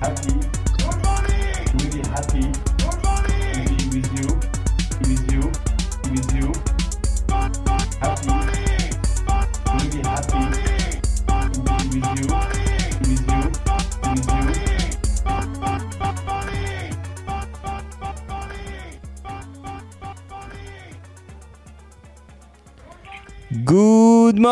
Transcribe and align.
happy. 0.00 0.27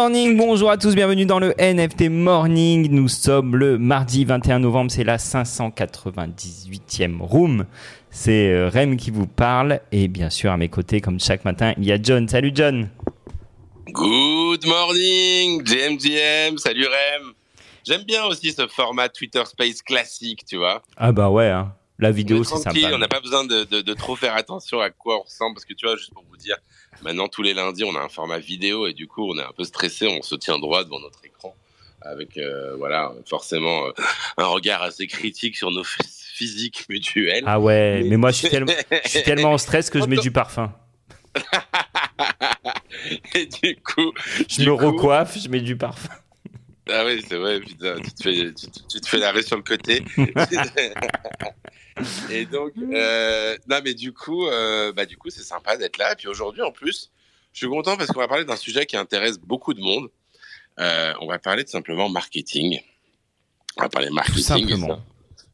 Morning, 0.08 0.36
bonjour 0.36 0.70
à 0.70 0.76
tous, 0.76 0.94
bienvenue 0.94 1.26
dans 1.26 1.40
le 1.40 1.52
NFT 1.58 2.02
Morning. 2.10 2.86
Nous 2.92 3.08
sommes 3.08 3.56
le 3.56 3.76
mardi 3.76 4.24
21 4.24 4.60
novembre, 4.60 4.88
c'est 4.88 5.02
la 5.02 5.16
598e 5.16 7.18
room. 7.20 7.66
C'est 8.08 8.52
euh, 8.52 8.68
Rem 8.68 8.96
qui 8.96 9.10
vous 9.10 9.26
parle 9.26 9.80
et 9.90 10.06
bien 10.06 10.30
sûr 10.30 10.52
à 10.52 10.56
mes 10.56 10.68
côtés, 10.68 11.00
comme 11.00 11.18
chaque 11.18 11.44
matin, 11.44 11.74
il 11.76 11.84
y 11.86 11.90
a 11.90 12.00
John. 12.00 12.28
Salut 12.28 12.52
John. 12.54 12.88
Good 13.88 14.64
morning, 14.64 15.66
JMGM, 15.66 16.56
salut 16.58 16.86
Rem. 16.86 17.32
J'aime 17.84 18.04
bien 18.04 18.26
aussi 18.26 18.52
ce 18.52 18.68
format 18.68 19.08
Twitter 19.08 19.42
Space 19.44 19.82
classique, 19.82 20.44
tu 20.48 20.56
vois. 20.56 20.82
Ah 20.96 21.10
bah 21.10 21.30
ouais, 21.30 21.48
hein. 21.48 21.72
la 21.98 22.12
vidéo 22.12 22.42
est 22.42 22.44
c'est 22.44 22.58
sympa. 22.58 22.78
on 22.94 22.98
n'a 22.98 23.08
pas 23.08 23.18
besoin 23.20 23.42
de, 23.44 23.64
de- 23.64 23.80
de 23.80 23.94
trop 23.94 24.14
faire 24.14 24.36
attention 24.36 24.78
à 24.78 24.90
quoi 24.90 25.18
on 25.18 25.22
ressemble, 25.24 25.56
parce 25.56 25.64
que 25.64 25.74
tu 25.74 25.84
vois, 25.84 25.96
juste 25.96 26.14
pour 26.14 26.22
vous 26.30 26.36
dire, 26.36 26.54
maintenant 27.02 27.28
tous 27.28 27.42
les 27.42 27.54
lundis, 27.54 27.84
on 27.84 27.94
a 27.96 28.00
un 28.00 28.08
format 28.08 28.38
vidéo 28.38 28.86
et 28.86 28.92
du 28.92 29.06
coup, 29.06 29.30
on 29.30 29.38
est 29.38 29.42
un 29.42 29.52
peu 29.56 29.64
stressé, 29.64 30.06
on 30.06 30.22
se 30.22 30.34
tient 30.34 30.58
droit 30.58 30.84
devant 30.84 31.00
notre 31.00 31.24
écran, 31.24 31.54
avec, 32.02 32.36
euh, 32.38 32.74
voilà, 32.76 33.12
forcément, 33.26 33.86
euh, 33.86 33.92
un 34.38 34.46
regard 34.46 34.82
assez 34.82 35.06
critique 35.06 35.56
sur 35.56 35.70
nos 35.70 35.82
ph- 35.82 35.98
physiques 36.34 36.86
mutuelles. 36.88 37.44
Ah 37.46 37.58
ouais, 37.60 38.02
mais 38.04 38.16
moi 38.16 38.30
je 38.30 38.36
suis 38.36 38.48
tellement, 38.48 38.72
je 39.04 39.08
suis 39.08 39.22
tellement 39.22 39.52
en 39.52 39.58
stress 39.58 39.90
que 39.90 40.00
je 40.00 40.06
mets 40.06 40.16
du 40.18 40.30
parfum. 40.30 40.72
et 43.34 43.46
du 43.46 43.76
coup, 43.76 44.12
Je 44.48 44.62
Du 44.62 44.70
me 44.70 44.76
coup- 44.76 44.86
recoiffe, 44.86 45.38
je 45.38 45.48
mets 45.48 45.60
du 45.60 45.76
parfum. 45.76 46.08
Ah 46.88 47.04
oui, 47.04 47.22
c'est 47.28 47.36
vrai, 47.36 47.60
putain, 47.60 47.96
tu 47.96 48.12
te 48.12 48.22
fais, 48.22 48.54
tu, 48.54 48.66
tu 48.88 49.00
te 49.00 49.08
fais 49.08 49.18
l'arrêt 49.18 49.42
sur 49.42 49.56
le 49.56 49.62
côté. 49.62 50.02
et 52.30 52.44
donc, 52.46 52.72
euh, 52.76 53.56
non, 53.68 53.80
mais 53.84 53.94
du 53.94 54.12
coup, 54.12 54.46
euh, 54.46 54.92
bah, 54.92 55.06
du 55.06 55.16
coup, 55.16 55.30
c'est 55.30 55.42
sympa 55.42 55.76
d'être 55.76 55.98
là. 55.98 56.12
Et 56.12 56.16
puis 56.16 56.28
aujourd'hui, 56.28 56.62
en 56.62 56.72
plus, 56.72 57.10
je 57.52 57.58
suis 57.58 57.68
content 57.68 57.96
parce 57.96 58.10
qu'on 58.10 58.20
va 58.20 58.28
parler 58.28 58.44
d'un 58.44 58.56
sujet 58.56 58.86
qui 58.86 58.96
intéresse 58.96 59.38
beaucoup 59.38 59.74
de 59.74 59.80
monde. 59.80 60.10
Euh, 60.78 61.14
on 61.20 61.26
va 61.26 61.38
parler 61.38 61.64
de 61.64 61.68
simplement 61.68 62.08
marketing. 62.08 62.80
On 63.78 63.82
va 63.82 63.88
parler 63.88 64.10
marketing. 64.10 64.36
Tout 64.36 64.42
simplement. 64.42 65.00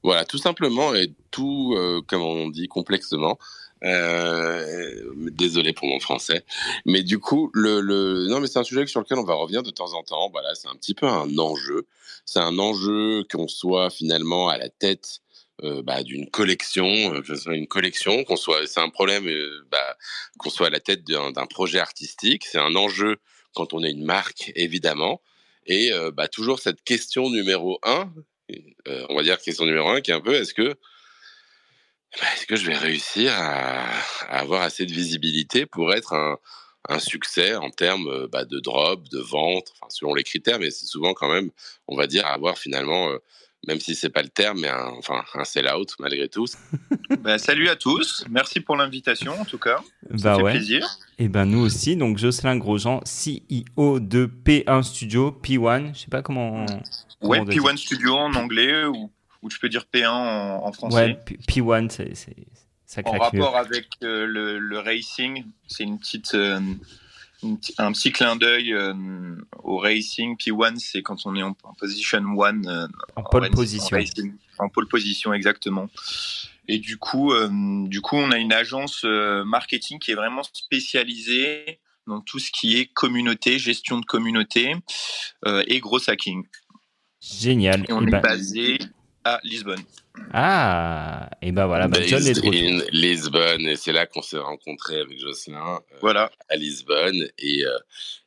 Voilà, 0.02 0.24
tout 0.24 0.38
simplement 0.38 0.94
et 0.94 1.12
tout, 1.30 1.74
euh, 1.76 2.02
comme 2.06 2.22
on 2.22 2.48
dit, 2.48 2.66
complexement. 2.66 3.38
Euh, 3.84 5.12
désolé 5.32 5.72
pour 5.72 5.88
mon 5.88 5.98
français, 5.98 6.44
mais 6.86 7.02
du 7.02 7.18
coup, 7.18 7.50
le, 7.52 7.80
le... 7.80 8.28
non, 8.28 8.38
mais 8.38 8.46
c'est 8.46 8.60
un 8.60 8.62
sujet 8.62 8.86
sur 8.86 9.00
lequel 9.00 9.18
on 9.18 9.24
va 9.24 9.34
revenir 9.34 9.64
de 9.64 9.70
temps 9.70 9.94
en 9.94 10.04
temps. 10.04 10.30
Voilà, 10.30 10.54
c'est 10.54 10.68
un 10.68 10.76
petit 10.76 10.94
peu 10.94 11.06
un 11.06 11.36
enjeu. 11.36 11.88
C'est 12.24 12.38
un 12.38 12.60
enjeu 12.60 13.24
qu'on 13.28 13.48
soit 13.48 13.90
finalement 13.90 14.48
à 14.48 14.56
la 14.56 14.68
tête 14.68 15.18
euh, 15.62 15.82
bah, 15.82 16.02
d'une 16.02 16.28
collection, 16.28 16.86
euh, 17.14 17.20
que 17.20 17.28
ce 17.28 17.36
soit 17.36 17.54
une 17.54 17.68
collection, 17.68 18.24
c'est 18.66 18.80
un 18.80 18.88
problème, 18.88 19.28
euh, 19.28 19.64
bah, 19.70 19.96
qu'on 20.38 20.50
soit 20.50 20.68
à 20.68 20.70
la 20.70 20.80
tête 20.80 21.04
d'un 21.04 21.46
projet 21.46 21.78
artistique. 21.78 22.46
C'est 22.46 22.58
un 22.58 22.74
enjeu 22.74 23.18
quand 23.54 23.72
on 23.72 23.84
est 23.84 23.90
une 23.90 24.04
marque, 24.04 24.50
évidemment. 24.56 25.20
Et 25.66 25.92
bah, 26.14 26.26
toujours 26.26 26.58
cette 26.58 26.82
question 26.82 27.30
numéro 27.30 27.78
un, 27.84 28.12
on 29.08 29.14
va 29.14 29.22
dire 29.22 29.38
question 29.38 29.64
numéro 29.64 29.88
un, 29.90 30.00
qui 30.00 30.10
est 30.10 30.14
un 30.14 30.20
peu, 30.20 30.34
est-ce 30.34 30.54
que 30.54 30.74
est-ce 32.34 32.46
que 32.46 32.56
je 32.56 32.66
vais 32.66 32.76
réussir 32.76 33.32
à, 33.32 33.84
avoir 34.28 34.62
assez 34.62 34.86
de 34.86 34.92
visibilité 34.92 35.64
pour 35.64 35.94
être 35.94 36.14
un, 36.14 36.98
succès 36.98 37.54
en 37.54 37.70
termes 37.70 38.26
de 38.28 38.58
drop, 38.58 39.08
de 39.08 39.20
vente, 39.20 39.72
selon 39.88 40.14
les 40.14 40.24
critères, 40.24 40.58
mais 40.58 40.72
c'est 40.72 40.86
souvent 40.86 41.14
quand 41.14 41.32
même, 41.32 41.50
on 41.86 41.96
va 41.96 42.08
dire, 42.08 42.26
avoir 42.26 42.58
finalement, 42.58 43.08
même 43.68 43.80
si 43.80 43.94
c'est 43.94 44.10
pas 44.10 44.22
le 44.22 44.28
terme, 44.28 44.60
mais 44.60 44.68
un, 44.68 44.90
enfin, 44.98 45.22
un 45.34 45.44
sell-out 45.44 45.94
malgré 45.98 46.28
tout. 46.28 46.46
Bah, 47.20 47.38
salut 47.38 47.68
à 47.68 47.76
tous, 47.76 48.24
merci 48.30 48.60
pour 48.60 48.74
l'invitation 48.76 49.38
en 49.38 49.44
tout 49.44 49.58
cas, 49.58 49.76
ça 50.16 50.16
Bah 50.30 50.36
fait 50.36 50.42
ouais. 50.42 50.52
plaisir. 50.52 50.86
Et 51.18 51.28
ben 51.28 51.44
nous 51.44 51.58
aussi, 51.60 51.94
donc 51.96 52.16
Jocelyn 52.18 52.56
Grosjean, 52.56 53.00
CEO 53.04 54.00
de 54.00 54.26
P1 54.26 54.82
Studio, 54.82 55.38
P1, 55.42 55.94
je 55.94 56.00
sais 56.00 56.06
pas 56.08 56.22
comment. 56.22 56.62
Ouais, 56.64 56.66
comment 57.20 57.40
on 57.42 57.44
doit 57.44 57.54
P1 57.72 57.76
Studio 57.76 58.14
en 58.14 58.34
anglais 58.34 58.86
ou, 58.86 59.10
ou 59.42 59.48
tu 59.50 59.58
peux 59.58 59.68
dire 59.68 59.84
P1 59.92 60.08
en, 60.08 60.64
en 60.66 60.72
français. 60.72 60.96
Ouais, 60.96 61.14
P- 61.26 61.38
P1, 61.46 61.90
c'est, 61.90 62.14
ça 62.86 63.02
en 63.04 63.10
claque 63.12 63.32
mieux. 63.34 63.42
rapport 63.42 63.56
avec 63.58 63.86
euh, 64.02 64.26
le, 64.26 64.58
le 64.58 64.78
racing, 64.78 65.44
c'est 65.68 65.84
une 65.84 65.98
petite, 65.98 66.34
euh, 66.34 66.58
un 67.78 67.92
petit 67.92 68.12
clin 68.12 68.36
d'œil 68.36 68.72
euh, 68.72 68.94
au 69.62 69.78
racing. 69.78 70.36
P1, 70.36 70.78
c'est 70.78 71.02
quand 71.02 71.26
on 71.26 71.34
est 71.36 71.42
en, 71.42 71.56
en 71.64 71.74
position 71.74 72.18
1. 72.20 72.64
euh, 72.66 72.88
En 73.16 73.22
pole 73.22 73.44
en- 73.44 73.46
en 73.46 73.50
position. 73.50 73.96
racing. 73.96 74.34
En 74.58 74.68
pole 74.68 74.86
position, 74.88 75.32
exactement. 75.34 75.88
Et 76.68 76.78
du 76.78 76.96
coup, 76.96 77.32
euh, 77.32 77.48
du 77.88 78.00
coup, 78.00 78.16
on 78.16 78.30
a 78.30 78.38
une 78.38 78.52
agence 78.52 79.04
marketing 79.04 79.98
qui 79.98 80.12
est 80.12 80.14
vraiment 80.14 80.42
spécialisée 80.44 81.80
dans 82.06 82.20
tout 82.20 82.38
ce 82.38 82.50
qui 82.52 82.78
est 82.78 82.86
communauté, 82.86 83.58
gestion 83.58 83.98
de 83.98 84.04
communauté 84.04 84.74
et 85.46 85.80
gros 85.80 86.08
hacking. 86.10 86.44
Génial. 87.20 87.84
Et 87.88 87.92
on 87.92 88.02
Et 88.02 88.08
est 88.08 88.10
ben- 88.10 88.20
basé 88.20 88.78
à 89.24 89.40
Lisbonne. 89.44 89.82
Ah, 90.32 91.30
et 91.40 91.52
ben 91.52 91.66
voilà, 91.66 91.88
bah, 91.88 92.02
John 92.02 92.26
est 92.26 92.38
in 92.44 92.80
Lisbonne, 92.92 93.66
et 93.66 93.76
c'est 93.76 93.92
là 93.92 94.06
qu'on 94.06 94.22
s'est 94.22 94.38
rencontrés 94.38 95.00
avec 95.00 95.18
Jocelyn. 95.18 95.76
euh, 95.76 95.96
Voilà. 96.00 96.30
à 96.48 96.56
Lisbonne 96.56 97.28
et 97.38 97.64
euh, 97.64 97.78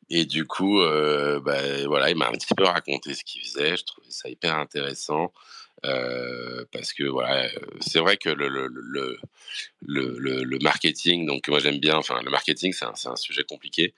et 0.09 0.25
du 0.25 0.45
coup 0.45 0.81
euh, 0.81 1.39
bah, 1.39 1.57
voilà 1.87 2.09
il 2.11 2.15
m'a 2.17 2.27
un 2.27 2.31
petit 2.33 2.53
peu 2.55 2.63
raconté 2.63 3.13
ce 3.15 3.23
qu'il 3.23 3.41
faisait 3.41 3.75
je 3.77 3.83
trouvais 3.83 4.09
ça 4.11 4.29
hyper 4.29 4.55
intéressant 4.55 5.31
euh, 5.85 6.65
parce 6.71 6.93
que 6.93 7.03
voilà 7.03 7.45
euh, 7.45 7.49
c'est 7.81 7.99
vrai 7.99 8.17
que 8.17 8.29
le 8.29 8.47
le, 8.47 9.19
le 9.81 10.59
marketing 10.59 11.25
donc 11.25 11.47
moi 11.47 11.59
j'aime 11.59 11.79
bien 11.79 11.95
enfin 11.95 12.21
le 12.23 12.31
marketing 12.31 12.73
c'est 12.73 12.85
un 12.85 12.93
un 13.05 13.15
sujet 13.15 13.43
compliqué. 13.43 13.93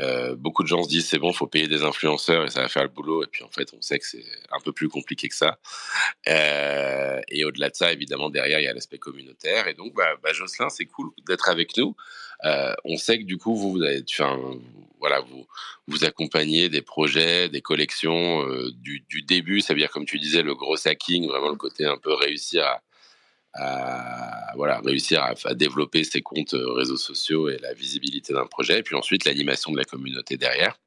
Euh, 0.00 0.36
beaucoup 0.36 0.62
de 0.62 0.68
gens 0.68 0.82
se 0.82 0.88
disent 0.88 1.08
c'est 1.08 1.18
bon 1.18 1.32
faut 1.32 1.46
payer 1.46 1.66
des 1.66 1.82
influenceurs 1.82 2.44
et 2.44 2.50
ça 2.50 2.62
va 2.62 2.68
faire 2.68 2.82
le 2.82 2.88
boulot. 2.88 3.24
Et 3.24 3.26
puis 3.26 3.44
en 3.44 3.50
fait 3.50 3.72
on 3.72 3.80
sait 3.80 3.98
que 3.98 4.06
c'est 4.06 4.24
un 4.50 4.60
peu 4.60 4.72
plus 4.72 4.88
compliqué 4.88 5.28
que 5.28 5.34
ça. 5.34 5.58
Et 6.26 7.44
au-delà 7.44 7.70
de 7.70 7.74
ça 7.74 7.92
évidemment 7.92 8.30
derrière 8.30 8.60
il 8.60 8.64
y 8.64 8.68
a 8.68 8.74
l'aspect 8.74 8.98
communautaire. 8.98 9.68
Et 9.68 9.74
donc 9.74 9.94
bah, 9.94 10.16
bah 10.22 10.32
Jocelyn 10.32 10.70
c'est 10.70 10.86
cool 10.86 11.10
d'être 11.26 11.48
avec 11.48 11.76
nous 11.76 11.94
euh, 12.44 12.74
on 12.84 12.96
sait 12.96 13.18
que 13.18 13.24
du 13.24 13.36
coup, 13.36 13.54
vous, 13.56 13.72
vous 13.72 13.82
avez, 13.82 14.04
enfin, 14.08 14.38
voilà, 15.00 15.20
vous, 15.20 15.46
vous 15.86 16.04
accompagnez 16.04 16.68
des 16.68 16.82
projets, 16.82 17.48
des 17.48 17.60
collections 17.60 18.46
euh, 18.48 18.70
du, 18.72 19.04
du 19.08 19.22
début. 19.22 19.60
Ça 19.60 19.74
veut 19.74 19.80
dire, 19.80 19.90
comme 19.90 20.06
tu 20.06 20.18
disais, 20.18 20.42
le 20.42 20.54
gros 20.54 20.76
hacking, 20.86 21.26
vraiment 21.26 21.50
le 21.50 21.56
côté 21.56 21.84
un 21.84 21.98
peu 21.98 22.14
réussir 22.14 22.64
à, 22.64 22.82
à, 23.54 24.56
voilà, 24.56 24.80
réussir 24.80 25.22
à, 25.22 25.34
à 25.44 25.54
développer 25.54 26.04
ses 26.04 26.22
comptes 26.22 26.54
euh, 26.54 26.72
réseaux 26.72 26.96
sociaux 26.96 27.48
et 27.48 27.58
la 27.58 27.72
visibilité 27.74 28.32
d'un 28.32 28.46
projet. 28.46 28.78
Et 28.78 28.82
puis 28.82 28.94
ensuite, 28.94 29.24
l'animation 29.24 29.72
de 29.72 29.78
la 29.78 29.84
communauté 29.84 30.36
derrière. 30.36 30.78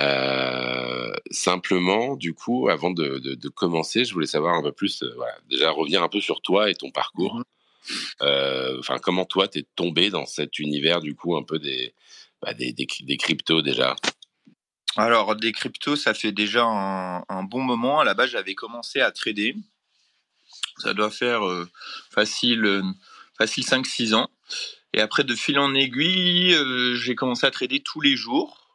Euh, 0.00 1.12
simplement, 1.32 2.14
du 2.14 2.32
coup, 2.32 2.68
avant 2.68 2.92
de, 2.92 3.18
de, 3.18 3.34
de 3.34 3.48
commencer, 3.48 4.04
je 4.04 4.12
voulais 4.12 4.28
savoir 4.28 4.54
un 4.54 4.62
peu 4.62 4.70
plus, 4.70 5.02
euh, 5.02 5.12
voilà, 5.16 5.34
déjà 5.50 5.70
revenir 5.70 6.04
un 6.04 6.08
peu 6.08 6.20
sur 6.20 6.40
toi 6.40 6.70
et 6.70 6.74
ton 6.74 6.92
parcours. 6.92 7.42
Euh, 8.22 8.78
Enfin, 8.78 8.98
comment 8.98 9.24
toi 9.24 9.48
t'es 9.48 9.66
tombé 9.76 10.10
dans 10.10 10.26
cet 10.26 10.58
univers 10.58 11.00
du 11.00 11.14
coup 11.14 11.36
un 11.36 11.42
peu 11.42 11.58
des 11.58 11.94
bah, 12.42 12.54
des, 12.54 12.74
cryptos 13.18 13.62
déjà? 13.62 13.96
Alors, 14.96 15.36
des 15.36 15.52
cryptos, 15.52 15.96
ça 15.96 16.14
fait 16.14 16.32
déjà 16.32 16.64
un, 16.64 17.42
bon 17.44 17.62
moment. 17.62 18.00
À 18.00 18.04
la 18.04 18.14
base, 18.14 18.30
j'avais 18.30 18.54
commencé 18.54 19.00
à 19.00 19.10
trader. 19.10 19.56
Ça 20.78 20.94
doit 20.94 21.10
faire 21.10 21.46
euh, 21.46 21.68
facile, 22.10 22.64
euh, 22.64 22.82
facile 23.36 23.64
5-6 23.64 24.14
ans. 24.14 24.30
Et 24.94 25.00
après, 25.00 25.24
de 25.24 25.34
fil 25.34 25.58
en 25.58 25.74
aiguille, 25.74 26.56
j'ai 26.94 27.14
commencé 27.14 27.46
à 27.46 27.50
trader 27.50 27.80
tous 27.80 28.00
les 28.00 28.16
jours. 28.16 28.68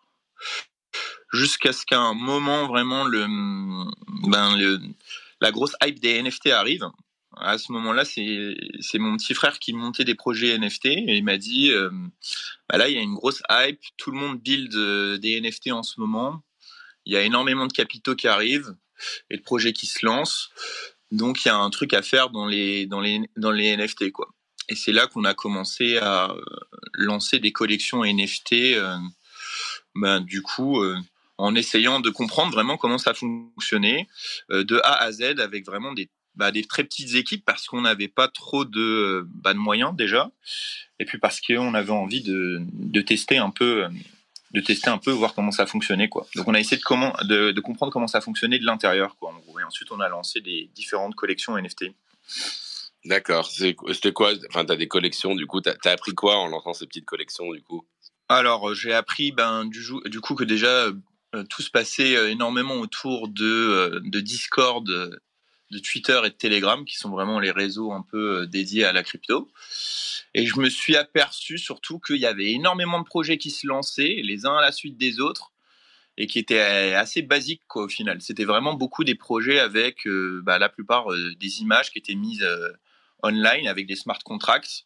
Jusqu'à 1.34 1.74
ce 1.74 1.86
qu'à 1.86 2.00
un 2.00 2.14
moment, 2.14 2.68
vraiment, 2.68 3.06
le, 3.06 3.26
ben, 4.30 4.56
le- 4.56 4.80
la 5.42 5.52
grosse 5.52 5.76
hype 5.84 6.00
des 6.00 6.22
NFT 6.22 6.52
arrive. 6.52 6.88
À 7.38 7.58
ce 7.58 7.72
moment-là, 7.72 8.06
c'est 8.06 9.00
mon 9.00 9.18
petit 9.18 9.34
frère 9.34 9.60
qui 9.60 9.74
montait 9.74 10.04
des 10.04 10.16
projets 10.16 10.58
NFT 10.58 10.86
et 10.86 11.18
il 11.18 11.24
m'a 11.24 11.38
dit 11.38 11.72
euh, 11.72 11.90
bah 12.70 12.78
là, 12.78 12.90
il 12.90 12.96
y 12.96 13.00
a 13.00 13.02
une 13.02 13.16
grosse 13.16 13.42
hype, 13.50 13.80
tout 13.98 14.12
le 14.12 14.18
monde 14.18 14.40
build 14.40 14.74
euh, 14.76 15.18
des 15.18 15.40
NFT 15.42 15.72
en 15.72 15.84
ce 15.84 16.00
moment. 16.00 16.44
Il 17.06 17.14
y 17.14 17.18
a 17.18 17.22
énormément 17.22 17.66
de 17.66 17.74
capitaux 17.74 18.16
qui 18.16 18.28
arrivent 18.28 18.76
et 19.30 19.38
de 19.38 19.42
projets 19.42 19.74
qui 19.74 19.88
se 19.88 20.06
lancent. 20.06 20.52
Donc, 21.12 21.44
il 21.44 21.48
y 21.48 21.52
a 21.52 21.58
un 21.58 21.70
truc 21.70 21.94
à 21.94 22.02
faire 22.02 22.30
dans 22.30 22.46
les, 22.46 22.88
NFT. 22.88 24.04
Et 24.70 24.76
c'est 24.76 24.94
là 24.94 25.08
qu'on 25.08 25.26
a 25.26 25.34
commencé 25.34 25.98
à 25.98 26.32
euh, 26.32 26.42
lancer 26.94 27.40
des 27.40 27.52
collections 27.52 28.04
NFT, 28.06 28.78
ben, 29.96 30.22
du 30.22 30.42
coup, 30.42 30.82
en 31.38 31.56
essayant 31.56 32.00
de 32.00 32.10
comprendre 32.10 32.52
vraiment 32.52 32.78
comment 32.78 32.98
ça 32.98 33.14
fonctionnait, 33.14 34.08
de 34.50 34.80
A 34.84 35.04
à 35.04 35.12
Z, 35.12 35.40
avec 35.40 35.66
vraiment 35.66 35.94
des 35.94 36.10
bah, 36.36 36.52
des 36.52 36.64
très 36.64 36.84
petites 36.84 37.16
équipes 37.16 37.44
parce 37.46 37.68
qu'on 37.68 37.82
n'avait 37.82 38.08
pas 38.08 38.28
trop 38.28 38.66
de, 38.66 39.28
bah, 39.30 39.54
de 39.54 39.60
moyens 39.60 39.96
déjà, 39.96 40.32
et 41.00 41.06
puis 41.06 41.18
parce 41.18 41.42
qu'on 41.42 41.74
avait 41.74 41.92
envie 41.92 42.22
de, 42.22 42.60
de, 42.72 43.02
tester 43.02 43.38
un 43.38 43.50
peu, 43.50 43.88
de 44.52 44.62
tester 44.62 44.90
un 44.90 44.98
peu, 44.98 45.12
voir 45.12 45.34
comment 45.34 45.52
ça 45.52 45.66
fonctionnait 45.66 46.10
quoi. 46.10 46.28
Donc 46.36 46.48
on 46.48 46.54
a 46.54 46.60
essayé 46.60 46.78
de, 46.78 46.84
comment, 46.84 47.14
de, 47.24 47.52
de 47.52 47.62
comprendre 47.62 47.92
comment 47.92 48.08
ça 48.08 48.22
fonctionnait 48.22 48.60
de 48.60 48.66
l'intérieur 48.66 49.16
quoi. 49.18 49.32
En 49.32 49.40
gros. 49.40 49.60
Et 49.60 49.64
ensuite 49.64 49.92
on 49.92 50.00
a 50.00 50.10
lancé 50.10 50.42
des 50.42 50.70
différentes 50.76 51.16
collections 51.16 51.58
NFT. 51.58 51.94
D'accord. 53.06 53.50
C'était 53.50 54.14
quoi 54.14 54.32
Enfin, 54.50 54.66
tu 54.66 54.72
as 54.72 54.78
des 54.78 54.88
collections, 54.88 55.36
du 55.36 55.46
coup. 55.46 55.62
Tu 55.62 55.70
as, 55.70 55.92
appris 55.92 56.14
quoi 56.14 56.38
en 56.38 56.48
lançant 56.48 56.74
ces 56.74 56.88
petites 56.88 57.06
collections, 57.06 57.52
du 57.52 57.62
coup? 57.62 57.86
Alors, 58.30 58.74
j'ai 58.74 58.94
appris 58.94 59.32
ben, 59.32 59.66
du, 59.66 59.84
du, 60.06 60.22
coup 60.22 60.36
que 60.36 60.46
déjà, 60.46 60.88
euh, 61.36 61.44
tout 61.50 61.62
se 61.62 61.70
passait 61.70 62.16
euh, 62.16 62.30
énormément 62.30 62.76
autour 62.76 63.28
de, 63.28 63.44
euh, 63.44 64.00
de 64.04 64.20
Discord, 64.22 64.86
de 65.74 65.80
Twitter 65.80 66.20
et 66.24 66.30
de 66.30 66.36
Telegram, 66.36 66.86
qui 66.86 66.96
sont 66.96 67.10
vraiment 67.10 67.40
les 67.40 67.52
réseaux 67.52 67.92
un 67.92 68.06
peu 68.10 68.48
dédiés 68.48 68.86
à 68.86 68.94
la 68.94 69.04
crypto. 69.04 69.52
Et 70.34 70.46
je 70.46 70.60
me 70.60 70.70
suis 70.70 70.96
aperçu 70.96 71.58
surtout 71.58 72.00
qu'il 72.00 72.18
y 72.18 72.26
avait 72.26 72.52
énormément 72.52 73.00
de 73.00 73.06
projets 73.06 73.38
qui 73.38 73.50
se 73.52 73.68
lançaient, 73.68 74.22
les 74.24 74.46
uns 74.46 74.56
à 74.56 74.62
la 74.62 74.72
suite 74.72 74.98
des 74.98 75.20
autres, 75.20 75.52
et 76.18 76.28
qui 76.28 76.40
étaient 76.40 76.60
assez 76.60 77.24
basiques 77.24 77.64
quoi, 77.68 77.84
au 77.84 77.90
final. 77.90 78.22
C'était 78.22 78.46
vraiment 78.46 78.76
beaucoup 78.76 79.04
des 79.04 79.16
projets 79.16 79.60
avec 79.60 80.08
bah, 80.44 80.60
la 80.60 80.70
plupart 80.70 81.08
des 81.40 81.62
images 81.62 81.92
qui 81.92 81.98
étaient 81.98 82.16
mises 82.16 82.48
online 83.24 83.68
avec 83.68 83.88
des 83.88 83.96
smart 83.96 84.20
contracts 84.24 84.84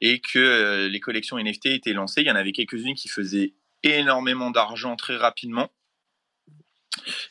et 0.00 0.20
que 0.20 0.88
les 0.90 1.00
collections 1.00 1.38
NFT 1.38 1.66
étaient 1.66 1.92
lancées. 1.92 2.20
Il 2.20 2.26
y 2.26 2.30
en 2.30 2.36
avait 2.36 2.52
quelques-unes 2.52 2.94
qui 2.94 3.08
faisaient 3.08 3.54
énormément 3.82 4.50
d'argent 4.50 4.96
très 4.96 5.16
rapidement 5.16 5.70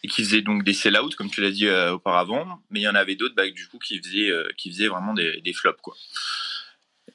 et 0.03 0.07
qui 0.07 0.23
faisaient 0.23 0.41
donc 0.41 0.63
des 0.63 0.73
sell-out 0.73 1.15
comme 1.15 1.29
tu 1.29 1.41
l'as 1.41 1.51
dit 1.51 1.67
euh, 1.67 1.93
auparavant, 1.93 2.61
mais 2.69 2.79
il 2.79 2.83
y 2.83 2.87
en 2.87 2.95
avait 2.95 3.15
d'autres 3.15 3.35
bah, 3.35 3.49
du 3.49 3.67
coup 3.67 3.79
qui 3.79 3.99
faisaient 3.99 4.29
euh, 4.31 4.89
vraiment 4.89 5.13
des, 5.13 5.53
flops 5.53 5.81
quoi. 5.81 5.95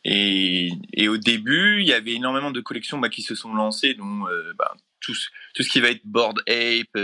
Et, 0.06 0.70
au 1.08 1.17
début, 1.17 1.81
il 1.81 1.87
y 1.87 1.94
avait 1.94 2.12
énormément 2.12 2.50
de 2.50 2.61
collections 2.61 2.99
bah, 2.99 3.08
qui 3.08 3.23
se 3.23 3.35
sont 3.35 3.55
lancées, 3.55 3.94
dont 3.94 4.29
euh, 4.29 4.52
bah, 4.58 4.75
tout, 5.00 5.14
tout, 5.55 5.62
ce 5.62 5.69
qui 5.70 5.81
va 5.81 5.88
être 5.88 6.05
board 6.05 6.41
ape, 6.46 6.96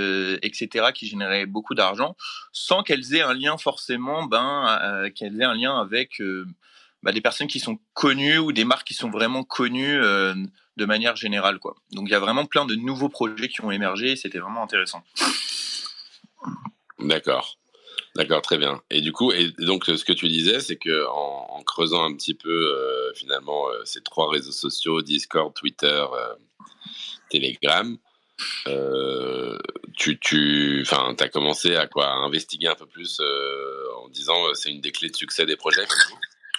etc., 0.43 0.87
qui 0.95 1.07
générait 1.07 1.47
beaucoup 1.47 1.75
d'argent, 1.75 2.15
sans 2.53 2.83
qu'elles 2.83 3.15
aient 3.15 3.23
un 3.23 3.33
lien 3.33 3.57
forcément, 3.57 4.27
ben, 4.27 5.11
qu'elles 5.15 5.41
aient 5.41 5.45
un 5.45 5.55
lien 5.55 5.81
avec 5.81 6.21
bah, 7.03 7.13
des 7.13 7.21
personnes 7.21 7.47
qui 7.47 7.61
sont 7.61 7.79
connues 7.95 8.39
ou 8.39 8.53
des 8.53 8.65
marques 8.65 8.87
qui 8.87 8.95
sont 8.95 9.11
vraiment 9.11 9.43
connues 9.45 9.99
de 10.01 10.85
manière 10.87 11.17
générale. 11.17 11.59
Quoi. 11.59 11.77
Donc 11.93 12.09
il 12.09 12.13
y 12.13 12.15
a 12.15 12.21
vraiment 12.21 12.47
plein 12.47 12.65
de 12.65 12.75
nouveaux 12.75 13.09
projets 13.09 13.49
qui 13.49 13.63
ont 13.63 13.71
émergé 13.71 14.17
c'était 14.17 14.39
vraiment 14.39 14.63
intéressant. 14.63 15.03
D'accord. 16.99 17.59
D'accord, 18.17 18.43
très 18.43 18.59
bien. 18.59 18.83
Et 18.91 19.01
du 19.01 19.13
coup, 19.13 19.31
et 19.31 19.53
donc 19.59 19.85
ce 19.85 20.05
que 20.05 20.13
tu 20.13 20.29
disais, 20.29 20.61
c'est 20.61 20.77
que 20.77 21.07
en, 21.09 21.63
creusant 21.65 22.03
un 22.03 22.15
petit 22.17 22.35
peu 22.35 22.49
euh, 22.51 23.13
finalement 23.15 23.69
euh, 23.69 23.85
ces 23.85 24.03
trois 24.03 24.29
réseaux 24.29 24.51
sociaux, 24.51 25.03
Discord, 25.03 25.55
Twitter, 25.55 25.87
euh, 25.87 26.35
Telegram, 27.31 27.97
tu, 29.97 30.19
tu, 30.19 30.83
enfin, 30.83 31.15
as 31.21 31.29
commencé 31.29 31.77
à 31.77 31.87
quoi, 31.87 32.11
investiguer 32.11 32.67
un 32.67 32.75
peu 32.75 32.87
plus 32.87 33.21
en 34.03 34.09
disant 34.09 34.55
c'est 34.55 34.71
une 34.71 34.81
des 34.81 34.91
clés 34.91 35.11
de 35.11 35.17
succès 35.17 35.47
des 35.47 35.57
projets. 35.57 35.87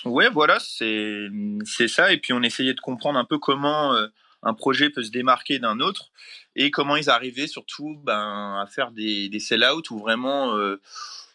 Ouais, 0.06 0.30
voilà, 0.30 0.58
c'est 0.60 1.88
ça. 1.88 2.12
Et 2.12 2.18
puis 2.18 2.34
on 2.34 2.42
essayait 2.42 2.74
de 2.74 2.80
comprendre 2.80 3.20
un 3.20 3.26
peu 3.26 3.38
comment 3.38 3.94
euh, 3.94 4.08
un 4.42 4.56
projet 4.56 4.90
peut 4.90 5.04
se 5.04 5.12
démarquer 5.12 5.60
d'un 5.60 5.80
autre 5.80 6.10
et 6.56 6.72
comment 6.72 6.96
ils 6.96 7.10
arrivaient 7.10 7.48
surtout 7.48 7.98
ben, 8.04 8.60
à 8.60 8.66
faire 8.66 8.92
des, 8.92 9.30
des 9.30 9.40
sell-out 9.40 9.92
ou 9.92 10.00
vraiment 10.00 10.56
euh, 10.56 10.82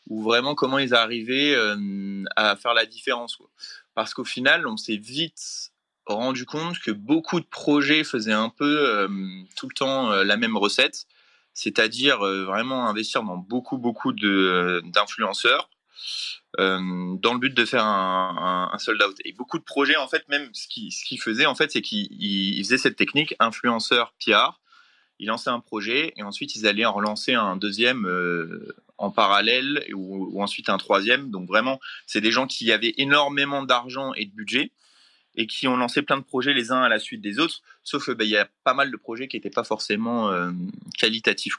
ou 0.08 0.22
vraiment 0.22 0.54
comment 0.56 0.78
ils 0.78 0.94
arrivaient 0.94 1.54
euh, 1.54 2.24
à 2.34 2.56
faire 2.56 2.74
la 2.74 2.86
différence. 2.86 3.38
Parce 3.94 4.14
qu'au 4.14 4.24
final, 4.24 4.66
on 4.66 4.76
s'est 4.76 4.96
vite 4.96 5.72
rendu 6.04 6.44
compte 6.44 6.78
que 6.80 6.90
beaucoup 6.90 7.40
de 7.40 7.46
projets 7.46 8.02
faisaient 8.04 8.32
un 8.32 8.48
peu 8.48 9.08
tout 9.56 9.68
le 9.68 9.74
temps 9.74 10.10
la 10.10 10.36
même 10.36 10.56
recette, 10.56 11.06
c'est-à-dire 11.52 12.18
vraiment 12.18 12.88
investir 12.88 13.24
dans 13.24 13.36
beaucoup 13.36 13.78
beaucoup 13.78 14.12
d'influenceurs 14.12 15.68
dans 16.58 17.32
le 17.32 17.38
but 17.38 17.54
de 17.54 17.64
faire 17.64 17.84
un, 17.84 18.76
sold 18.78 19.02
out. 19.02 19.16
Et 19.25 19.32
beaucoup 19.32 19.58
de 19.58 19.64
projets, 19.64 19.96
en 19.96 20.08
fait, 20.08 20.28
même 20.28 20.48
ce 20.52 20.66
qu'ils 20.69 21.20
faisaient, 21.20 21.46
en 21.46 21.54
fait, 21.54 21.70
c'est 21.70 21.82
qu'ils 21.82 22.64
faisaient 22.64 22.78
cette 22.78 22.96
technique 22.96 23.34
influenceur 23.38 24.14
PR. 24.25 24.60
Ils 25.19 25.28
lançaient 25.28 25.50
un 25.50 25.60
projet 25.60 26.12
et 26.16 26.22
ensuite 26.22 26.56
ils 26.56 26.66
allaient 26.66 26.84
en 26.84 26.93
relancer 26.93 27.32
un 27.32 27.56
deuxième 27.56 28.06
euh, 28.06 28.75
en 28.98 29.10
parallèle 29.10 29.87
ou, 29.94 30.43
ensuite 30.43 30.69
un 30.69 30.78
troisième. 30.78 31.31
Donc 31.31 31.48
vraiment, 31.48 31.81
c'est 32.06 32.20
des 32.20 32.31
gens 32.31 32.46
qui 32.46 32.70
avaient 32.72 32.94
énormément 32.99 33.62
d'argent 33.62 34.12
et 34.14 34.26
de 34.26 34.32
budget 34.32 34.72
et 35.36 35.46
qui 35.46 35.68
ont 35.68 35.76
lancé 35.76 36.02
plein 36.02 36.16
de 36.16 36.22
projets 36.22 36.54
les 36.54 36.72
uns 36.72 36.82
à 36.82 36.88
la 36.88 36.98
suite 36.98 37.20
des 37.20 37.38
autres. 37.38 37.60
Sauf 37.82 38.04
qu'il 38.04 38.14
bah, 38.14 38.24
y 38.24 38.36
a 38.36 38.48
pas 38.64 38.74
mal 38.74 38.90
de 38.90 38.96
projets 38.96 39.28
qui 39.28 39.36
n'étaient 39.36 39.50
pas 39.50 39.64
forcément 39.64 40.30
euh, 40.30 40.50
qualitatifs. 40.98 41.54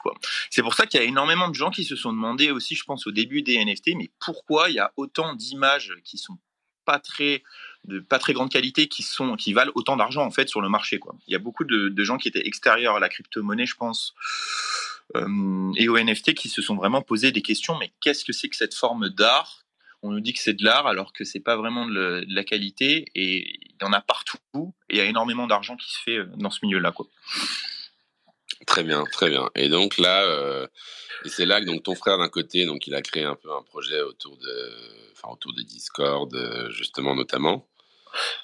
C'est 0.50 0.62
pour 0.62 0.74
ça 0.74 0.86
qu'il 0.86 1.00
y 1.00 1.02
a 1.02 1.06
énormément 1.06 1.48
de 1.48 1.54
gens 1.54 1.70
qui 1.70 1.84
se 1.84 1.96
sont 1.96 2.12
demandé 2.12 2.50
aussi, 2.50 2.74
je 2.74 2.84
pense, 2.84 3.06
au 3.06 3.10
début 3.10 3.42
des 3.42 3.64
NFT, 3.64 3.94
mais 3.96 4.10
pourquoi 4.18 4.68
il 4.70 4.74
y 4.74 4.80
a 4.80 4.92
autant 4.96 5.34
d'images 5.34 5.94
qui 6.04 6.18
sont 6.18 6.38
pas 6.84 6.98
très 6.98 7.42
de 7.84 8.00
pas 8.00 8.18
très 8.18 8.32
grande 8.32 8.50
qualité 8.50 8.88
qui 8.88 9.02
sont 9.02 9.36
qui 9.36 9.52
valent 9.52 9.72
autant 9.74 9.96
d'argent 9.96 10.24
en 10.24 10.30
fait 10.30 10.48
sur 10.48 10.62
le 10.62 10.70
marché 10.70 10.98
quoi. 10.98 11.14
Il 11.26 11.32
y 11.32 11.36
a 11.36 11.38
beaucoup 11.38 11.64
de, 11.64 11.90
de 11.90 12.04
gens 12.04 12.16
qui 12.16 12.28
étaient 12.28 12.46
extérieurs 12.46 12.96
à 12.96 13.00
la 13.00 13.10
crypto-monnaie, 13.10 13.66
je 13.66 13.76
pense, 13.76 14.14
euh, 15.16 15.72
et 15.76 15.88
aux 15.88 15.98
NFT 15.98 16.34
qui 16.34 16.48
se 16.48 16.62
sont 16.62 16.76
vraiment 16.76 17.02
posé 17.02 17.30
des 17.30 17.42
questions. 17.42 17.76
Mais 17.78 17.92
qu'est-ce 18.00 18.24
que 18.24 18.32
c'est 18.32 18.48
que 18.48 18.56
cette 18.56 18.74
forme 18.74 19.10
d'art 19.10 19.67
on 20.02 20.10
nous 20.10 20.20
dit 20.20 20.32
que 20.32 20.38
c'est 20.38 20.54
de 20.54 20.64
l'art 20.64 20.86
alors 20.86 21.12
que 21.12 21.24
c'est 21.24 21.40
pas 21.40 21.56
vraiment 21.56 21.86
de, 21.86 22.24
la 22.28 22.44
qualité 22.44 23.06
et 23.14 23.58
il 23.64 23.76
y 23.80 23.84
en 23.84 23.92
a 23.92 24.00
partout 24.00 24.38
et 24.88 24.96
il 24.96 24.98
y 24.98 25.00
a 25.00 25.04
énormément 25.04 25.46
d'argent 25.46 25.76
qui 25.76 25.90
se 25.90 25.98
fait 25.98 26.18
euh, 26.18 26.26
dans 26.36 26.50
ce 26.50 26.60
milieu-là. 26.62 26.92
Quoi. 26.92 27.06
Très 28.66 28.84
bien, 28.84 29.04
très 29.12 29.30
bien. 29.30 29.50
Et 29.54 29.68
donc 29.68 29.98
là, 29.98 30.24
euh, 30.24 30.66
c'est 31.24 31.46
là 31.46 31.60
que 31.60 31.66
donc 31.66 31.82
ton 31.82 31.94
frère 31.94 32.18
d'un 32.18 32.28
côté, 32.28 32.64
donc 32.64 32.86
il 32.86 32.94
a 32.94 33.02
créé 33.02 33.24
un 33.24 33.34
peu 33.34 33.52
un 33.52 33.62
projet 33.62 34.00
autour 34.00 34.36
de, 34.36 34.72
enfin 35.12 35.32
autour 35.32 35.52
de 35.52 35.62
Discord 35.62 36.32
euh, 36.34 36.70
justement 36.70 37.14
notamment. 37.14 37.66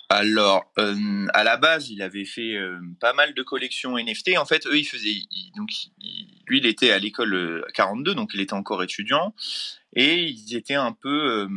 Alors, 0.08 0.70
euh, 0.78 1.26
à 1.34 1.44
la 1.44 1.56
base, 1.56 1.90
il 1.90 2.02
avait 2.02 2.24
fait 2.24 2.54
euh, 2.54 2.78
pas 3.00 3.12
mal 3.12 3.34
de 3.34 3.42
collections 3.42 3.98
NFT. 3.98 4.36
En 4.38 4.44
fait, 4.44 4.66
eux, 4.66 4.78
ils 4.78 4.84
faisaient, 4.84 5.22
donc, 5.56 5.70
lui, 6.46 6.58
il 6.58 6.66
était 6.66 6.90
à 6.90 6.98
l'école 6.98 7.64
42, 7.74 8.14
donc 8.14 8.30
il 8.34 8.40
était 8.40 8.52
encore 8.52 8.82
étudiant, 8.82 9.34
et 9.96 10.22
ils 10.24 10.54
étaient 10.56 10.74
un 10.74 10.92
peu 10.92 11.08
euh, 11.08 11.48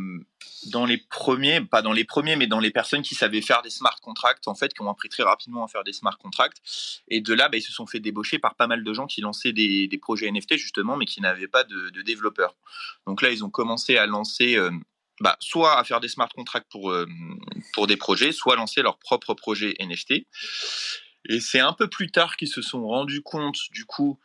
dans 0.70 0.86
les 0.86 0.98
premiers, 0.98 1.60
pas 1.60 1.82
dans 1.82 1.92
les 1.92 2.04
premiers, 2.04 2.36
mais 2.36 2.46
dans 2.46 2.60
les 2.60 2.70
personnes 2.70 3.02
qui 3.02 3.14
savaient 3.14 3.42
faire 3.42 3.62
des 3.62 3.70
smart 3.70 3.96
contracts, 4.00 4.48
en 4.48 4.54
fait, 4.54 4.72
qui 4.72 4.82
ont 4.82 4.90
appris 4.90 5.08
très 5.08 5.22
rapidement 5.22 5.64
à 5.64 5.68
faire 5.68 5.84
des 5.84 5.92
smart 5.92 6.16
contracts. 6.16 6.58
Et 7.08 7.20
de 7.20 7.34
là, 7.34 7.48
bah, 7.48 7.58
ils 7.58 7.62
se 7.62 7.72
sont 7.72 7.86
fait 7.86 8.00
débaucher 8.00 8.38
par 8.38 8.54
pas 8.54 8.66
mal 8.66 8.82
de 8.82 8.92
gens 8.92 9.06
qui 9.06 9.20
lançaient 9.20 9.52
des, 9.52 9.88
des 9.88 9.98
projets 9.98 10.30
NFT 10.30 10.56
justement, 10.56 10.96
mais 10.96 11.06
qui 11.06 11.20
n'avaient 11.20 11.48
pas 11.48 11.64
de, 11.64 11.90
de, 11.90 12.02
développeurs. 12.02 12.56
Donc 13.06 13.22
là, 13.22 13.30
ils 13.30 13.44
ont 13.44 13.50
commencé 13.50 13.98
à 13.98 14.06
lancer 14.06 14.56
bah, 15.20 15.36
soit 15.40 15.78
à 15.78 15.84
faire 15.84 16.00
des 16.00 16.08
smart 16.08 16.28
contracts 16.28 16.70
pour, 16.70 16.90
euh, 16.90 17.06
pour 17.72 17.86
des 17.86 17.96
projets, 17.96 18.32
soit 18.32 18.56
lancer 18.56 18.82
leur 18.82 18.98
propre 18.98 19.34
projet 19.34 19.74
NFT. 19.80 20.26
Et 21.28 21.40
c'est 21.40 21.60
un 21.60 21.72
peu 21.72 21.88
plus 21.88 22.10
tard 22.10 22.36
qu'ils 22.36 22.48
se 22.48 22.62
sont 22.62 22.86
rendus 22.86 23.22
compte, 23.22 23.58
du 23.72 23.84
coup, 23.84 24.18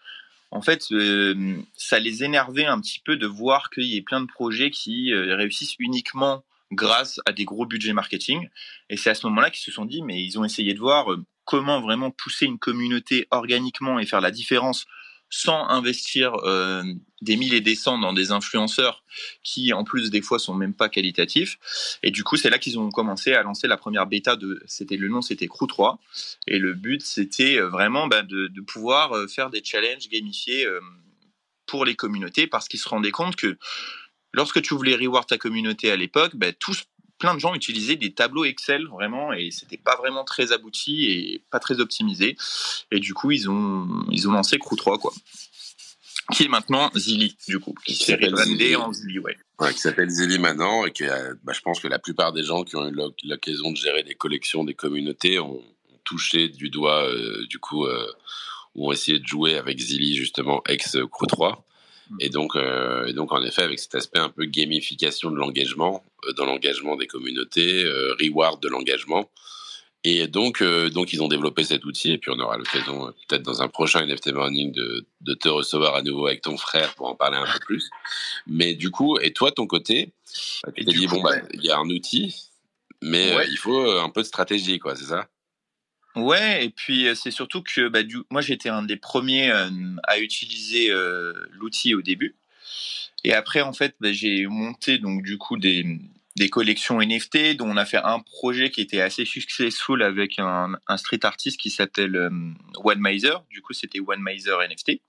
en 0.51 0.61
fait, 0.61 0.91
euh, 0.91 1.57
ça 1.75 1.97
les 1.97 2.23
énervait 2.23 2.65
un 2.65 2.79
petit 2.79 2.99
peu 2.99 3.17
de 3.17 3.25
voir 3.25 3.71
qu'il 3.71 3.85
y 3.85 3.97
ait 3.97 4.03
plein 4.03 4.21
de 4.21 4.27
projets 4.27 4.69
qui 4.69 5.11
euh, 5.11 5.35
réussissent 5.35 5.75
uniquement 5.79 6.43
grâce 6.71 7.19
à 7.25 7.33
des 7.33 7.43
gros 7.43 7.65
budgets 7.65 7.93
marketing. 7.93 8.49
Et 8.89 8.97
c'est 8.97 9.09
à 9.09 9.15
ce 9.15 9.25
moment-là 9.27 9.49
qu'ils 9.49 9.63
se 9.63 9.71
sont 9.71 9.85
dit, 9.85 10.03
mais 10.03 10.23
ils 10.23 10.37
ont 10.37 10.45
essayé 10.45 10.73
de 10.73 10.79
voir 10.79 11.07
comment 11.45 11.81
vraiment 11.81 12.11
pousser 12.11 12.45
une 12.45 12.59
communauté 12.59 13.27
organiquement 13.31 13.99
et 13.99 14.05
faire 14.05 14.21
la 14.21 14.31
différence 14.31 14.85
sans 15.35 15.67
investir 15.69 16.35
euh, 16.43 16.83
des 17.21 17.37
milliers 17.37 17.57
et 17.57 17.61
des 17.61 17.73
cents 17.73 17.97
dans 17.97 18.13
des 18.13 18.31
influenceurs 18.31 19.03
qui, 19.41 19.73
en 19.73 19.83
plus, 19.83 20.11
des 20.11 20.21
fois, 20.21 20.37
sont 20.37 20.53
même 20.53 20.75
pas 20.75 20.89
qualitatifs. 20.89 21.57
Et 22.03 22.11
du 22.11 22.23
coup, 22.23 22.37
c'est 22.37 22.51
là 22.51 22.59
qu'ils 22.59 22.77
ont 22.77 22.91
commencé 22.91 23.33
à 23.33 23.41
lancer 23.41 23.67
la 23.67 23.75
première 23.75 24.05
bêta 24.05 24.35
de, 24.35 24.61
c'était 24.67 24.95
le 24.95 25.07
nom, 25.07 25.23
c'était 25.23 25.47
Crew 25.47 25.65
3. 25.65 25.99
Et 26.45 26.59
le 26.59 26.75
but, 26.75 27.01
c'était 27.01 27.59
euh, 27.59 27.67
vraiment 27.67 28.05
bah, 28.05 28.21
de, 28.21 28.47
pouvoir 28.61 29.13
euh, 29.13 29.27
faire 29.27 29.49
des 29.49 29.63
challenges 29.63 30.07
gamifiés 30.07 30.67
pour 31.65 31.83
les 31.83 31.95
communautés 31.95 32.45
parce 32.45 32.67
qu'ils 32.67 32.79
se 32.79 32.87
rendaient 32.87 33.11
compte 33.11 33.35
que 33.35 33.57
lorsque 34.33 34.61
tu 34.61 34.75
voulais 34.75 34.95
reward 34.95 35.25
ta 35.27 35.39
communauté 35.39 35.89
à 35.89 35.95
l'époque, 35.95 36.35
bah, 36.35 36.53
tous 36.53 36.83
plein 37.23 37.35
de 37.35 37.39
gens 37.39 37.55
utilisaient 37.55 37.95
des 37.95 38.11
tableaux 38.11 38.43
Excel 38.43 38.85
vraiment 38.87 39.31
et 39.31 39.49
c'était 39.49 39.77
pas 39.77 39.95
vraiment 39.95 40.25
très 40.25 40.51
abouti 40.51 41.05
et 41.05 41.41
pas 41.51 41.59
très 41.59 41.79
optimisé. 41.79 42.35
Et 42.91 42.99
du 42.99 43.13
coup, 43.13 43.31
ils 43.31 43.49
ont, 43.49 43.87
ils 44.11 44.27
ont 44.27 44.33
lancé 44.33 44.59
Crew 44.59 44.75
3, 44.75 44.99
quoi. 44.99 45.13
Qui 46.33 46.43
est 46.43 46.47
maintenant 46.49 46.91
Zilly, 46.97 47.37
du 47.47 47.59
coup, 47.59 47.75
qui 47.85 47.95
s'est 47.95 48.15
rebrandé 48.15 48.75
en 48.75 48.91
Zilly, 48.91 49.19
ouais. 49.19 49.37
ouais. 49.59 49.73
qui 49.73 49.79
s'appelle 49.79 50.09
Zilly 50.09 50.37
maintenant 50.37 50.85
et 50.85 50.91
qui, 50.91 51.05
bah, 51.43 51.53
je 51.53 51.61
pense 51.61 51.79
que 51.79 51.87
la 51.87 51.97
plupart 51.97 52.33
des 52.33 52.43
gens 52.43 52.65
qui 52.65 52.75
ont 52.75 52.85
eu 52.85 52.93
l'occasion 53.23 53.71
de 53.71 53.77
gérer 53.77 54.03
des 54.03 54.15
collections, 54.15 54.65
des 54.65 54.73
communautés 54.73 55.39
ont, 55.39 55.63
touché 56.03 56.49
du 56.49 56.69
doigt, 56.69 57.07
euh, 57.07 57.45
du 57.47 57.59
coup, 57.59 57.85
euh, 57.85 58.05
ou 58.75 58.89
ont 58.89 58.91
essayé 58.91 59.19
de 59.19 59.25
jouer 59.25 59.55
avec 59.55 59.79
Zilly, 59.79 60.13
justement, 60.13 60.61
ex 60.67 60.97
Crew 61.09 61.27
3. 61.27 61.65
Et 62.19 62.29
donc, 62.29 62.55
euh, 62.55 63.05
et 63.07 63.13
donc, 63.13 63.31
en 63.31 63.41
effet, 63.43 63.63
avec 63.63 63.79
cet 63.79 63.95
aspect 63.95 64.19
un 64.19 64.29
peu 64.29 64.45
gamification 64.45 65.31
de 65.31 65.37
l'engagement, 65.37 66.03
euh, 66.27 66.33
dans 66.33 66.45
l'engagement 66.45 66.95
des 66.95 67.07
communautés, 67.07 67.83
euh, 67.85 68.13
reward 68.19 68.61
de 68.61 68.67
l'engagement. 68.67 69.29
Et 70.05 70.27
donc, 70.27 70.61
euh, 70.61 70.89
donc, 70.89 71.13
ils 71.13 71.23
ont 71.23 71.29
développé 71.29 71.63
cet 71.63 71.85
outil. 71.85 72.11
Et 72.11 72.17
puis, 72.17 72.29
on 72.29 72.39
aura 72.39 72.57
l'occasion, 72.57 73.13
peut-être 73.29 73.41
dans 73.43 73.61
un 73.61 73.69
prochain 73.69 74.05
NFT 74.05 74.33
Morning, 74.33 74.71
de, 74.73 75.05
de 75.21 75.33
te 75.33 75.47
recevoir 75.47 75.95
à 75.95 76.01
nouveau 76.01 76.27
avec 76.27 76.41
ton 76.41 76.57
frère 76.57 76.93
pour 76.95 77.07
en 77.07 77.15
parler 77.15 77.37
un 77.37 77.45
peu 77.45 77.59
plus. 77.59 77.89
Mais 78.45 78.73
du 78.75 78.91
coup, 78.91 79.17
et 79.19 79.31
toi, 79.31 79.51
ton 79.51 79.65
côté, 79.65 80.11
tu 80.33 80.81
Et 80.81 80.85
t'es 80.85 80.91
dit, 80.91 81.05
coup, 81.05 81.15
bon, 81.15 81.23
bah, 81.23 81.35
il 81.53 81.63
y 81.63 81.71
a 81.71 81.77
un 81.79 81.89
outil, 81.89 82.35
mais 83.01 83.33
Ouais. 83.35 83.47
il 83.49 83.57
faut 83.57 83.89
un 83.91 84.09
peu 84.09 84.21
de 84.21 84.27
stratégie, 84.27 84.77
quoi, 84.77 84.95
c'est 84.97 85.05
ça? 85.05 85.29
Ouais, 86.15 86.65
et 86.65 86.69
puis 86.69 87.07
c'est 87.15 87.31
surtout 87.31 87.63
que 87.63 87.87
bah, 87.87 88.03
du, 88.03 88.17
moi 88.29 88.41
j'étais 88.41 88.69
un 88.69 88.83
des 88.83 88.97
premiers 88.97 89.51
à 90.03 90.19
utiliser 90.19 90.91
l'outil 91.53 91.95
au 91.95 92.01
début. 92.01 92.35
Et 93.23 93.33
après, 93.33 93.61
en 93.61 93.73
fait, 93.73 93.95
bah, 93.99 94.11
j'ai 94.11 94.45
monté 94.47 94.97
donc 94.97 95.23
du 95.23 95.37
coup 95.37 95.57
des, 95.57 95.85
des 96.35 96.49
collections 96.49 97.01
NFT 97.01 97.55
dont 97.57 97.69
on 97.69 97.77
a 97.77 97.85
fait 97.85 98.01
un 98.03 98.19
projet 98.19 98.69
qui 98.69 98.81
était 98.81 99.01
assez 99.01 99.25
successful 99.25 100.01
avec 100.03 100.39
un, 100.39 100.77
street 100.97 101.19
artist 101.23 101.59
qui 101.59 101.69
s'appelle 101.69 102.15
euh. 102.15 102.29
Du 103.49 103.61
coup, 103.61 103.73
c'était 103.73 103.99
One 103.99 104.21
Miser 104.21 104.55
NFT. 104.69 105.01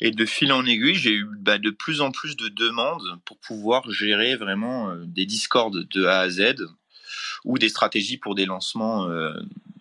Et 0.00 0.10
de 0.10 0.26
fil 0.26 0.52
en 0.52 0.64
aiguille, 0.66 0.94
j'ai 0.94 1.12
eu 1.12 1.26
bah, 1.38 1.58
de 1.58 1.70
plus 1.70 2.00
en 2.00 2.10
plus 2.10 2.36
de 2.36 2.48
demandes 2.48 3.20
pour 3.24 3.38
pouvoir 3.38 3.90
gérer 3.90 4.36
vraiment 4.36 4.94
des 5.04 5.26
discords 5.26 5.70
de 5.70 6.04
A 6.04 6.20
à 6.20 6.30
Z 6.30 6.66
ou 7.46 7.58
des 7.58 7.70
stratégies 7.70 8.18
pour 8.18 8.34
des 8.34 8.44
lancements 8.44 9.08
euh, 9.08 9.32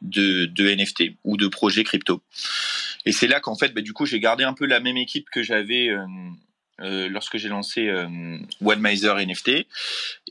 de, 0.05 0.75
NFT 0.75 1.15
ou 1.23 1.37
de 1.37 1.47
projets 1.47 1.83
crypto. 1.83 2.21
Et 3.05 3.11
c'est 3.11 3.27
là 3.27 3.39
qu'en 3.39 3.55
fait, 3.55 3.73
bah, 3.73 3.81
du 3.81 3.93
coup, 3.93 4.05
j'ai 4.05 4.19
gardé 4.19 4.43
un 4.43 4.53
peu 4.53 4.65
la 4.65 4.79
même 4.79 4.97
équipe 4.97 5.29
que 5.29 5.43
j'avais 5.43 5.89
euh, 5.89 6.05
euh, 6.81 7.09
lorsque 7.09 7.37
j'ai 7.37 7.49
lancé 7.49 7.87
euh, 7.87 8.37
One 8.63 8.79
Miser 8.79 9.13
NFT. 9.13 9.67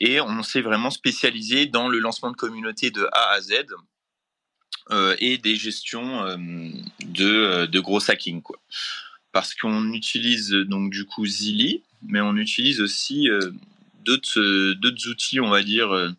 Et 0.00 0.20
on 0.20 0.42
s'est 0.42 0.60
vraiment 0.60 0.90
spécialisé 0.90 1.66
dans 1.66 1.88
le 1.88 1.98
lancement 1.98 2.30
de 2.30 2.36
communautés 2.36 2.90
de 2.90 3.06
A 3.12 3.32
à 3.32 3.40
Z 3.40 3.52
et 5.18 5.38
des 5.38 5.56
gestions 5.56 6.24
de, 7.00 7.78
gros 7.78 8.10
hacking. 8.10 8.42
Quoi. 8.42 8.60
Parce 9.32 9.54
qu'on 9.54 9.94
utilise 9.94 10.50
donc 10.50 10.90
du 10.90 11.06
coup 11.06 11.24
Zilli, 11.24 11.82
mais 12.06 12.20
on 12.20 12.36
utilise 12.36 12.82
aussi 12.82 13.28
d'autres 14.04 15.08
outils, 15.08 15.40
on 15.40 15.48
va 15.48 15.62
dire, 15.62 16.14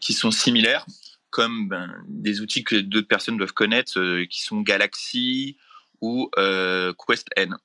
qui 0.00 0.12
sont 0.12 0.30
similaires, 0.30 0.86
comme 1.30 1.68
ben, 1.68 2.02
des 2.08 2.40
outils 2.40 2.64
que 2.64 2.76
d'autres 2.76 3.08
personnes 3.08 3.36
doivent 3.36 3.52
connaître, 3.52 3.98
euh, 3.98 4.24
qui 4.26 4.42
sont 4.42 4.60
Galaxy 4.60 5.56
ou 6.00 6.30
euh, 6.38 6.92
Quest 7.06 7.28
N. 7.36 7.56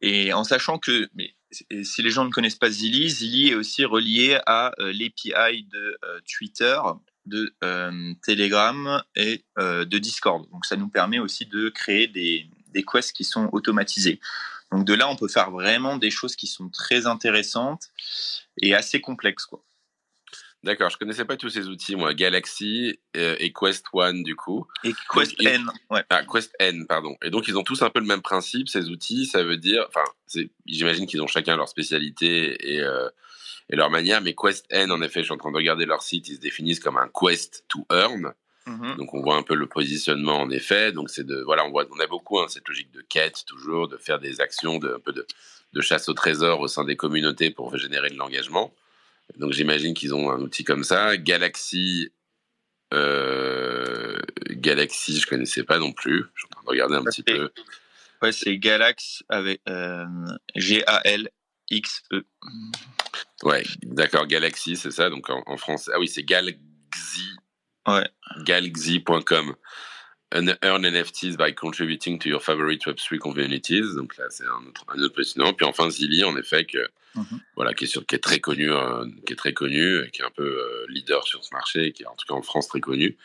Et 0.00 0.32
en 0.32 0.44
sachant 0.44 0.78
que, 0.78 1.08
mais 1.14 1.34
si 1.50 2.02
les 2.02 2.10
gens 2.10 2.24
ne 2.24 2.30
connaissent 2.30 2.58
pas 2.58 2.70
Zilli, 2.70 3.08
Zilli 3.08 3.50
est 3.50 3.54
aussi 3.54 3.84
relié 3.84 4.38
à 4.46 4.72
euh, 4.78 4.92
l'API 4.92 5.64
de 5.64 5.98
euh, 6.04 6.20
Twitter, 6.26 6.78
de 7.26 7.54
euh, 7.62 8.12
Telegram 8.22 9.02
et 9.16 9.44
euh, 9.58 9.84
de 9.84 9.98
Discord. 9.98 10.48
Donc 10.50 10.66
ça 10.66 10.76
nous 10.76 10.88
permet 10.88 11.18
aussi 11.18 11.46
de 11.46 11.68
créer 11.70 12.06
des, 12.06 12.48
des 12.68 12.84
quests 12.84 13.12
qui 13.12 13.24
sont 13.24 13.48
automatisés. 13.52 14.20
Donc 14.70 14.84
de 14.84 14.94
là, 14.94 15.08
on 15.08 15.16
peut 15.16 15.28
faire 15.28 15.50
vraiment 15.50 15.96
des 15.96 16.10
choses 16.10 16.36
qui 16.36 16.46
sont 16.46 16.68
très 16.68 17.06
intéressantes 17.06 17.88
et 18.60 18.74
assez 18.74 19.00
complexes. 19.00 19.46
Quoi. 19.46 19.64
D'accord, 20.64 20.88
je 20.88 20.96
connaissais 20.96 21.26
pas 21.26 21.36
tous 21.36 21.50
ces 21.50 21.68
outils, 21.68 21.94
moi. 21.94 22.14
Galaxy 22.14 22.98
euh, 23.18 23.36
et 23.38 23.52
Quest 23.52 23.84
One, 23.92 24.22
du 24.22 24.34
coup. 24.34 24.66
Et 24.82 24.94
Quest 25.12 25.38
Donc, 25.38 25.46
N, 25.46 25.70
ouais. 25.90 26.02
Ah, 26.08 26.22
Quest 26.24 26.54
N, 26.58 26.86
pardon. 26.86 27.18
Et 27.22 27.28
donc, 27.28 27.48
ils 27.48 27.58
ont 27.58 27.62
tous 27.62 27.82
un 27.82 27.90
peu 27.90 28.00
le 28.00 28.06
même 28.06 28.22
principe, 28.22 28.70
ces 28.70 28.88
outils. 28.88 29.26
Ça 29.26 29.44
veut 29.44 29.58
dire, 29.58 29.84
enfin, 29.88 30.04
j'imagine 30.64 31.06
qu'ils 31.06 31.20
ont 31.20 31.26
chacun 31.26 31.56
leur 31.56 31.68
spécialité 31.68 32.76
et, 32.76 32.80
euh, 32.80 33.10
et 33.68 33.76
leur 33.76 33.90
manière. 33.90 34.22
Mais 34.22 34.34
Quest 34.34 34.64
N, 34.70 34.90
en 34.90 35.02
effet, 35.02 35.20
je 35.20 35.24
suis 35.24 35.34
en 35.34 35.36
train 35.36 35.52
de 35.52 35.56
regarder 35.56 35.84
leur 35.84 36.02
site, 36.02 36.28
ils 36.28 36.36
se 36.36 36.40
définissent 36.40 36.80
comme 36.80 36.96
un 36.96 37.10
quest 37.14 37.66
to 37.68 37.86
earn. 37.90 38.32
Mhm. 38.66 38.96
Donc, 38.96 39.12
on 39.12 39.20
voit 39.20 39.36
un 39.36 39.42
peu 39.42 39.54
le 39.54 39.66
positionnement, 39.66 40.40
en 40.40 40.48
effet. 40.48 40.92
Donc, 40.92 41.10
c'est 41.10 41.26
de, 41.26 41.42
voilà, 41.42 41.66
on 41.66 41.70
voit, 41.72 41.84
on 41.94 42.00
a 42.00 42.06
beaucoup 42.06 42.40
hein, 42.40 42.46
cette 42.48 42.66
logique 42.66 42.90
de 42.90 43.02
quête, 43.02 43.44
toujours, 43.46 43.86
de 43.86 43.98
faire 43.98 44.18
des 44.18 44.40
actions, 44.40 44.78
de, 44.78 44.94
un 44.94 45.00
peu 45.00 45.12
de, 45.12 45.26
de 45.74 45.80
chasse 45.82 46.08
au 46.08 46.14
trésor 46.14 46.60
au 46.60 46.68
sein 46.68 46.86
des 46.86 46.96
communautés 46.96 47.50
pour 47.50 47.76
générer 47.76 48.08
de 48.08 48.16
l'engagement. 48.16 48.74
Donc, 49.38 49.52
j'imagine 49.52 49.94
qu'ils 49.94 50.14
ont 50.14 50.30
un 50.30 50.40
outil 50.40 50.64
comme 50.64 50.84
ça. 50.84 51.16
Galaxy, 51.16 52.12
euh, 52.92 54.18
Galaxy, 54.50 55.18
je 55.20 55.26
connaissais 55.26 55.64
pas 55.64 55.78
non 55.78 55.92
plus. 55.92 56.24
Je 56.34 56.40
suis 56.40 56.46
en 56.46 56.54
train 56.56 56.62
de 56.64 56.68
regarder 56.70 56.94
un 56.96 57.02
Ça 57.04 57.10
petit 57.10 57.22
fait- 57.26 57.36
peu. 57.38 57.50
Ouais, 58.22 58.32
c'est 58.32 58.56
Galax 58.58 59.22
avec 59.28 59.60
euh, 59.68 60.04
G-A-L-X-E. 60.54 62.24
Ouais, 63.42 63.64
d'accord, 63.82 64.26
Galaxy, 64.26 64.76
c'est 64.76 64.90
ça. 64.92 65.10
Donc 65.10 65.28
en, 65.28 65.42
en 65.46 65.56
français, 65.56 65.90
ah 65.94 65.98
oui, 65.98 66.08
c'est 66.08 66.22
Galaxy. 66.22 66.58
Ouais. 67.86 68.08
Galaxy.com. 68.44 69.54
Earn 70.34 70.56
earn 70.62 70.82
NFTs 70.84 71.36
by 71.36 71.54
contributing 71.54 72.18
to 72.18 72.28
your 72.28 72.42
favorite 72.42 72.82
Web3 72.84 73.18
communities. 73.18 73.94
Donc 73.94 74.16
là, 74.16 74.24
c'est 74.30 74.44
un 74.44 74.66
autre, 74.68 74.84
un 74.88 75.00
autre 75.00 75.14
positionnement. 75.14 75.52
Puis 75.54 75.64
enfin, 75.64 75.88
Zilli, 75.90 76.24
en 76.24 76.36
effet, 76.36 76.64
que, 76.64 76.88
Mhm. 77.14 77.40
voilà, 77.54 77.72
qui 77.74 77.84
est, 77.84 77.86
sur, 77.86 78.04
qui 78.04 78.16
est 78.16 78.18
très 78.18 78.40
connu, 78.40 78.72
euh, 78.72 79.06
qui 79.26 79.32
est 79.34 79.36
très 79.36 79.52
connu, 79.52 80.10
qui 80.12 80.22
est 80.22 80.24
un 80.24 80.32
peu 80.34 80.42
euh, 80.44 80.86
leader 80.88 81.24
sur 81.26 81.44
ce 81.44 81.54
marché, 81.54 81.92
qui 81.92 82.02
est 82.02 82.06
en 82.06 82.16
tout 82.16 82.26
cas 82.26 82.34
en 82.34 82.42
France 82.42 82.66
très 82.66 82.80
connu. 82.80 83.16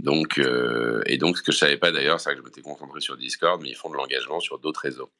Donc, 0.00 0.38
euh, 0.38 1.02
et 1.06 1.18
donc, 1.18 1.38
ce 1.38 1.42
que 1.42 1.52
je 1.52 1.58
savais 1.58 1.76
pas 1.76 1.90
d'ailleurs, 1.92 2.20
c'est 2.20 2.30
que 2.32 2.38
je 2.38 2.42
m'étais 2.42 2.60
concentré 2.62 3.00
sur 3.00 3.16
Discord, 3.16 3.60
mais 3.62 3.68
ils 3.70 3.76
font 3.76 3.90
de 3.90 3.94
l'engagement 3.96 4.40
sur 4.40 4.58
d'autres 4.58 4.80
réseaux. 4.80 5.10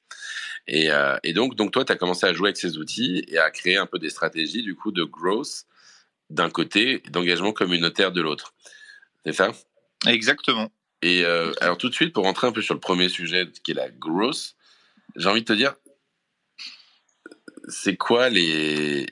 Et, 0.66 0.90
euh, 0.90 1.16
et 1.22 1.32
donc, 1.32 1.54
donc, 1.56 1.72
toi, 1.72 1.84
tu 1.84 1.92
as 1.92 1.96
commencé 1.96 2.26
à 2.26 2.32
jouer 2.32 2.48
avec 2.48 2.56
ces 2.56 2.78
outils 2.78 3.24
et 3.28 3.38
à 3.38 3.50
créer 3.50 3.76
un 3.76 3.86
peu 3.86 3.98
des 3.98 4.10
stratégies, 4.10 4.62
du 4.62 4.74
coup, 4.74 4.90
de 4.92 5.04
growth 5.04 5.64
d'un 6.30 6.50
côté, 6.50 7.02
d'engagement 7.10 7.52
communautaire 7.52 8.12
de 8.12 8.20
l'autre. 8.20 8.52
C'est 9.24 9.32
ça? 9.32 9.52
Exactement. 10.06 10.70
Et 11.02 11.24
euh, 11.24 11.52
alors, 11.60 11.78
tout 11.78 11.88
de 11.88 11.94
suite, 11.94 12.12
pour 12.12 12.24
rentrer 12.24 12.46
un 12.46 12.52
peu 12.52 12.62
sur 12.62 12.74
le 12.74 12.80
premier 12.80 13.08
sujet, 13.08 13.48
qui 13.64 13.70
est 13.70 13.74
la 13.74 13.90
growth, 13.90 14.54
j'ai 15.16 15.28
envie 15.28 15.40
de 15.42 15.46
te 15.46 15.52
dire, 15.52 15.74
c'est 17.68 17.96
quoi 17.96 18.28
les, 18.28 19.06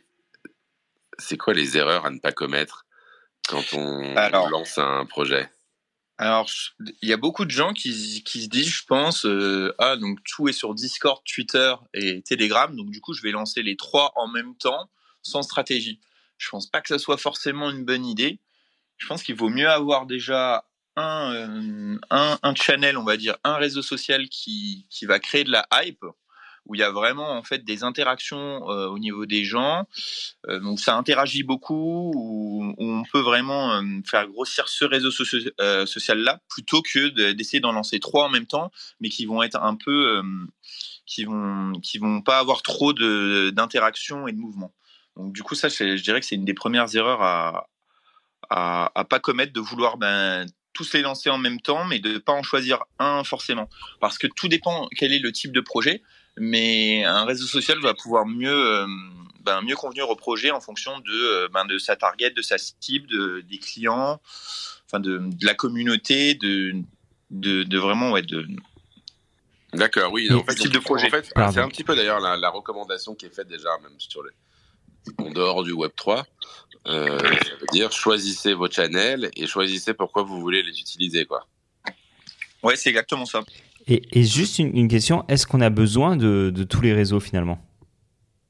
c'est 1.19 1.37
quoi 1.37 1.55
les 1.55 1.77
erreurs 1.77 2.07
à 2.07 2.11
ne 2.11 2.19
pas 2.19 2.33
commettre 2.33 2.87
quand 3.49 3.73
on 3.75 4.17
Alors. 4.17 4.51
lance 4.51 4.79
un 4.79 5.07
projet? 5.07 5.49
Alors, 6.19 6.49
il 7.03 7.09
y 7.09 7.13
a 7.13 7.19
beaucoup 7.19 7.45
de 7.45 7.51
gens 7.51 7.75
qui, 7.75 8.23
qui 8.25 8.43
se 8.43 8.49
disent, 8.49 8.71
je 8.71 8.85
pense, 8.87 9.27
euh, 9.27 9.75
ah, 9.79 9.97
donc 9.97 10.19
tout 10.25 10.49
est 10.49 10.53
sur 10.53 10.75
Discord, 10.75 11.23
Twitter 11.25 11.75
et 11.93 12.23
Telegram, 12.23 12.75
donc 12.75 12.91
du 12.91 13.03
coup, 13.03 13.13
je 13.13 13.23
vais 13.23 13.33
lancer 13.33 13.63
les 13.63 13.77
trois 13.77 14.13
en 14.17 14.27
même 14.27 14.57
temps, 14.57 14.91
sans 15.23 15.43
stratégie. 15.43 16.01
Je 16.39 16.49
pense 16.49 16.71
pas 16.71 16.81
que 16.81 16.89
ça 16.89 16.99
soit 16.99 17.19
forcément 17.19 17.71
une 17.71 17.85
bonne 17.85 18.07
idée. 18.07 18.41
Je 18.97 19.07
pense 19.07 19.23
qu'il 19.23 19.35
vaut 19.35 19.51
mieux 19.51 19.69
avoir 19.69 20.07
déjà 20.07 20.66
un, 20.97 21.35
euh, 21.35 21.99
un, 22.11 22.39
un 22.43 22.55
channel, 22.55 22.97
on 22.97 23.05
va 23.05 23.17
dire, 23.17 23.37
un 23.45 23.57
réseau 23.57 23.83
social 23.83 24.29
qui, 24.29 24.87
qui 24.91 25.07
va 25.07 25.19
créer 25.19 25.45
de 25.45 25.51
la 25.51 25.67
hype, 25.73 26.05
où 26.69 26.75
il 26.75 26.81
y 26.81 26.83
a 26.83 26.91
vraiment 26.91 27.31
en 27.31 27.45
fait 27.45 27.65
des 27.65 27.85
interactions 27.85 28.69
euh, 28.71 28.89
au 28.89 28.99
niveau 28.99 29.25
des 29.25 29.45
gens, 29.45 29.87
euh, 30.49 30.59
donc 30.59 30.81
ça 30.81 30.97
interagit 30.97 31.45
beaucoup, 31.45 32.11
où, 32.13 32.75
où 32.77 32.85
on 32.85 33.05
peut 33.05 33.21
vraiment 33.21 33.75
euh, 33.75 33.83
faire 34.05 34.27
grossir 34.27 34.67
ce 34.69 34.85
réseau 34.85 35.11
euh, 35.61 35.87
social-là, 35.87 36.41
plutôt 36.49 36.83
que 36.83 37.09
de- 37.11 37.31
d'essayer 37.31 37.61
d'en 37.61 37.71
lancer 37.71 38.01
trois 38.01 38.25
en 38.25 38.31
même 38.31 38.47
temps, 38.47 38.73
mais 38.99 39.11
qui 39.11 39.27
vont 39.27 39.45
être 39.45 39.63
un 39.63 39.77
peu, 39.77 40.21
qui 41.07 41.25
vont, 41.25 41.73
qui 41.83 41.99
vont 41.99 42.21
pas 42.21 42.41
avoir 42.41 42.63
trop 42.63 42.93
de 42.93 43.51
d'interaction 43.51 44.27
et 44.27 44.33
de 44.33 44.39
mouvement. 44.39 44.75
Donc 45.17 45.33
du 45.33 45.45
coup 45.45 45.55
ça, 45.55 45.69
je 45.69 46.03
dirais 46.03 46.19
que 46.21 46.27
c'est 46.27 46.35
une 46.35 46.45
des 46.45 46.53
premières 46.55 46.93
erreurs 46.97 47.23
à, 47.23 47.69
à, 48.51 48.91
à 48.95 49.05
pas 49.05 49.21
commettre, 49.21 49.53
de 49.53 49.61
vouloir 49.61 49.99
ben, 49.99 50.47
tous 50.77 50.93
les 50.93 51.03
lancer 51.03 51.31
en 51.31 51.39
même 51.39 51.61
temps, 51.61 51.85
mais 51.85 51.99
de 51.99 52.19
pas 52.19 52.33
en 52.33 52.43
choisir 52.43 52.85
un 52.99 53.25
forcément, 53.25 53.69
parce 54.01 54.19
que 54.19 54.27
tout 54.27 54.49
dépend 54.49 54.89
quel 54.97 55.13
est 55.13 55.19
le 55.19 55.33
type 55.33 55.53
de 55.53 55.61
projet 55.61 56.03
mais 56.39 57.05
un 57.05 57.25
réseau 57.25 57.47
social 57.47 57.79
va 57.81 57.95
pouvoir 57.95 58.27
mieux, 58.27 58.51
euh, 58.51 58.87
ben, 59.41 59.63
mieux 59.63 59.77
convenir 59.77 60.09
au 60.11 60.17
projet 60.17 60.51
en 60.51 60.61
fonction 60.61 60.99
de, 61.01 61.13
euh, 61.13 61.49
ben, 61.53 61.65
de 61.65 61.79
sa 61.79 61.97
target, 61.97 62.31
de 62.31 62.43
sa 62.43 62.57
cible, 62.59 63.07
de, 63.09 63.43
des 63.49 63.59
clients, 63.59 64.21
enfin 64.87 65.01
de, 65.01 65.19
de 65.19 65.47
la 65.47 65.55
communauté, 65.55 66.35
de, 66.35 66.75
de, 67.31 67.63
de 67.63 67.79
vraiment 67.79 68.13
ouais, 68.13 68.23
de, 68.23 68.47
D'accord, 69.73 70.13
oui. 70.13 70.33
En 70.33 70.43
fait, 70.45 70.55
type 70.55 70.73
de 70.73 70.79
projet. 70.79 71.09
en 71.09 71.11
fait, 71.11 71.33
c'est 71.35 71.59
un 71.61 71.69
petit 71.69 71.85
peu 71.85 71.97
d'ailleurs 71.97 72.21
la, 72.21 72.37
la 72.37 72.51
recommandation 72.51 73.15
qui 73.15 73.27
est 73.27 73.35
faite 73.35 73.49
déjà, 73.49 73.71
même 73.83 73.93
sur 73.99 74.23
le, 74.23 74.33
en 75.19 75.31
dehors 75.31 75.65
du 75.65 75.73
Web 75.73 75.93
3. 75.97 76.27
Euh, 76.87 77.19
ça 77.19 77.57
veut 77.61 77.67
dire 77.73 77.91
choisissez 77.93 78.55
vos 78.55 78.71
channels 78.71 79.31
et 79.37 79.47
choisissez 79.47 79.95
pourquoi 79.95 80.23
vous 80.23 80.41
voulez 80.41 80.63
les 80.63 80.79
utiliser, 80.79 81.25
quoi. 81.25 81.47
ouais 82.63 82.77
c'est 82.77 82.91
exactement 82.91 83.27
ça. 83.27 83.43
Et, 83.89 84.03
et 84.13 84.25
juste 84.25 84.59
une, 84.59 84.77
une 84.77 84.89
question, 84.89 85.25
est-ce 85.29 85.47
qu'on 85.47 85.61
a 85.61 85.71
besoin 85.71 86.17
de, 86.17 86.51
de 86.55 86.65
tous 86.65 86.81
les 86.81 86.93
réseaux 86.93 87.21
finalement? 87.21 87.61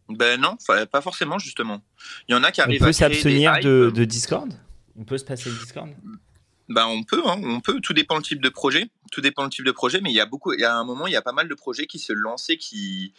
Ben 0.08 0.40
non, 0.40 0.56
pas 0.90 1.00
forcément 1.00 1.38
justement. 1.38 1.82
Il 2.28 2.32
y 2.32 2.34
en 2.34 2.44
a 2.44 2.52
qui 2.52 2.60
On 2.60 2.64
arrivent 2.64 2.80
peut 2.80 2.86
à 2.86 2.92
créer 2.92 3.08
des 3.08 3.14
s'abstenir 3.14 3.60
de 3.60 4.04
Discord? 4.04 4.52
On 4.98 5.04
peut 5.04 5.18
se 5.18 5.24
passer 5.24 5.50
de 5.50 5.54
Discord? 5.56 5.90
Ben 6.68 6.86
on 6.86 7.02
peut, 7.04 7.22
hein, 7.26 7.40
on 7.44 7.60
peut. 7.60 7.80
Tout 7.80 7.92
dépend 7.92 8.16
le 8.16 8.22
type 8.22 8.42
de 8.42 8.48
projet. 8.48 8.86
Tout 9.12 9.20
dépend 9.20 9.44
le 9.44 9.50
type 9.50 9.64
de 9.64 9.72
projet, 9.72 10.00
mais 10.00 10.10
il 10.10 10.16
y 10.16 10.20
a 10.20 10.26
beaucoup. 10.26 10.52
Il 10.52 10.60
y 10.60 10.64
a 10.64 10.74
un 10.74 10.84
moment, 10.84 11.06
il 11.06 11.12
y 11.12 11.16
a 11.16 11.22
pas 11.22 11.32
mal 11.32 11.48
de 11.48 11.54
projets 11.54 11.86
qui 11.86 11.98
se 11.98 12.12
lançaient, 12.12 12.56
qui 12.56 13.14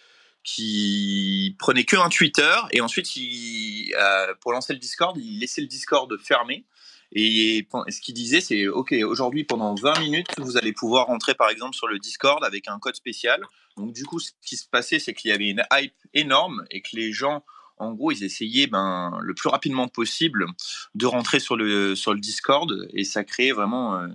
qui 0.48 1.58
prenaient 1.60 1.84
que 1.84 1.98
un 1.98 2.08
Twitter 2.08 2.56
et 2.72 2.80
ensuite 2.80 3.10
euh, 3.18 4.34
pour 4.40 4.54
lancer 4.54 4.72
le 4.72 4.80
Discord, 4.80 5.18
il 5.18 5.40
laissait 5.40 5.60
le 5.60 5.68
Discord 5.68 6.10
fermé. 6.18 6.64
Et 7.12 7.68
ce 7.90 8.00
qu'il 8.00 8.14
disait, 8.14 8.40
c'est 8.40 8.68
OK, 8.68 8.94
aujourd'hui, 8.94 9.44
pendant 9.44 9.76
20 9.76 10.00
minutes, 10.00 10.28
vous 10.38 10.56
allez 10.56 10.72
pouvoir 10.72 11.08
rentrer 11.08 11.36
par 11.36 11.50
exemple 11.50 11.76
sur 11.76 11.88
le 11.88 12.00
Discord 12.00 12.44
avec 12.46 12.70
un 12.70 12.80
code 12.80 12.96
spécial. 12.96 13.46
Donc, 13.76 13.92
du 13.92 14.06
coup, 14.06 14.20
ce 14.20 14.32
qui 14.42 14.56
se 14.56 14.68
passait, 14.68 15.00
c'est 15.00 15.14
qu'il 15.14 15.32
y 15.32 15.34
avait 15.34 15.50
une 15.50 15.64
hype 15.74 15.94
énorme 16.14 16.64
et 16.72 16.82
que 16.82 16.96
les 16.96 17.12
gens 17.12 17.44
en 17.80 17.92
gros, 17.92 18.12
ils 18.12 18.24
essayaient 18.24 18.66
ben, 18.66 19.20
le 19.22 19.36
plus 19.36 19.50
rapidement 19.50 19.88
possible 19.88 20.48
de 20.96 21.06
rentrer 21.06 21.40
sur 21.40 21.56
le, 21.56 21.96
sur 21.96 22.12
le 22.14 22.20
Discord 22.20 22.88
et 22.92 23.04
ça 23.04 23.24
créait 23.24 23.52
vraiment 23.52 23.98
euh, 23.98 24.08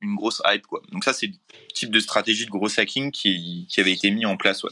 une 0.00 0.16
grosse 0.16 0.42
hype. 0.46 0.66
Quoi. 0.66 0.82
Donc 0.90 1.04
ça, 1.04 1.12
c'est 1.12 1.28
le 1.28 1.34
type 1.74 1.90
de 1.90 2.00
stratégie 2.00 2.46
de 2.46 2.50
gros 2.50 2.68
hacking 2.80 3.12
qui, 3.12 3.68
qui 3.70 3.80
avait 3.80 3.92
été 3.92 4.10
mis 4.10 4.26
en 4.26 4.36
place. 4.36 4.64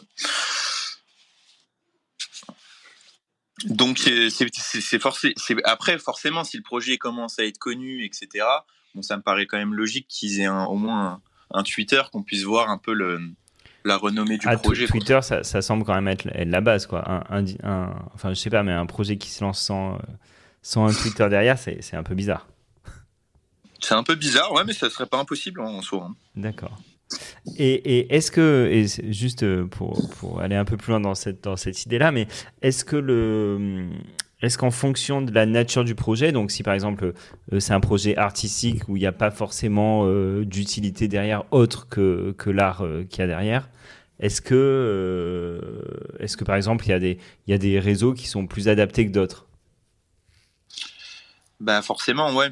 Donc 3.66 3.98
c'est 3.98 4.98
forcé. 4.98 5.34
Après, 5.64 5.98
forcément, 5.98 6.44
si 6.44 6.56
le 6.56 6.62
projet 6.62 6.98
commence 6.98 7.38
à 7.38 7.44
être 7.44 7.58
connu, 7.58 8.04
etc. 8.04 8.44
Bon, 8.94 9.02
ça 9.02 9.16
me 9.16 9.22
paraît 9.22 9.46
quand 9.46 9.58
même 9.58 9.74
logique 9.74 10.06
qu'ils 10.08 10.40
aient 10.40 10.48
au 10.48 10.74
moins 10.74 11.20
un 11.50 11.62
Twitter 11.62 12.02
qu'on 12.12 12.22
puisse 12.22 12.42
voir 12.42 12.70
un 12.70 12.78
peu 12.78 12.92
le, 12.92 13.20
la 13.84 13.96
renommée 13.96 14.38
du 14.38 14.46
ah, 14.48 14.56
projet. 14.56 14.86
Twitter, 14.86 15.20
ça, 15.22 15.42
ça, 15.42 15.62
semble 15.62 15.84
quand 15.84 15.94
même 15.94 16.08
être, 16.08 16.24
la 16.34 16.60
base, 16.60 16.86
quoi. 16.86 17.04
Un, 17.08 17.44
un, 17.62 17.94
enfin, 18.14 18.30
je 18.30 18.34
sais 18.34 18.50
pas, 18.50 18.62
mais 18.62 18.72
un 18.72 18.86
projet 18.86 19.16
qui 19.16 19.30
se 19.30 19.44
lance 19.44 19.60
sans, 19.60 19.98
sans 20.62 20.86
un 20.86 20.94
Twitter 20.94 21.28
derrière, 21.28 21.58
c'est 21.58 21.94
un 21.94 22.02
peu 22.02 22.14
bizarre. 22.14 22.46
C'est 23.80 23.94
un 23.94 24.04
peu 24.04 24.14
bizarre, 24.14 24.52
ouais, 24.52 24.64
mais 24.64 24.72
ça 24.72 24.88
serait 24.90 25.06
pas 25.06 25.18
impossible 25.18 25.60
en 25.60 25.82
soi. 25.82 26.08
Hein. 26.10 26.14
D'accord. 26.36 26.78
Et, 27.56 28.14
est-ce 28.14 28.30
que, 28.30 28.68
et 28.70 29.12
juste 29.12 29.44
pour, 29.66 30.08
pour, 30.20 30.40
aller 30.40 30.56
un 30.56 30.64
peu 30.64 30.76
plus 30.76 30.90
loin 30.90 31.00
dans 31.00 31.14
cette, 31.14 31.44
dans 31.44 31.56
cette 31.56 31.84
idée-là, 31.84 32.12
mais 32.12 32.26
est-ce 32.62 32.84
que 32.84 32.96
le, 32.96 33.88
est-ce 34.42 34.58
qu'en 34.58 34.72
fonction 34.72 35.22
de 35.22 35.32
la 35.32 35.46
nature 35.46 35.84
du 35.84 35.94
projet, 35.94 36.32
donc 36.32 36.50
si 36.50 36.62
par 36.64 36.74
exemple 36.74 37.12
euh, 37.52 37.60
c'est 37.60 37.72
un 37.72 37.80
projet 37.80 38.16
artistique 38.16 38.88
où 38.88 38.96
il 38.96 39.00
n'y 39.00 39.06
a 39.06 39.12
pas 39.12 39.30
forcément 39.30 40.02
euh, 40.04 40.44
d'utilité 40.44 41.06
derrière 41.06 41.44
autre 41.52 41.88
que, 41.88 42.34
que 42.36 42.50
l'art 42.50 42.82
euh, 42.82 43.04
qu'il 43.04 43.20
y 43.20 43.22
a 43.22 43.28
derrière, 43.28 43.70
est-ce 44.18 44.40
que, 44.40 45.60
est-ce 46.20 46.36
que 46.36 46.44
par 46.44 46.56
exemple 46.56 46.84
il 46.86 47.04
y, 47.04 47.10
il 47.10 47.50
y 47.50 47.54
a 47.54 47.58
des 47.58 47.78
réseaux 47.80 48.14
qui 48.14 48.26
sont 48.26 48.46
plus 48.46 48.68
adaptés 48.68 49.06
que 49.06 49.12
d'autres? 49.12 49.46
Bah 51.62 51.80
forcément, 51.80 52.34
ouais. 52.34 52.50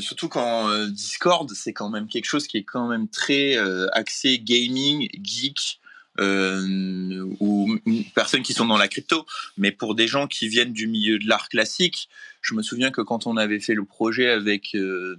surtout 0.00 0.28
quand 0.28 0.86
Discord, 0.88 1.50
c'est 1.54 1.72
quand 1.72 1.88
même 1.88 2.08
quelque 2.08 2.26
chose 2.26 2.46
qui 2.46 2.58
est 2.58 2.64
quand 2.64 2.88
même 2.88 3.08
très 3.08 3.56
axé 3.92 4.38
gaming, 4.38 5.08
geek, 5.22 5.80
euh, 6.20 7.26
ou 7.40 7.76
personnes 8.14 8.42
qui 8.42 8.52
sont 8.52 8.66
dans 8.66 8.76
la 8.76 8.88
crypto, 8.88 9.26
mais 9.56 9.72
pour 9.72 9.94
des 9.94 10.06
gens 10.06 10.26
qui 10.26 10.48
viennent 10.48 10.72
du 10.72 10.86
milieu 10.86 11.18
de 11.18 11.28
l'art 11.28 11.48
classique, 11.48 12.08
je 12.40 12.54
me 12.54 12.62
souviens 12.62 12.90
que 12.90 13.00
quand 13.00 13.26
on 13.26 13.36
avait 13.36 13.60
fait 13.60 13.74
le 13.74 13.84
projet 13.84 14.30
avec 14.30 14.74
euh, 14.74 15.18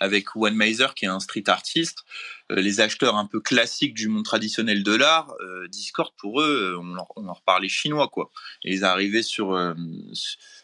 avec 0.00 0.34
One 0.34 0.60
qui 0.96 1.04
est 1.04 1.08
un 1.08 1.20
street 1.20 1.44
artiste, 1.46 2.04
euh, 2.50 2.60
les 2.60 2.80
acheteurs 2.80 3.16
un 3.16 3.26
peu 3.26 3.40
classiques 3.40 3.94
du 3.94 4.08
monde 4.08 4.24
traditionnel 4.24 4.82
de 4.82 4.94
l'art, 4.94 5.32
euh, 5.40 5.68
Discord 5.68 6.12
pour 6.18 6.42
eux, 6.42 6.76
on 6.80 6.94
leur, 6.94 7.06
on 7.16 7.22
leur, 7.22 7.42
parlait 7.42 7.68
chinois 7.68 8.08
quoi. 8.08 8.30
Et 8.64 8.74
ils 8.74 8.84
arrivaient 8.84 9.22
sur 9.22 9.56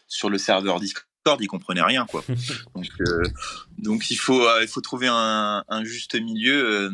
sur 0.07 0.29
le 0.29 0.37
serveur 0.37 0.79
Discord 0.79 1.10
ils 1.39 1.47
comprenaient 1.47 1.83
rien 1.83 2.05
quoi. 2.05 2.23
Donc 2.75 2.87
donc 3.77 4.11
il 4.11 4.17
faut 4.17 4.47
il 4.61 4.67
faut 4.67 4.81
trouver 4.81 5.07
un, 5.07 5.63
un 5.67 5.83
juste 5.83 6.15
milieu 6.15 6.91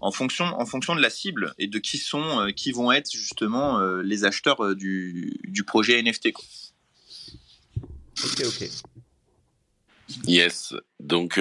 en 0.00 0.12
fonction, 0.12 0.44
en 0.44 0.66
fonction 0.66 0.94
de 0.94 1.00
la 1.00 1.10
cible 1.10 1.54
et 1.58 1.66
de 1.66 1.78
qui 1.78 1.98
sont, 1.98 2.40
euh, 2.40 2.50
qui 2.50 2.72
vont 2.72 2.92
être 2.92 3.10
justement 3.10 3.80
euh, 3.80 4.02
les 4.02 4.24
acheteurs 4.24 4.62
euh, 4.64 4.74
du, 4.74 5.38
du, 5.44 5.64
projet 5.64 6.02
NFT. 6.02 6.32
Quoi. 6.32 6.44
Ok, 8.24 8.42
ok. 8.46 8.68
Yes. 10.26 10.74
Donc, 11.00 11.40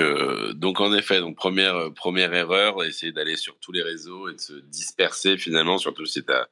donc 0.55 0.81
en 0.81 0.91
effet, 0.91 1.19
donc 1.19 1.35
première 1.35 1.93
première 1.93 2.33
erreur, 2.33 2.83
essayer 2.83 3.11
d'aller 3.11 3.37
sur 3.37 3.59
tous 3.59 3.71
les 3.71 3.83
réseaux 3.83 4.27
et 4.27 4.33
de 4.33 4.39
se 4.39 4.53
disperser 4.53 5.37
finalement, 5.37 5.77
surtout 5.77 6.07
si 6.07 6.23
t'as. 6.23 6.47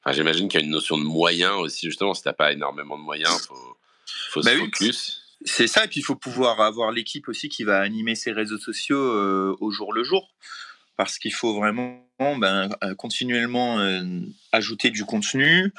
Enfin, 0.00 0.12
j'imagine 0.12 0.48
qu'il 0.48 0.58
y 0.58 0.62
a 0.62 0.66
une 0.66 0.72
notion 0.72 0.98
de 0.98 1.04
moyens 1.04 1.54
aussi 1.54 1.86
justement. 1.86 2.14
Si 2.14 2.24
t'as 2.24 2.32
pas 2.32 2.52
énormément 2.52 2.98
de 2.98 3.04
moyens, 3.04 3.46
faut 3.46 3.76
faut 4.32 4.42
se 4.42 4.48
bah 4.48 4.56
focus. 4.56 5.22
c'est 5.44 5.66
ça, 5.66 5.84
et 5.84 5.88
puis 5.88 6.00
il 6.00 6.04
faut 6.04 6.16
pouvoir 6.16 6.60
avoir 6.60 6.90
l'équipe 6.90 7.28
aussi 7.28 7.48
qui 7.48 7.64
va 7.64 7.80
animer 7.80 8.14
ses 8.14 8.32
réseaux 8.32 8.58
sociaux 8.58 9.56
au 9.60 9.70
jour 9.70 9.92
le 9.92 10.04
jour 10.04 10.28
parce 10.96 11.18
qu'il 11.18 11.32
faut 11.32 11.54
vraiment 11.54 12.06
ben, 12.18 12.70
euh, 12.84 12.94
continuellement 12.94 13.80
euh, 13.80 14.20
ajouter 14.52 14.90
du 14.90 15.04
contenu, 15.04 15.72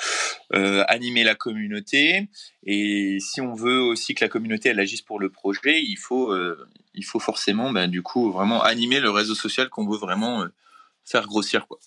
euh, 0.54 0.84
animer 0.88 1.24
la 1.24 1.36
communauté. 1.36 2.28
Et 2.66 3.18
si 3.20 3.42
on 3.42 3.54
veut 3.54 3.80
aussi 3.80 4.16
que 4.16 4.26
la 4.26 4.30
communauté 4.30 4.70
elle 4.70 4.80
agisse 4.80 5.02
pour 5.02 5.20
le 5.20 5.30
projet, 5.30 5.82
il 5.82 5.96
faut, 5.96 6.36
il 6.94 7.06
faut 7.06 7.20
forcément 7.20 7.72
ben, 7.72 7.88
du 7.88 8.02
coup 8.02 8.32
vraiment 8.32 8.62
animer 8.62 9.00
le 9.00 9.10
réseau 9.10 9.36
social 9.36 9.70
qu'on 9.70 9.88
veut 9.88 9.98
vraiment 9.98 10.46
faire 11.06 11.26
grossir. 11.28 11.68
Quoi. 11.68 11.80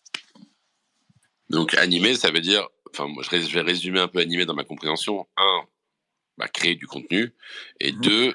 Donc 1.50 1.74
animer, 1.74 2.14
ça 2.14 2.30
veut 2.30 2.40
dire, 2.40 2.66
enfin 2.90 3.06
moi 3.06 3.22
je 3.22 3.52
vais 3.52 3.60
résumer 3.60 4.00
un 4.00 4.08
peu 4.08 4.20
animer 4.20 4.46
dans 4.46 4.54
ma 4.54 4.64
compréhension. 4.64 5.26
Un, 5.36 5.62
bah, 6.38 6.48
créer 6.48 6.74
du 6.74 6.86
contenu, 6.86 7.34
et 7.80 7.92
mmh. 7.92 8.00
deux, 8.00 8.34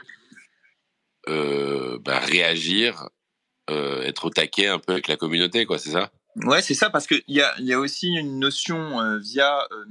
bah, 2.03 2.19
réagir 2.19 3.09
euh, 3.69 4.01
être 4.03 4.25
au 4.25 4.29
taquet 4.29 4.67
un 4.67 4.79
peu 4.79 4.91
avec 4.93 5.07
la 5.07 5.15
communauté, 5.15 5.65
quoi, 5.65 5.77
c'est 5.77 5.91
ça? 5.91 6.11
Ouais, 6.35 6.61
c'est 6.61 6.73
ça, 6.73 6.89
parce 6.89 7.07
qu'il 7.07 7.23
y 7.27 7.41
a, 7.41 7.53
y 7.59 7.73
a 7.73 7.79
aussi 7.79 8.07
une 8.07 8.39
notion 8.39 8.99
euh, 8.99 9.17
via, 9.19 9.67
euh, 9.71 9.85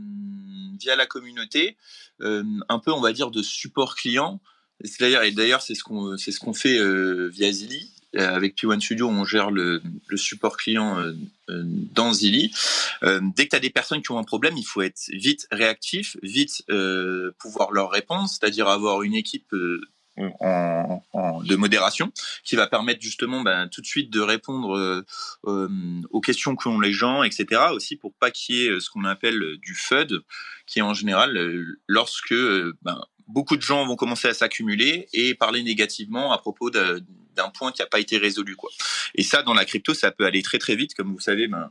via 0.79 0.97
la 0.97 1.07
communauté, 1.07 1.77
un 2.23 2.79
peu, 2.81 2.93
on 2.93 3.01
va 3.01 3.13
dire, 3.13 3.31
de 3.31 3.43
support 3.43 3.97
client. 3.97 4.43
C'est-à-dire, 4.85 5.23
et 5.23 5.31
d'ailleurs, 5.31 5.63
c'est 5.63 5.75
ce 5.75 5.83
qu'on 5.83 6.19
c'est 6.19 6.33
ce 6.33 6.41
qu'on 6.41 6.53
fait 6.53 6.79
via 7.31 7.51
Zilly. 7.51 7.91
Avec 8.17 8.57
P1 8.57 8.81
Studio, 8.81 9.09
on 9.09 9.25
gère 9.25 9.51
le, 9.51 9.83
le 10.09 10.17
support 10.17 10.57
client 10.57 10.97
dans 11.49 12.13
Zilly. 12.13 12.53
dès 13.03 13.45
que 13.45 13.51
tu 13.51 13.57
as 13.57 13.61
des 13.61 13.71
personnes 13.71 14.03
qui 14.03 14.11
ont 14.11 14.19
un 14.19 14.25
problème, 14.25 14.57
il 14.57 14.65
faut 14.65 14.83
être 14.83 15.11
vite 15.13 15.47
réactif, 15.53 16.17
vite 16.23 16.65
pouvoir 17.39 17.71
leur 17.71 17.91
répondre, 17.91 18.29
c'est-à-dire 18.29 18.67
avoir 18.69 19.03
une 19.03 19.15
équipe 19.15 19.55
en, 20.41 21.03
en, 21.13 21.43
de 21.43 21.57
modération 21.57 22.13
qui 22.45 22.57
va 22.57 22.67
permettre 22.67 23.01
justement 23.01 23.43
ben, 23.43 23.69
tout 23.69 23.81
de 23.81 23.87
suite 23.87 24.11
de 24.11 24.21
répondre 24.21 24.77
euh, 24.77 25.05
euh 25.47 25.69
aux 26.11 26.21
questions 26.21 26.57
qu'ont 26.57 26.81
les 26.81 26.93
gens, 26.93 27.23
etc. 27.23 27.63
Aussi 27.73 27.97
pour 27.97 28.13
pas 28.15 28.31
qu'il 28.31 28.57
y 28.57 28.67
ait 28.67 28.71
euh, 28.71 28.81
ce 28.81 28.91
qu'on 28.91 29.05
appelle 29.05 29.57
du 29.59 29.75
FUD, 29.75 30.23
qui 30.67 30.81
est 30.81 30.83
en 30.83 30.95
général 30.95 31.37
euh, 31.37 31.79
lorsque 31.87 32.35
ben, 32.83 33.01
beaucoup 33.33 33.57
de 33.57 33.63
gens 33.63 33.87
vont 33.87 33.97
commencer 33.97 34.29
à 34.29 34.35
s'accumuler 34.35 35.09
et 35.13 35.35
parler 35.35 35.63
négativement 35.63 36.33
à 36.33 36.39
propos 36.39 36.71
d'un 36.71 37.51
point 37.55 37.73
qui 37.73 37.81
n'a 37.81 37.87
pas 37.87 38.01
été 38.01 38.19
résolu. 38.19 38.57
Quoi. 38.57 38.71
Et 39.15 39.23
ça, 39.23 39.43
dans 39.43 39.55
la 39.55 39.65
crypto, 39.65 39.95
ça 39.95 40.11
peut 40.11 40.25
aller 40.25 40.43
très 40.43 40.59
très 40.59 40.77
vite, 40.77 40.95
comme 40.95 41.13
vous 41.13 41.21
savez. 41.21 41.49
Ben, 41.49 41.71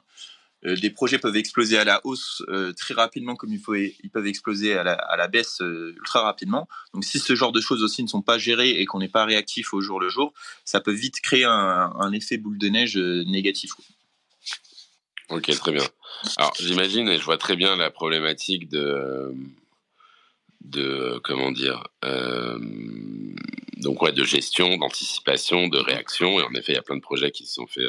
euh, 0.65 0.75
des 0.75 0.89
projets 0.89 1.19
peuvent 1.19 1.37
exploser 1.37 1.77
à 1.77 1.85
la 1.85 2.01
hausse 2.03 2.43
euh, 2.49 2.73
très 2.73 2.93
rapidement 2.93 3.35
comme 3.35 3.53
il 3.53 3.59
faut, 3.59 3.75
ils 3.75 4.09
peuvent 4.11 4.27
exploser 4.27 4.77
à 4.77 4.83
la, 4.83 5.27
baisse 5.29 5.61
euh, 5.61 5.95
ultra 5.97 6.21
rapidement. 6.21 6.67
Donc 6.93 7.05
si 7.05 7.17
ce 7.17 7.33
genre 7.33 7.53
de 7.53 7.61
choses 7.61 7.81
aussi 7.81 8.03
ne 8.03 8.09
sont 8.09 8.21
pas 8.21 8.37
gérées 8.37 8.71
et 8.71 8.85
qu'on 8.85 8.99
n'est 8.99 9.07
pas 9.07 9.23
réactif 9.23 9.73
au 9.73 9.79
jour 9.79 10.01
le 10.01 10.09
jour, 10.09 10.33
ça 10.65 10.81
peut 10.81 10.91
vite 10.91 11.21
créer 11.21 11.45
un 11.45 12.11
effet 12.11 12.37
boule 12.37 12.57
de 12.57 12.67
neige 12.67 12.97
négatif. 12.97 13.71
Ok, 15.29 15.49
très 15.57 15.71
bien. 15.71 15.83
Alors 16.37 16.53
j'imagine 16.59 17.07
et 17.07 17.17
je 17.17 17.23
vois 17.23 17.37
très 17.37 17.55
bien 17.55 17.75
la 17.75 17.89
problématique 17.89 18.67
de 18.67 19.33
de 20.61 21.19
comment 21.23 21.51
dire 21.51 21.83
donc 23.77 24.01
ouais 24.01 24.11
de 24.11 24.23
gestion, 24.23 24.77
d'anticipation, 24.77 25.67
de 25.67 25.79
réaction. 25.79 26.39
Et 26.39 26.43
en 26.43 26.53
effet 26.53 26.73
il 26.73 26.75
y 26.75 26.79
a 26.79 26.83
plein 26.83 26.97
de 26.97 27.01
projets 27.01 27.31
qui 27.31 27.45
se 27.45 27.55
sont 27.55 27.67
faits 27.67 27.85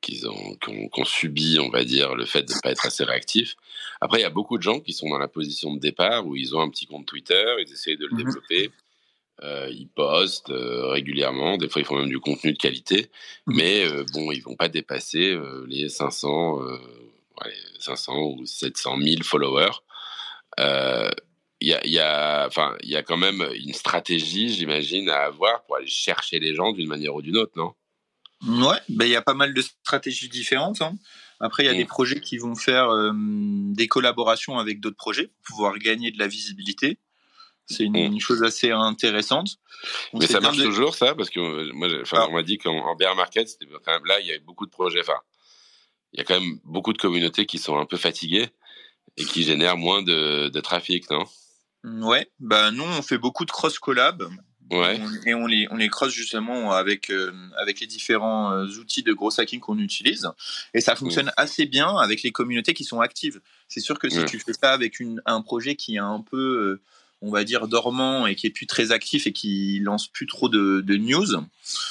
qu'ils 0.00 0.28
ont, 0.28 0.56
qu'on 0.92 1.04
subi, 1.04 1.58
on 1.60 1.70
va 1.70 1.84
dire, 1.84 2.14
le 2.14 2.24
fait 2.24 2.42
de 2.42 2.52
ne 2.52 2.60
pas 2.60 2.70
être 2.70 2.86
assez 2.86 3.04
réactif. 3.04 3.56
Après, 4.00 4.20
il 4.20 4.22
y 4.22 4.26
a 4.26 4.30
beaucoup 4.30 4.56
de 4.56 4.62
gens 4.62 4.80
qui 4.80 4.92
sont 4.92 5.08
dans 5.08 5.18
la 5.18 5.28
position 5.28 5.74
de 5.74 5.80
départ 5.80 6.26
où 6.26 6.36
ils 6.36 6.54
ont 6.54 6.60
un 6.60 6.70
petit 6.70 6.86
compte 6.86 7.06
Twitter, 7.06 7.44
ils 7.58 7.72
essayent 7.72 7.96
de 7.96 8.06
le 8.06 8.14
mmh 8.14 8.18
développer, 8.18 8.70
euh, 9.42 9.68
ils 9.70 9.88
postent 9.88 10.50
euh, 10.50 10.88
régulièrement, 10.88 11.56
des 11.56 11.68
fois 11.68 11.80
ils 11.80 11.84
font 11.84 11.98
même 11.98 12.08
du 12.08 12.20
contenu 12.20 12.52
de 12.52 12.58
qualité, 12.58 13.10
mmh 13.46 13.56
mais 13.56 13.86
euh, 13.86 14.04
bon, 14.12 14.30
ils 14.32 14.42
vont 14.42 14.56
pas 14.56 14.68
dépasser 14.68 15.30
euh, 15.30 15.64
les 15.68 15.88
500, 15.88 16.58
ouais, 16.58 17.54
500 17.78 18.20
ou 18.20 18.46
700 18.46 18.98
000 19.00 19.22
followers. 19.22 19.78
Il 21.60 21.68
y 21.68 21.74
a, 21.74 21.84
y, 21.86 21.98
a, 21.98 22.46
enfin, 22.46 22.76
y 22.82 22.94
a 22.94 23.02
quand 23.02 23.16
même 23.16 23.46
une 23.54 23.72
stratégie, 23.74 24.48
j'imagine, 24.54 25.08
à 25.10 25.24
avoir 25.24 25.64
pour 25.64 25.76
aller 25.76 25.88
chercher 25.88 26.38
les 26.38 26.54
gens 26.54 26.72
d'une 26.72 26.86
manière 26.88 27.14
ou 27.16 27.22
d'une 27.22 27.36
autre, 27.36 27.52
non? 27.56 27.74
Ouais, 28.46 28.78
ben 28.88 29.04
il 29.06 29.10
y 29.10 29.16
a 29.16 29.22
pas 29.22 29.34
mal 29.34 29.52
de 29.52 29.60
stratégies 29.62 30.28
différentes. 30.28 30.80
Hein. 30.82 30.96
Après, 31.40 31.64
il 31.64 31.66
y 31.66 31.70
a 31.70 31.74
des 31.74 31.84
projets 31.84 32.20
qui 32.20 32.38
vont 32.38 32.54
faire 32.54 32.88
euh, 32.90 33.10
des 33.14 33.88
collaborations 33.88 34.58
avec 34.58 34.78
d'autres 34.78 34.96
projets 34.96 35.26
pour 35.42 35.56
pouvoir 35.56 35.78
gagner 35.78 36.12
de 36.12 36.18
la 36.20 36.28
visibilité. 36.28 36.98
C'est 37.66 37.82
une, 37.84 38.14
Mm. 38.14 38.20
chose 38.20 38.44
assez 38.44 38.70
intéressante. 38.70 39.56
On 40.12 40.20
Mais 40.20 40.26
ça 40.28 40.38
marche 40.40 40.56
de- 40.58 40.64
toujours, 40.64 40.94
ça? 40.94 41.16
Parce 41.16 41.28
que 41.30 41.40
euh, 41.40 41.70
moi, 41.74 41.88
Ah. 42.12 42.26
on 42.30 42.32
m'a 42.32 42.42
dit 42.44 42.58
qu'en 42.58 42.76
en 42.76 42.94
bear 42.94 43.16
market, 43.16 43.48
quand 43.84 43.92
même 43.92 44.04
là, 44.06 44.20
il 44.20 44.26
y 44.26 44.30
avait 44.30 44.38
beaucoup 44.38 44.64
de 44.66 44.70
projets. 44.70 45.00
Enfin, 45.00 45.18
il 46.12 46.18
y 46.18 46.20
a 46.20 46.24
quand 46.24 46.40
même 46.40 46.60
beaucoup 46.64 46.92
de 46.92 46.98
communautés 46.98 47.44
qui 47.46 47.58
sont 47.58 47.76
un 47.76 47.84
peu 47.86 47.96
fatiguées 47.96 48.48
et 49.16 49.24
qui 49.24 49.42
génèrent 49.42 49.76
moins 49.76 50.02
de, 50.02 50.48
de 50.48 50.60
trafic, 50.60 51.10
non? 51.10 51.24
Ouais, 51.84 52.30
bah 52.40 52.70
nous 52.70 52.82
on 52.84 53.02
fait 53.02 53.18
beaucoup 53.18 53.44
de 53.44 53.50
cross 53.50 53.78
collab 53.78 54.28
Ouais. 54.70 55.00
Et 55.24 55.32
on 55.32 55.46
les 55.46 55.66
on 55.70 55.76
les 55.76 55.88
cross 55.88 56.12
justement 56.12 56.72
avec 56.72 57.08
euh, 57.10 57.32
avec 57.56 57.80
les 57.80 57.86
différents 57.86 58.52
euh, 58.52 58.66
outils 58.78 59.02
de 59.02 59.14
gros 59.14 59.30
hacking 59.40 59.60
qu'on 59.60 59.78
utilise 59.78 60.28
et 60.74 60.82
ça 60.82 60.94
fonctionne 60.94 61.32
assez 61.38 61.64
bien 61.64 61.96
avec 61.96 62.22
les 62.22 62.32
communautés 62.32 62.74
qui 62.74 62.84
sont 62.84 63.00
actives. 63.00 63.40
C'est 63.68 63.80
sûr 63.80 63.98
que 63.98 64.10
si 64.10 64.18
Ouais. 64.18 64.24
tu 64.26 64.38
fais 64.38 64.52
ça 64.52 64.72
avec 64.74 65.00
une, 65.00 65.22
un 65.24 65.40
projet 65.40 65.74
qui 65.74 65.94
est 65.94 66.00
un 66.00 66.20
peu 66.20 66.36
euh, 66.36 66.82
on 67.22 67.30
va 67.30 67.44
dire 67.44 67.66
dormant 67.66 68.26
et 68.26 68.34
qui 68.34 68.46
est 68.46 68.50
plus 68.50 68.66
très 68.66 68.92
actif 68.92 69.26
et 69.26 69.32
qui 69.32 69.80
lance 69.82 70.06
plus 70.06 70.26
trop 70.26 70.50
de, 70.50 70.82
de 70.82 70.96
news, 70.96 71.26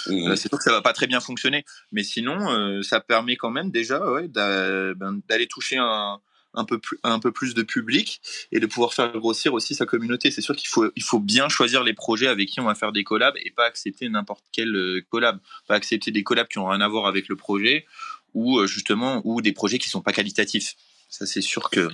Mhm. 0.08 0.32
euh, 0.32 0.36
c'est 0.36 0.48
sûr 0.48 0.58
que 0.60 0.64
ça 0.64 0.72
va 0.72 0.82
pas 0.84 0.94
très 0.94 1.08
bien 1.08 1.20
fonctionner. 1.20 1.66
Mais 1.92 2.04
sinon, 2.04 2.82
ça 2.84 3.02
permet 3.02 3.36
quand 3.38 3.50
même 3.52 3.72
déjà 3.72 4.00
ouais, 4.12 4.28
ben, 4.28 5.20
d'aller 5.28 5.48
toucher 5.48 5.78
un, 5.78 6.20
un, 6.58 6.66
peu 6.66 6.80
plus, 6.80 6.98
un 7.04 7.20
peu 7.20 7.32
plus 7.32 7.54
de 7.54 7.62
public 7.62 8.22
et 8.52 8.60
de 8.60 8.66
pouvoir 8.66 8.94
faire 8.94 9.12
grossir 9.14 9.54
aussi 9.54 9.76
sa 9.76 9.86
communauté. 9.86 10.32
C'est 10.32 10.42
sûr 10.42 10.56
qu'il 10.56 10.68
faut, 10.68 10.92
il 10.96 11.04
faut 11.04 11.20
bien 11.20 11.48
choisir 11.48 11.84
les 11.84 11.94
projets 11.94 12.28
avec 12.28 12.50
qui 12.50 12.60
on 12.60 12.66
va 12.66 12.76
faire 12.76 12.92
des 12.92 13.04
collabs 13.04 13.36
et 13.38 13.52
pas 13.52 13.66
accepter 13.66 14.10
n'importe 14.10 14.44
quel 14.52 14.76
euh, 14.76 15.02
collab. 15.10 15.40
Pas 15.68 15.76
accepter 15.76 16.12
des 16.12 16.24
collabs 16.24 16.48
qui 16.48 16.58
ont 16.58 16.68
rien 16.68 16.82
à 16.82 16.88
voir 16.88 17.06
avec 17.06 17.30
le 17.30 17.36
projet 17.36 17.86
ou 18.34 18.60
euh, 18.60 18.68
justement 18.68 19.22
ou 19.24 19.42
des 19.42 19.54
projets 19.54 19.78
qui 19.78 19.90
sont 19.90 20.02
pas 20.02 20.14
qualitatifs. 20.14 20.76
Ça, 21.10 21.26
c'est 21.26 21.42
sûr 21.42 21.70
que. 21.70 21.88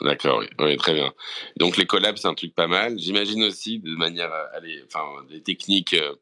D'accord, 0.00 0.42
oui. 0.58 0.76
Très 0.76 0.94
bien. 0.94 1.12
Donc 1.56 1.76
les 1.76 1.86
collabs, 1.86 2.16
c'est 2.16 2.28
un 2.28 2.34
truc 2.34 2.54
pas 2.54 2.66
mal. 2.66 2.98
J'imagine 2.98 3.44
aussi 3.44 3.78
de 3.78 3.94
manière, 3.94 4.32
à 4.32 4.56
aller, 4.56 4.82
enfin, 4.86 5.04
les 5.30 5.42
techniques, 5.42 5.94
euh, 5.94 6.14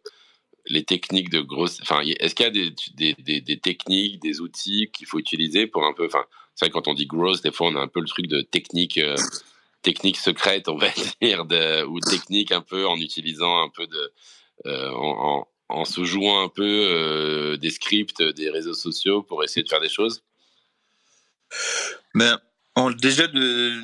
les 0.66 0.84
techniques 0.84 1.30
de 1.30 1.40
grosses. 1.40 1.78
Enfin, 1.80 2.00
est-ce 2.02 2.34
qu'il 2.34 2.44
y 2.44 2.48
a 2.48 2.50
des, 2.50 2.74
des, 2.94 3.14
des, 3.14 3.40
des 3.40 3.58
techniques, 3.58 4.20
des 4.20 4.40
outils 4.40 4.90
qu'il 4.92 5.06
faut 5.06 5.18
utiliser 5.18 5.66
pour 5.66 5.84
un 5.86 5.94
peu. 5.94 6.06
Enfin, 6.06 6.24
c'est 6.60 6.66
vrai 6.66 6.72
quand 6.72 6.88
on 6.88 6.94
dit 6.94 7.06
gross, 7.06 7.40
des 7.40 7.52
fois 7.52 7.68
on 7.68 7.76
a 7.76 7.80
un 7.80 7.88
peu 7.88 8.00
le 8.00 8.06
truc 8.06 8.26
de 8.26 8.42
technique, 8.42 8.98
euh, 8.98 9.16
technique 9.80 10.18
secrète, 10.18 10.68
on 10.68 10.76
va 10.76 10.88
dire, 11.22 11.46
ou 11.88 12.00
technique 12.00 12.52
un 12.52 12.60
peu 12.60 12.86
en 12.86 12.96
utilisant 12.98 13.62
un 13.62 13.70
peu 13.70 13.86
de, 13.86 14.12
euh, 14.66 14.90
en, 14.90 15.48
en, 15.70 15.84
se 15.86 16.04
jouant 16.04 16.44
un 16.44 16.50
peu 16.50 16.62
euh, 16.62 17.56
des 17.56 17.70
scripts, 17.70 18.20
des 18.20 18.50
réseaux 18.50 18.74
sociaux 18.74 19.22
pour 19.22 19.42
essayer 19.42 19.62
de 19.62 19.70
faire 19.70 19.80
des 19.80 19.88
choses. 19.88 20.22
Ben, 22.14 22.38
en- 22.74 22.90
déjà 22.90 23.26
de, 23.26 23.80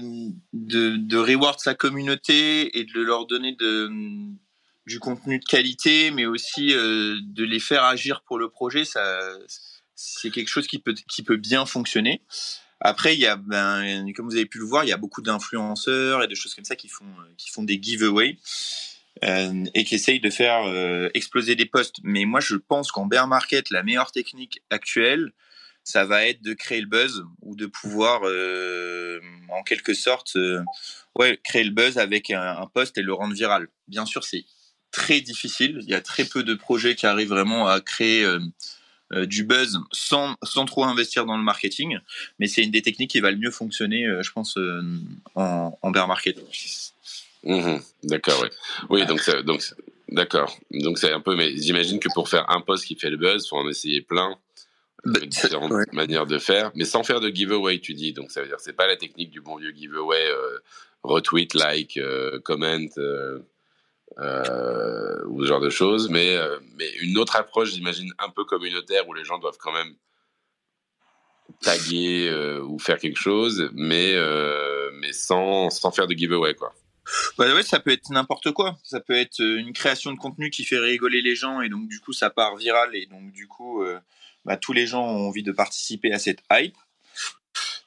de, 0.53 0.97
de 0.99 1.17
reward 1.17 1.59
sa 1.59 1.75
communauté 1.75 2.79
et 2.79 2.85
de 2.85 3.01
leur 3.01 3.25
donner 3.25 3.57
du 4.87 5.01
contenu 5.01 5.39
de 5.39 5.45
qualité, 5.47 6.11
mais 6.11 6.27
aussi 6.27 6.75
de 6.75 7.43
les 7.43 7.59
faire 7.59 7.85
agir 7.85 8.21
pour 8.21 8.39
le 8.39 8.51
projet, 8.51 8.85
ça, 8.85 9.19
c'est 9.95 10.31
quelque 10.31 10.49
chose 10.49 10.67
qui 10.67 10.79
peut, 10.79 10.95
qui 11.09 11.23
peut 11.23 11.39
bien 11.39 11.65
fonctionner. 11.65 12.21
Après, 12.81 13.15
il 13.15 13.21
y 13.21 13.27
a, 13.27 13.37
ben, 13.37 14.13
comme 14.15 14.27
vous 14.27 14.37
avez 14.37 14.47
pu 14.47 14.59
le 14.59 14.65
voir, 14.65 14.85
il 14.85 14.89
y 14.89 14.93
a 14.93 14.97
beaucoup 14.97 15.23
d'influenceurs 15.23 16.23
et 16.23 16.29
de 16.29 16.35
choses 16.35 16.55
comme 16.55 16.65
ça 16.65 16.77
qui 16.77 16.89
font, 16.89 17.07
qui 17.37 17.51
font 17.51 17.63
des 17.63 17.79
giveaways 17.81 18.39
euh, 19.25 19.65
et 19.75 19.85
qui 19.85 19.95
essayent 19.95 20.21
de 20.21 20.31
faire 20.31 20.65
euh, 20.67 21.09
exploser 21.15 21.55
des 21.55 21.67
posts. 21.67 21.97
Mais 22.03 22.25
moi, 22.27 22.41
je 22.41 22.57
pense 22.57 22.93
qu'en 22.93 23.07
bear 23.07 23.27
market, 23.29 23.71
la 23.71 23.83
meilleure 23.83 24.13
technique 24.13 24.63
actuelle, 24.71 25.33
ça 25.85 26.05
va 26.05 26.27
être 26.27 26.43
de 26.43 26.53
créer 26.53 26.81
le 26.81 26.89
buzz 26.89 27.25
ou 27.41 27.57
de 27.57 27.67
pouvoir, 27.67 28.23
euh, 28.25 29.21
en 29.49 29.63
quelque 29.63 29.95
sorte, 29.95 30.37
euh, 30.37 30.63
ouais, 31.15 31.41
créer 31.45 31.65
le 31.65 31.71
buzz 31.71 31.97
avec 31.97 32.31
un, 32.31 32.59
un 32.59 32.67
post 32.67 32.99
et 32.99 33.03
le 33.03 33.15
rendre 33.15 33.35
viral. 33.35 33.69
Bien 33.89 34.05
sûr, 34.05 34.25
c'est 34.25 34.45
très 34.91 35.21
difficile. 35.21 35.79
Il 35.83 35.89
y 35.89 35.95
a 35.95 36.01
très 36.01 36.25
peu 36.25 36.43
de 36.43 36.55
projets 36.55 36.95
qui 36.95 37.07
arrivent 37.07 37.29
vraiment 37.29 37.69
à 37.69 37.81
créer 37.81 38.25
euh, 38.25 38.39
euh, 38.39 38.41
du 39.13 39.45
buzz 39.45 39.79
sans, 39.93 40.35
sans 40.43 40.65
trop 40.65 40.85
investir 40.85 41.27
dans 41.27 41.37
le 41.37 41.43
marketing. 41.43 41.99
Mais 42.39 42.49
c'est 42.49 42.63
une 42.63 42.71
des 42.71 42.83
techniques 42.83 43.11
qui 43.11 43.21
va 43.21 43.31
le 43.31 43.37
mieux 43.37 43.51
fonctionner, 43.51 44.05
euh, 44.07 44.23
je 44.23 44.33
pense, 44.33 44.57
euh, 44.57 44.83
en, 45.35 45.79
en 45.81 45.91
bear 45.91 46.09
market. 46.09 46.37
Mhm, 47.45 47.81
D'accord, 48.05 48.41
oui. 48.43 48.49
Oui, 48.91 49.07
donc, 49.07 49.21
ça- 49.21 49.43
donc 49.43 49.63
d'accord. 50.09 50.57
Donc 50.73 50.99
c'est 50.99 51.13
un 51.13 51.21
peu, 51.21 51.37
mais 51.37 51.57
j'imagine 51.57 52.01
que 52.01 52.09
pour 52.13 52.29
faire 52.29 52.51
un 52.51 52.61
post 52.61 52.85
qui 52.85 52.97
fait 52.97 53.11
le 53.11 53.17
buzz, 53.17 53.49
faut 53.49 53.57
en 53.57 53.69
essayer 53.69 54.01
plein. 54.01 54.37
Bah, 55.05 55.21
c'est- 55.23 55.27
différentes 55.27 55.71
ouais. 55.71 55.85
manières 55.93 56.27
de 56.27 56.39
faire, 56.39 56.73
mais 56.75 56.85
sans 56.85 57.05
faire 57.05 57.21
de 57.21 57.29
giveaway, 57.29 57.79
tu 57.79 57.95
dis. 57.95 58.13
Donc 58.13 58.33
ça 58.33 58.41
veut 58.43 58.49
dire 58.49 58.57
c'est 58.59 58.73
pas 58.73 58.89
la 58.89 58.97
technique 58.97 59.31
du 59.31 59.41
bon 59.41 59.57
vieux 59.57 59.71
giveaway, 59.73 60.27
euh, 60.29 60.59
retweet, 61.05 61.55
like, 61.55 61.97
euh, 61.97 62.41
comment, 62.43 62.81
euh, 62.99 63.39
euh, 64.19 65.23
ou 65.27 65.43
ce 65.43 65.49
genre 65.49 65.61
de 65.61 65.69
choses, 65.69 66.09
mais, 66.09 66.37
euh, 66.37 66.59
mais 66.77 66.91
une 67.01 67.19
autre 67.19 67.37
approche, 67.37 67.73
j'imagine, 67.73 68.11
un 68.19 68.31
peu 68.31 68.45
communautaire 68.45 69.07
où 69.09 69.13
les 69.13 69.25
gens 69.25 69.39
doivent 69.39 69.59
quand 69.59 69.73
même 69.73 69.95
taguer 71.61 72.29
euh, 72.31 72.63
ou 72.63 72.79
faire 72.79 72.99
quelque 72.99 73.19
chose, 73.21 73.71
mais, 73.75 74.15
mais 75.01 75.13
sans, 75.13 75.71
sans 75.71 75.91
faire 75.91 76.07
de 76.07 76.15
giveaway, 76.15 76.55
quoi. 76.55 76.75
Bah 77.39 77.55
ouais, 77.55 77.63
ça 77.63 77.79
peut 77.79 77.93
être 77.93 78.11
n'importe 78.11 78.51
quoi. 78.51 78.79
Ça 78.83 78.99
peut 79.01 79.15
être 79.15 79.39
une 79.39 79.73
création 79.73 80.13
de 80.13 80.19
contenu 80.19 80.51
qui 80.51 80.65
fait 80.65 80.79
rigoler 80.79 81.23
les 81.23 81.37
gens 81.37 81.61
et 81.61 81.69
donc 81.69 81.87
du 81.87 82.01
coup 82.01 82.13
ça 82.13 82.31
part 82.31 82.57
viral 82.57 82.97
et 82.97 83.07
donc 83.07 83.31
du 83.31 83.47
coup 83.47 83.85
bah, 84.45 84.57
tous 84.57 84.73
les 84.73 84.89
gens 84.89 85.05
ont 85.05 85.29
envie 85.29 85.45
de 85.45 85.53
participer 85.53 86.13
à 86.13 86.19
cette 86.19 86.43
hype. 86.51 86.77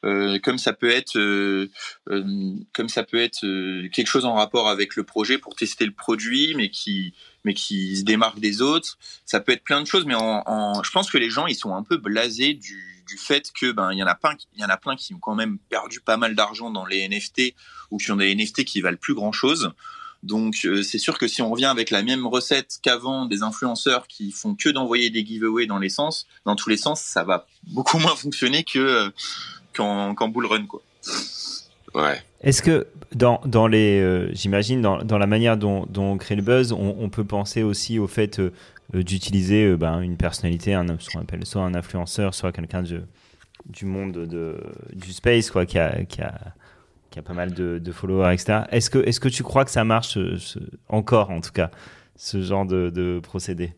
Euh, 0.05 0.39
comme 0.39 0.57
ça 0.57 0.71
peut 0.71 0.89
être 0.89 1.17
euh, 1.17 1.69
euh, 2.09 2.23
comme 2.73 2.87
ça 2.87 3.03
peut 3.03 3.19
être 3.19 3.43
euh, 3.45 3.89
quelque 3.89 4.07
chose 4.07 4.23
en 4.23 4.33
rapport 4.33 4.69
avec 4.69 4.95
le 4.95 5.03
projet 5.03 5.37
pour 5.37 5.57
tester 5.57 5.85
le 5.85 5.91
produit 5.91 6.53
mais 6.55 6.69
qui 6.69 7.13
mais 7.43 7.53
qui 7.53 7.97
se 7.97 8.03
démarque 8.03 8.39
des 8.39 8.61
autres 8.61 8.97
ça 9.25 9.41
peut 9.41 9.51
être 9.51 9.63
plein 9.65 9.81
de 9.81 9.87
choses 9.87 10.05
mais 10.05 10.15
en, 10.15 10.41
en- 10.45 10.83
je 10.83 10.91
pense 10.91 11.11
que 11.11 11.17
les 11.17 11.29
gens 11.29 11.47
ils 11.47 11.55
sont 11.55 11.75
un 11.75 11.83
peu 11.83 11.97
blasés 11.97 12.53
du, 12.53 13.03
du 13.09 13.17
fait 13.17 13.51
que 13.51 13.73
ben 13.73 13.91
il 13.91 13.97
y 13.99 14.03
en 14.03 14.07
a 14.07 14.15
plein 14.15 14.37
il 14.55 14.61
y 14.61 14.63
en 14.63 14.69
a 14.69 14.77
plein 14.77 14.95
qui 14.95 15.13
ont 15.13 15.19
quand 15.19 15.35
même 15.35 15.57
perdu 15.69 15.99
pas 15.99 16.15
mal 16.15 16.33
d'argent 16.33 16.69
dans 16.71 16.85
les 16.85 17.05
NFT 17.09 17.53
ou 17.91 17.97
qui 17.97 18.09
ont 18.13 18.15
des 18.15 18.33
NFT 18.33 18.63
qui 18.63 18.79
valent 18.79 18.95
plus 18.95 19.15
grand 19.15 19.33
chose 19.33 19.73
donc 20.23 20.55
euh, 20.65 20.81
c'est 20.81 20.97
sûr 20.97 21.17
que 21.17 21.27
si 21.27 21.41
on 21.41 21.49
revient 21.49 21.65
avec 21.65 21.89
la 21.91 22.03
même 22.03 22.25
recette 22.25 22.79
qu'avant 22.81 23.25
des 23.25 23.43
influenceurs 23.43 24.07
qui 24.07 24.31
font 24.31 24.55
que 24.55 24.69
d'envoyer 24.69 25.09
des 25.09 25.25
giveaways 25.25 25.65
dans 25.65 25.77
les 25.79 25.89
sens 25.89 26.25
dans 26.45 26.55
tous 26.55 26.69
les 26.69 26.77
sens 26.77 27.01
ça 27.01 27.25
va 27.25 27.47
beaucoup 27.63 27.99
moins 27.99 28.15
fonctionner 28.15 28.63
que 28.63 28.79
euh, 28.79 29.09
qu'en 29.75 30.13
qu'en 30.15 30.27
bull 30.29 30.45
run 30.45 30.65
quoi. 30.65 30.81
Ouais. 31.95 32.21
Est-ce 32.41 32.61
que 32.61 32.87
dans, 33.15 33.41
dans 33.45 33.67
les, 33.67 33.99
euh, 33.99 34.29
j'imagine, 34.33 34.81
dans, 34.81 34.99
dans 35.03 35.17
la 35.17 35.25
manière 35.27 35.57
dont, 35.57 35.85
dont 35.89 36.11
on 36.13 36.17
crée 36.17 36.35
le 36.35 36.41
buzz, 36.43 36.71
on, 36.71 36.95
on 36.99 37.09
peut 37.09 37.23
penser 37.23 37.63
aussi 37.63 37.97
au 37.99 38.07
fait 38.07 38.39
euh, 38.39 38.53
euh, 38.95 39.03
d'utiliser 39.03 39.65
euh, 39.65 39.77
ben, 39.77 40.01
une 40.01 40.15
personnalité, 40.15 40.73
un, 40.75 40.85
ce 40.99 41.09
qu'on 41.09 41.21
appelle 41.21 41.45
soit 41.45 41.63
un 41.63 41.73
influenceur, 41.73 42.33
soit 42.35 42.51
quelqu'un 42.51 42.83
du 42.83 43.85
monde 43.85 44.13
de, 44.13 44.57
du 44.93 45.11
space, 45.13 45.49
quoi, 45.51 45.65
qui 45.65 45.79
a, 45.79 46.03
qui 46.05 46.21
a, 46.21 46.33
qui 47.09 47.19
a 47.19 47.21
pas 47.23 47.33
mal 47.33 47.53
de, 47.53 47.79
de 47.79 47.91
followers, 47.91 48.33
etc. 48.33 48.61
Est-ce 48.71 48.89
que, 48.89 48.99
est-ce 48.99 49.19
que 49.19 49.29
tu 49.29 49.43
crois 49.43 49.65
que 49.65 49.71
ça 49.71 49.83
marche 49.83 50.09
ce- 50.09 50.37
ce- 50.37 50.59
encore, 50.87 51.31
en 51.31 51.41
tout 51.41 51.51
cas, 51.51 51.71
ce 52.15 52.41
genre 52.41 52.65
de, 52.65 52.89
de 52.89 53.19
procédé? 53.21 53.73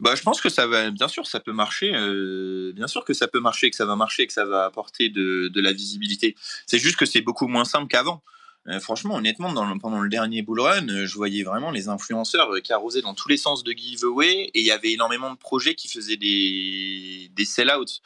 Bah, 0.00 0.14
je 0.14 0.22
pense 0.22 0.40
que 0.40 0.48
ça 0.48 0.66
va, 0.66 0.90
bien 0.90 1.08
sûr, 1.08 1.26
ça 1.26 1.40
peut 1.40 1.52
marcher. 1.52 1.92
euh, 1.94 2.72
bien 2.72 2.88
sûr 2.88 3.04
que 3.04 3.12
ça 3.12 3.28
peut 3.28 3.40
marcher, 3.40 3.70
que 3.70 3.76
ça 3.76 3.84
va 3.84 3.96
marcher, 3.96 4.26
que 4.26 4.32
ça 4.32 4.44
va 4.44 4.64
apporter 4.64 5.08
de, 5.08 5.50
la 5.60 5.72
visibilité. 5.72 6.36
C'est 6.66 6.78
juste 6.78 6.96
que 6.96 7.06
c'est 7.06 7.20
beaucoup 7.20 7.46
moins 7.46 7.64
simple 7.64 7.88
qu'avant. 7.88 8.22
Euh, 8.68 8.78
franchement, 8.78 9.14
honnêtement, 9.14 9.52
pendant 9.78 10.00
le 10.00 10.08
dernier 10.08 10.42
bull 10.42 10.60
run, 10.60 10.88
euh, 10.88 11.06
je 11.06 11.14
voyais 11.14 11.42
vraiment 11.42 11.70
les 11.70 11.88
influenceurs 11.88 12.54
euh, 12.54 12.60
qui 12.60 12.72
arrosaient 12.72 13.00
dans 13.00 13.14
tous 13.14 13.28
les 13.28 13.38
sens 13.38 13.64
de 13.64 13.72
giveaway 13.72 14.50
et 14.54 14.60
il 14.60 14.66
y 14.66 14.70
avait 14.70 14.92
énormément 14.92 15.30
de 15.30 15.38
projets 15.38 15.74
qui 15.74 15.88
faisaient 15.88 16.18
des, 16.18 17.30
des 17.34 17.44
sell-outs. 17.46 18.02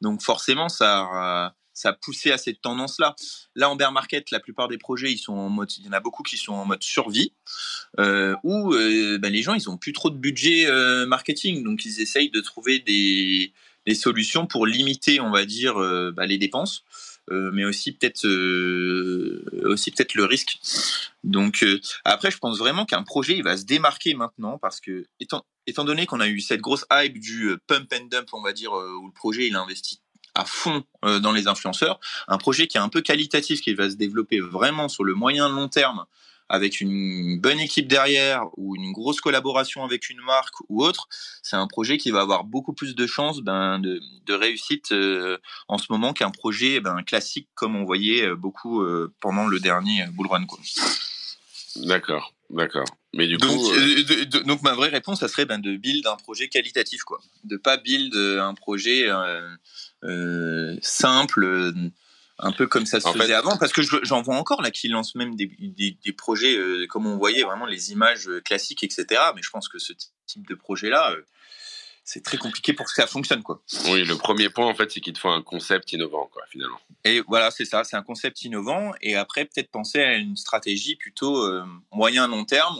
Donc 0.00 0.22
forcément, 0.22 0.70
ça, 0.70 1.54
ça 1.78 1.90
a 1.90 1.92
poussé 1.92 2.32
à 2.32 2.38
cette 2.38 2.60
tendance-là. 2.60 3.14
Là, 3.54 3.70
en 3.70 3.76
bear 3.76 3.92
market, 3.92 4.32
la 4.32 4.40
plupart 4.40 4.66
des 4.66 4.78
projets, 4.78 5.12
ils 5.12 5.18
sont 5.18 5.34
en 5.34 5.48
mode, 5.48 5.70
il 5.78 5.86
y 5.86 5.88
en 5.88 5.92
a 5.92 6.00
beaucoup 6.00 6.24
qui 6.24 6.36
sont 6.36 6.52
en 6.52 6.64
mode 6.64 6.82
survie, 6.82 7.32
euh, 8.00 8.34
où 8.42 8.74
euh, 8.74 9.18
ben, 9.18 9.32
les 9.32 9.42
gens, 9.42 9.54
ils 9.54 9.70
ont 9.70 9.76
plus 9.76 9.92
trop 9.92 10.10
de 10.10 10.16
budget 10.16 10.66
euh, 10.66 11.06
marketing, 11.06 11.62
donc 11.62 11.84
ils 11.84 12.00
essayent 12.00 12.30
de 12.30 12.40
trouver 12.40 12.80
des, 12.80 13.52
solutions 13.94 14.46
pour 14.46 14.66
limiter, 14.66 15.18
on 15.18 15.30
va 15.30 15.46
dire, 15.46 15.76
bah, 16.14 16.26
les 16.26 16.36
dépenses. 16.36 16.84
mais 17.30 17.64
aussi 17.64 17.92
peut-être 17.92 18.26
aussi 19.64 19.90
peut-être 19.92 20.14
le 20.14 20.26
risque. 20.26 20.58
Donc 21.24 21.64
après, 22.04 22.30
je 22.30 22.36
pense 22.36 22.58
vraiment 22.58 22.84
qu'un 22.84 23.02
projet 23.02 23.34
il 23.38 23.42
va 23.42 23.56
se 23.56 23.64
démarquer 23.64 24.12
maintenant 24.12 24.58
parce 24.58 24.82
que 24.82 25.06
étant 25.20 25.42
étant 25.66 25.84
donné 25.84 26.04
qu'on 26.04 26.20
a 26.20 26.28
eu 26.28 26.40
cette 26.40 26.60
grosse 26.60 26.84
hype 26.92 27.18
du 27.18 27.56
pump 27.66 27.90
and 27.94 28.08
dump, 28.10 28.28
on 28.34 28.42
va 28.42 28.52
dire 28.52 28.72
où 28.72 29.06
le 29.06 29.14
projet 29.14 29.46
il 29.46 29.56
investit 29.56 30.02
à 30.38 30.44
fond 30.44 30.84
euh, 31.04 31.20
dans 31.20 31.32
les 31.32 31.48
influenceurs, 31.48 32.00
un 32.28 32.38
projet 32.38 32.66
qui 32.66 32.76
est 32.76 32.80
un 32.80 32.88
peu 32.88 33.02
qualitatif, 33.02 33.60
qui 33.60 33.74
va 33.74 33.90
se 33.90 33.96
développer 33.96 34.40
vraiment 34.40 34.88
sur 34.88 35.04
le 35.04 35.14
moyen 35.14 35.48
long 35.48 35.68
terme 35.68 36.06
avec 36.48 36.80
une 36.80 37.38
bonne 37.40 37.60
équipe 37.60 37.88
derrière 37.88 38.46
ou 38.56 38.74
une 38.76 38.92
grosse 38.92 39.20
collaboration 39.20 39.84
avec 39.84 40.08
une 40.08 40.20
marque 40.20 40.54
ou 40.68 40.82
autre, 40.82 41.08
c'est 41.42 41.56
un 41.56 41.66
projet 41.66 41.98
qui 41.98 42.10
va 42.10 42.20
avoir 42.20 42.44
beaucoup 42.44 42.72
plus 42.72 42.94
de 42.94 43.06
chances 43.06 43.40
ben, 43.40 43.78
de, 43.78 44.00
de, 44.26 44.34
réussite 44.34 44.92
euh, 44.92 45.36
en 45.68 45.78
ce 45.78 45.86
moment 45.90 46.12
qu'un 46.12 46.30
projet 46.30 46.80
ben, 46.80 47.02
classique 47.02 47.48
comme 47.54 47.76
on 47.76 47.84
voyait 47.84 48.26
euh, 48.26 48.36
beaucoup 48.36 48.82
euh, 48.82 49.12
pendant 49.20 49.46
le 49.46 49.60
dernier 49.60 50.06
Bull 50.12 50.26
Run. 50.26 50.46
D'accord, 51.76 52.32
d'accord. 52.50 52.86
Mais 53.14 53.26
du 53.26 53.36
donc, 53.36 53.50
coup, 53.50 54.40
donc 54.44 54.62
ma 54.62 54.74
vraie 54.74 54.88
réponse, 54.88 55.20
ça 55.20 55.28
serait 55.28 55.46
ben, 55.46 55.58
de 55.58 55.76
build 55.76 56.06
un 56.06 56.16
projet 56.16 56.48
qualitatif, 56.48 57.02
quoi. 57.02 57.20
De 57.44 57.56
pas 57.56 57.76
build 57.76 58.14
un 58.14 58.54
projet 58.54 59.08
simple 60.82 61.72
un 62.38 62.52
peu 62.52 62.66
comme 62.66 62.86
ça 62.86 63.00
se 63.00 63.08
faisait 63.08 63.34
avant, 63.34 63.56
parce 63.56 63.72
que 63.72 63.82
j'en 63.82 64.22
vois 64.22 64.36
encore 64.36 64.62
là 64.62 64.70
qui 64.70 64.88
lancent 64.88 65.14
même 65.14 65.34
des, 65.34 65.50
des, 65.58 65.98
des 66.04 66.12
projets 66.12 66.56
euh, 66.56 66.86
comme 66.86 67.06
on 67.06 67.16
voyait 67.16 67.42
vraiment 67.42 67.66
les 67.66 67.90
images 67.92 68.28
euh, 68.28 68.40
classiques, 68.40 68.84
etc. 68.84 69.06
Mais 69.34 69.42
je 69.42 69.50
pense 69.50 69.68
que 69.68 69.78
ce 69.78 69.92
type 70.26 70.46
de 70.46 70.54
projet-là, 70.54 71.12
euh, 71.12 71.26
c'est 72.04 72.22
très 72.22 72.36
compliqué 72.36 72.72
pour 72.72 72.86
que 72.86 72.92
ça 72.92 73.06
fonctionne, 73.06 73.42
quoi. 73.42 73.62
Oui, 73.86 74.04
le 74.04 74.16
premier 74.16 74.50
point 74.50 74.66
en 74.66 74.74
fait, 74.74 74.90
c'est 74.90 75.00
qu'il 75.00 75.12
te 75.14 75.18
faut 75.18 75.28
un 75.28 75.42
concept 75.42 75.92
innovant, 75.92 76.28
quoi, 76.32 76.42
finalement. 76.48 76.80
Et 77.04 77.22
voilà, 77.26 77.50
c'est 77.50 77.64
ça, 77.64 77.82
c'est 77.82 77.96
un 77.96 78.02
concept 78.02 78.42
innovant, 78.42 78.92
et 79.00 79.16
après 79.16 79.44
peut-être 79.44 79.70
penser 79.70 80.00
à 80.00 80.14
une 80.14 80.36
stratégie 80.36 80.94
plutôt 80.94 81.44
moyen 81.90 82.28
long 82.28 82.44
terme 82.44 82.78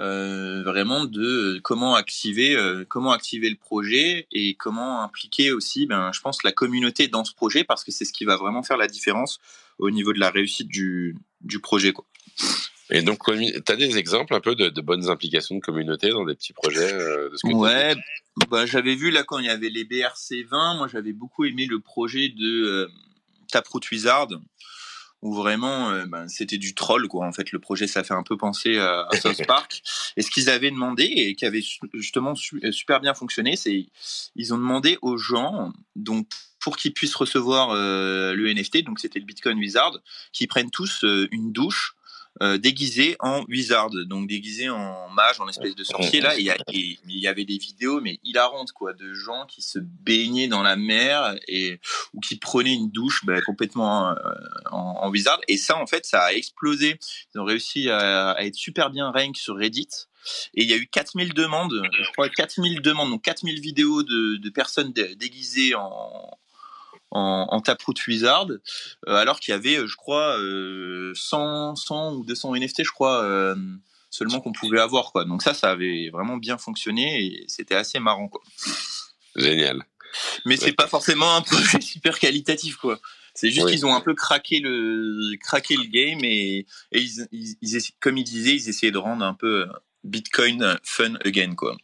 euh, 0.00 0.62
vraiment 0.62 1.04
de 1.04 1.60
comment 1.62 1.94
activer 1.94 2.56
euh, 2.56 2.84
comment 2.88 3.12
activer 3.12 3.50
le 3.50 3.56
projet 3.56 4.26
et 4.32 4.54
comment 4.54 5.02
impliquer 5.02 5.52
aussi 5.52 5.86
ben 5.86 6.10
je 6.12 6.20
pense 6.20 6.42
la 6.42 6.52
communauté 6.52 7.06
dans 7.08 7.24
ce 7.24 7.34
projet 7.34 7.64
parce 7.64 7.84
que 7.84 7.92
c'est 7.92 8.04
ce 8.04 8.12
qui 8.12 8.24
va 8.24 8.36
vraiment 8.36 8.62
faire 8.62 8.76
la 8.76 8.86
différence 8.86 9.40
au 9.78 9.90
niveau 9.90 10.12
de 10.12 10.18
la 10.18 10.30
réussite 10.30 10.68
du, 10.68 11.16
du 11.42 11.60
projet 11.60 11.92
quoi. 11.92 12.06
Et 12.92 13.02
donc, 13.02 13.22
tu 13.24 13.72
as 13.72 13.76
des 13.76 13.98
exemples 13.98 14.34
un 14.34 14.40
peu 14.40 14.56
de, 14.56 14.68
de, 14.68 14.80
bonnes 14.80 15.08
implications 15.10 15.54
de 15.54 15.60
communauté 15.60 16.10
dans 16.10 16.24
des 16.24 16.34
petits 16.34 16.52
projets 16.52 16.92
euh, 16.92 17.30
de 17.30 17.36
ce 17.36 17.46
Ouais, 17.46 17.94
bah, 18.48 18.66
j'avais 18.66 18.96
vu 18.96 19.10
là 19.10 19.22
quand 19.22 19.38
il 19.38 19.46
y 19.46 19.50
avait 19.50 19.68
les 19.68 19.84
BRC 19.84 20.44
20, 20.50 20.74
moi 20.74 20.88
j'avais 20.88 21.12
beaucoup 21.12 21.44
aimé 21.44 21.66
le 21.66 21.78
projet 21.78 22.28
de 22.30 22.64
euh, 22.64 22.88
Taproot 23.52 23.80
Wizard 23.92 24.28
où 25.22 25.34
vraiment 25.34 25.90
euh, 25.90 26.06
ben, 26.06 26.28
c'était 26.28 26.58
du 26.58 26.74
troll 26.74 27.08
quoi. 27.08 27.26
En 27.26 27.32
fait 27.32 27.52
le 27.52 27.58
projet 27.58 27.86
ça 27.86 28.04
fait 28.04 28.14
un 28.14 28.22
peu 28.22 28.36
penser 28.36 28.78
à, 28.78 29.06
South 29.20 29.44
Park. 29.46 29.82
Et 30.16 30.22
ce 30.22 30.30
qu'ils 30.30 30.50
avaient 30.50 30.70
demandé 30.70 31.04
et 31.04 31.34
qui 31.34 31.44
avait 31.44 31.62
justement 31.94 32.34
euh, 32.64 32.72
super 32.72 33.00
bien 33.00 33.14
fonctionné 33.14 33.56
c'est 33.56 33.86
ils 34.36 34.54
ont 34.54 34.58
demandé 34.58 34.98
aux 35.02 35.18
gens 35.18 35.72
donc 35.96 36.26
pour 36.58 36.76
qu'ils 36.76 36.92
puissent 36.92 37.14
recevoir 37.14 37.70
euh, 37.70 38.34
le 38.34 38.52
NFT 38.52 38.84
donc 38.84 39.00
c'était 39.00 39.18
le 39.18 39.26
Bitcoin 39.26 39.58
Wizard 39.58 39.98
qu'ils 40.32 40.48
prennent 40.48 40.70
tous 40.70 41.04
une 41.30 41.52
douche 41.52 41.94
euh, 42.42 42.56
déguisé 42.56 43.16
en 43.20 43.44
wizard, 43.48 43.90
donc 44.06 44.26
déguisé 44.26 44.70
en 44.70 45.10
mage, 45.10 45.40
en 45.40 45.48
espèce 45.48 45.74
de 45.74 45.84
sorcier. 45.84 46.22
Là, 46.22 46.38
il 46.38 46.44
y, 46.44 47.26
avait 47.26 47.44
des 47.44 47.58
vidéos, 47.58 48.00
mais 48.00 48.18
hilarantes, 48.24 48.72
quoi, 48.72 48.94
de 48.94 49.12
gens 49.12 49.44
qui 49.46 49.60
se 49.60 49.78
baignaient 49.78 50.48
dans 50.48 50.62
la 50.62 50.76
mer 50.76 51.36
et 51.48 51.80
ou 52.14 52.20
qui 52.20 52.36
prenaient 52.36 52.72
une 52.72 52.90
douche 52.90 53.26
bah, 53.26 53.42
complètement 53.42 54.08
euh, 54.08 54.14
en, 54.70 55.10
wizard. 55.10 55.38
Et 55.48 55.58
ça, 55.58 55.76
en 55.76 55.86
fait, 55.86 56.06
ça 56.06 56.22
a 56.22 56.32
explosé. 56.32 56.98
Ils 57.34 57.40
ont 57.40 57.44
réussi 57.44 57.90
à, 57.90 58.36
être 58.38 58.54
super 58.54 58.88
bien 58.88 59.10
rank 59.10 59.36
sur 59.36 59.56
Reddit. 59.56 59.88
Et 60.54 60.62
il 60.62 60.70
y 60.70 60.72
a 60.72 60.76
eu 60.76 60.86
4000 60.86 61.34
demandes, 61.34 61.82
je 61.92 62.10
crois 62.12 62.28
4000 62.28 62.80
demandes, 62.82 63.10
donc 63.10 63.22
4000 63.22 63.60
vidéos 63.60 64.02
de, 64.02 64.36
de 64.36 64.50
personnes 64.50 64.92
déguisées 64.92 65.74
en, 65.74 66.39
en, 67.10 67.46
en 67.50 67.60
Taproot 67.60 67.94
Wizard, 68.06 68.48
euh, 68.50 69.14
alors 69.14 69.40
qu'il 69.40 69.52
y 69.52 69.54
avait, 69.54 69.86
je 69.86 69.96
crois, 69.96 70.34
100, 70.34 70.40
euh, 70.40 71.14
100 71.14 72.14
ou 72.14 72.24
200 72.24 72.56
NFT, 72.56 72.84
je 72.84 72.90
crois, 72.90 73.22
euh, 73.24 73.56
seulement 74.10 74.40
qu'on 74.40 74.52
pouvait 74.52 74.80
avoir. 74.80 75.12
Quoi. 75.12 75.24
Donc 75.24 75.42
ça, 75.42 75.54
ça 75.54 75.70
avait 75.70 76.10
vraiment 76.10 76.36
bien 76.36 76.58
fonctionné 76.58 77.24
et 77.24 77.44
c'était 77.48 77.74
assez 77.74 77.98
marrant. 77.98 78.28
Quoi. 78.28 78.42
Génial. 79.36 79.82
Mais 80.44 80.56
c'est 80.56 80.72
pas 80.72 80.88
forcément 80.88 81.36
un 81.36 81.40
projet 81.42 81.80
super 81.80 82.18
qualitatif, 82.18 82.76
quoi. 82.76 82.98
C'est 83.34 83.50
juste 83.50 83.68
qu'ils 83.68 83.86
ont 83.86 83.94
un 83.94 84.00
peu 84.00 84.14
craqué 84.14 84.58
le, 84.60 85.36
craqué 85.38 85.76
le 85.76 85.84
game 85.84 86.18
et, 86.24 86.66
et 86.92 87.00
ils, 87.00 87.56
ils, 87.62 87.80
comme 88.00 88.18
ils 88.18 88.24
disaient, 88.24 88.56
ils 88.56 88.68
essayaient 88.68 88.92
de 88.92 88.98
rendre 88.98 89.24
un 89.24 89.34
peu 89.34 89.66
Bitcoin 90.02 90.78
fun 90.82 91.14
again, 91.24 91.54
quoi. 91.54 91.76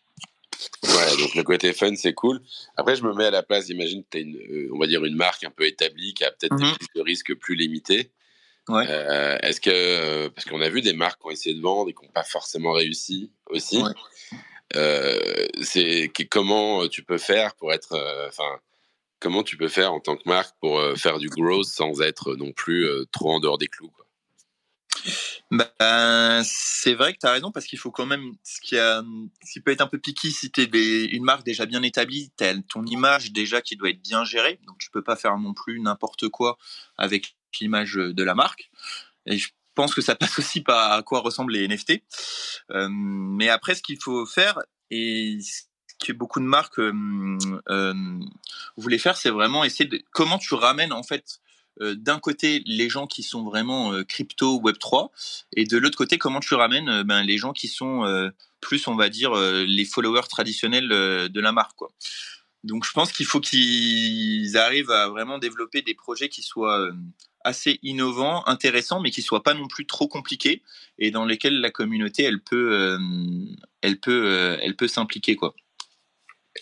Ouais, 0.83 0.96
donc 1.19 1.35
le 1.35 1.43
côté 1.43 1.73
fun, 1.73 1.95
c'est 1.97 2.15
cool. 2.15 2.41
Après, 2.77 2.97
je 2.97 3.03
me 3.03 3.15
mets 3.15 3.27
à 3.27 3.31
la 3.31 3.43
place, 3.43 3.69
imagine 3.69 4.05
tu 4.11 4.19
as 4.19 4.21
une, 4.21 4.37
euh, 4.37 4.71
on 4.73 4.79
va 4.79 4.87
dire 4.87 5.05
une 5.05 5.17
marque 5.17 5.45
un 5.45 5.51
peu 5.51 5.67
établie 5.67 6.15
qui 6.15 6.25
a 6.25 6.31
peut-être 6.31 6.57
des 6.57 6.65
mhm. 6.65 6.71
risques 6.71 6.95
de 6.95 7.03
risque 7.03 7.35
plus 7.35 7.55
limités. 7.55 8.13
Ouais. 8.69 8.85
Euh, 8.89 9.39
est-ce 9.43 9.61
que, 9.61 9.71
euh, 9.71 10.31
parce 10.31 10.45
qu'on 10.45 10.61
a 10.61 10.69
vu 10.69 10.83
des 10.83 10.93
marques 10.93 11.21
qui 11.21 11.27
ont 11.27 11.31
essayé 11.31 11.55
de 11.55 11.61
vendre 11.61 11.91
et 11.91 11.95
qui 11.95 12.05
n'ont 12.05 12.13
pas 12.13 12.25
forcément 12.25 12.73
réussi 12.73 13.31
aussi. 13.49 13.83
c'est 15.63 16.11
comment 16.29 16.89
tu 16.89 17.05
peux 17.05 17.19
faire 17.19 17.55
pour 17.55 17.73
être, 17.73 17.97
enfin, 18.29 18.59
comment 19.21 19.43
tu 19.43 19.57
peux 19.57 19.69
faire 19.69 19.93
en 19.93 20.01
tant 20.01 20.17
que 20.17 20.29
marque 20.29 20.57
pour 20.61 20.83
faire 20.97 21.19
du 21.19 21.29
growth 21.29 21.67
sans 21.67 22.01
être 22.03 22.35
non 22.35 22.53
plus 22.53 22.89
trop 23.13 23.31
en 23.31 23.41
dehors 23.41 23.59
des 23.59 23.69
clous, 23.69 23.91
quoi. 23.91 24.06
Ben, 25.51 26.43
c'est 26.45 26.95
vrai 26.95 27.13
que 27.13 27.19
tu 27.21 27.27
as 27.27 27.33
raison 27.33 27.53
parce 27.53 27.67
qu'il 27.67 27.79
faut 27.79 27.91
quand 27.91 28.07
même 28.07 28.35
ce 28.43 28.61
qui, 28.61 28.77
a, 28.79 29.03
ce 29.45 29.53
qui 29.53 29.61
peut 29.61 29.71
être 29.71 29.81
un 29.81 29.87
peu 29.87 29.99
piqué 29.99 30.31
si 30.31 30.51
tu 30.51 30.63
es 30.63 31.05
une 31.05 31.25
marque 31.25 31.45
déjà 31.45 31.67
bien 31.67 31.83
établie, 31.83 32.33
tu 32.37 32.45
ton 32.65 32.85
image 32.85 33.33
déjà 33.33 33.61
qui 33.61 33.77
doit 33.77 33.91
être 33.91 34.03
bien 34.03 34.25
gérée, 34.25 34.59
donc 34.67 34.79
tu 34.79 34.91
peux 34.91 35.03
pas 35.03 35.17
faire 35.17 35.39
non 35.39 35.55
plus 35.55 35.81
n'importe 35.81 36.29
quoi 36.29 36.59
avec 36.97 37.37
l'image 37.61 37.95
de 37.95 38.23
la 38.23 38.35
marque. 38.35 38.71
Et 39.27 39.39
je 39.39 39.49
pense 39.77 39.95
que 39.95 40.01
ça 40.01 40.17
passe 40.17 40.39
aussi 40.41 40.61
par 40.63 40.93
à 40.93 41.03
quoi 41.03 41.21
ressemblent 41.21 41.53
les 41.53 41.69
NFT. 41.69 42.03
Euh, 42.73 42.89
mais 42.91 43.49
après, 43.49 43.77
ce 43.77 43.83
qu'il 43.83 44.03
faut 44.03 44.27
faire 44.27 44.59
et 44.91 45.39
ce 45.41 45.63
que 46.05 46.13
beaucoup 46.13 46.41
de 46.41 46.45
marques 46.45 46.81
euh, 46.81 47.39
euh, 47.69 47.95
voulaient 48.77 48.99
faire, 48.99 49.17
c'est 49.17 49.31
vraiment 49.31 49.63
essayer 49.63 49.89
de 49.89 50.03
comment 50.11 50.39
tu 50.39 50.55
ramènes 50.55 50.93
en 50.93 51.05
fait 51.05 51.41
d'un 51.81 52.19
côté 52.19 52.63
les 52.67 52.89
gens 52.89 53.07
qui 53.07 53.23
sont 53.23 53.45
vraiment 53.45 53.93
euh, 53.93 54.03
crypto 54.03 54.59
Web 54.61 54.79
3 54.79 55.11
et 55.53 55.65
de 55.65 55.77
l'autre 55.77 55.99
côté 55.99 56.19
comment 56.19 56.41
tu 56.41 56.55
ramènes 56.55 56.89
euh, 56.89 57.05
ben, 57.05 57.23
les 57.23 57.39
gens 57.39 57.53
qui 57.53 57.69
sont 57.69 58.05
plus 58.61 58.87
on 58.89 58.97
va 58.97 59.09
dire 59.09 59.35
les 59.35 59.85
followers 59.85 60.29
traditionnels 60.29 60.89
de 60.89 61.41
la 61.41 61.53
marque 61.53 61.77
quoi. 61.77 61.93
Donc 62.65 62.85
je 62.85 62.93
pense 62.93 63.13
qu'il 63.13 63.27
faut 63.27 63.41
qu'ils 63.41 64.57
arrivent 64.57 64.91
à 64.91 65.09
vraiment 65.09 65.39
développer 65.39 65.83
des 65.83 65.95
projets 65.95 66.29
qui 66.29 66.43
soient 66.43 66.91
assez 67.45 67.79
innovants, 67.83 68.43
intéressants, 68.49 69.01
mais 69.01 69.11
qui 69.11 69.23
soient 69.23 69.45
pas 69.45 69.55
non 69.55 69.69
plus 69.69 69.87
trop 69.87 70.09
compliqués 70.09 70.63
et 70.99 71.13
dans 71.13 71.25
lesquels 71.25 71.61
la 71.61 71.71
communauté 71.71 72.25
elle 72.25 72.41
peut, 72.41 72.99
elle 73.83 74.01
peut, 74.01 74.59
elle 74.61 74.75
peut 74.75 74.89
s'impliquer 74.89 75.37
quoi. 75.37 75.55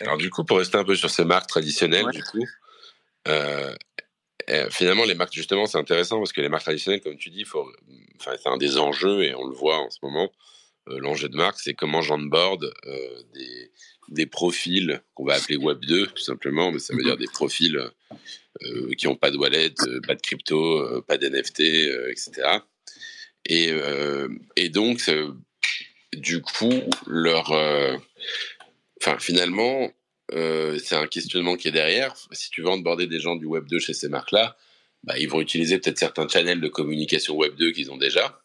Alors 0.00 0.18
du 0.18 0.28
coup, 0.28 0.44
pour 0.44 0.58
rester 0.58 0.76
un 0.76 0.84
peu 0.84 0.96
sur 0.96 1.10
ces 1.10 1.24
marques 1.24 1.48
traditionnelles, 1.48 2.10
du 2.12 2.22
coup, 2.22 2.44
finalement, 4.70 5.04
les 5.04 5.14
marques, 5.14 5.32
justement, 5.32 5.66
c'est 5.66 5.78
intéressant 5.78 6.18
parce 6.18 6.32
que 6.32 6.40
les 6.40 6.48
marques 6.48 6.64
traditionnelles, 6.64 7.00
comme 7.00 7.16
tu 7.16 7.30
dis, 7.30 7.44
faut, 7.44 7.70
c'est 8.18 8.46
un 8.46 8.56
des 8.56 8.78
enjeux 8.78 9.22
et 9.22 9.34
on 9.34 9.46
le 9.46 9.54
voit 9.54 9.78
en 9.78 9.90
ce 9.90 9.98
moment. 10.02 10.30
Euh, 10.88 10.98
l'enjeu 10.98 11.28
de 11.28 11.36
marque, 11.36 11.58
c'est 11.60 11.74
comment 11.74 12.02
j'onboard 12.02 12.72
euh, 12.86 13.22
des, 13.32 13.70
des 14.08 14.26
profils 14.26 15.02
qu'on 15.14 15.24
va 15.24 15.34
appeler 15.34 15.56
Web 15.56 15.80
2, 15.80 16.08
tout 16.08 16.22
simplement, 16.22 16.70
mais 16.72 16.78
ça 16.78 16.94
veut 16.94 17.02
dire 17.02 17.16
des 17.16 17.26
profils 17.26 17.76
euh, 18.62 18.94
qui 18.96 19.06
n'ont 19.06 19.16
pas 19.16 19.30
de 19.30 19.38
wallet, 19.38 19.72
euh, 19.86 20.00
pas 20.06 20.14
de 20.14 20.20
crypto, 20.20 21.02
pas 21.02 21.16
d'NFT, 21.16 21.60
etc. 22.10 22.58
Et, 23.46 23.70
et 24.56 24.68
donc, 24.70 25.10
du 26.14 26.40
coup, 26.40 26.72
leur. 27.06 27.50
Enfin, 29.02 29.18
finalement, 29.18 29.90
euh, 30.32 30.78
c'est 30.82 30.96
un 30.96 31.06
questionnement 31.06 31.56
qui 31.56 31.68
est 31.68 31.72
derrière. 31.72 32.14
Si 32.32 32.50
tu 32.50 32.62
veux 32.62 32.68
onboarder 32.68 33.06
des 33.06 33.20
gens 33.20 33.36
du 33.36 33.46
Web 33.46 33.66
2 33.68 33.78
chez 33.78 33.94
ces 33.94 34.08
marques-là, 34.08 34.56
bah, 35.02 35.18
ils 35.18 35.28
vont 35.28 35.40
utiliser 35.40 35.78
peut-être 35.78 35.98
certains 35.98 36.26
channels 36.28 36.60
de 36.60 36.68
communication 36.68 37.36
Web 37.36 37.54
2 37.56 37.72
qu'ils 37.72 37.90
ont 37.90 37.98
déjà. 37.98 38.40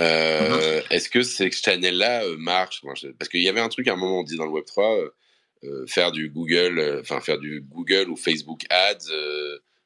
Euh, 0.00 0.78
mhm. 0.78 0.82
Est-ce 0.90 1.08
que 1.08 1.22
ces 1.22 1.50
channels-là 1.50 2.24
euh, 2.24 2.36
marchent? 2.36 2.82
Parce 3.18 3.28
qu'il 3.28 3.42
y 3.42 3.48
avait 3.48 3.60
un 3.60 3.68
truc 3.68 3.88
à 3.88 3.94
un 3.94 3.96
moment, 3.96 4.20
on 4.20 4.22
dit 4.22 4.36
dans 4.36 4.44
le 4.44 4.52
Web 4.52 4.64
3, 4.64 4.96
faire 5.88 6.12
du 6.12 6.28
Google, 6.28 7.00
enfin 7.00 7.20
faire 7.20 7.38
du 7.38 7.60
Google 7.60 8.08
ou 8.08 8.16
Facebook 8.16 8.62
Ads, 8.70 9.10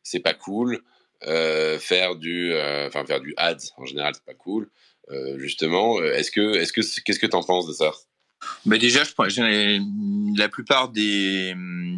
c'est 0.03 0.21
pas 0.21 0.35
cool. 0.35 0.83
faire 1.23 2.17
du, 2.17 2.53
enfin 2.87 3.07
faire 3.07 3.21
du 3.21 3.33
Ads 3.39 3.71
en 3.79 3.87
général, 3.87 4.13
c'est 4.15 4.25
pas 4.25 4.35
cool. 4.35 4.69
justement, 5.37 6.03
est-ce 6.03 6.31
que, 6.31 6.57
est-ce 6.57 6.75
que, 6.75 6.83
qu'est-ce 7.01 7.19
que 7.19 7.27
t'en 7.27 7.43
penses 7.43 7.67
de 7.67 7.73
ça? 7.73 7.91
Bah 8.67 8.79
déjà, 8.79 9.03
je, 9.05 10.39
la 10.39 10.49
plupart 10.49 10.89
des, 10.89 11.55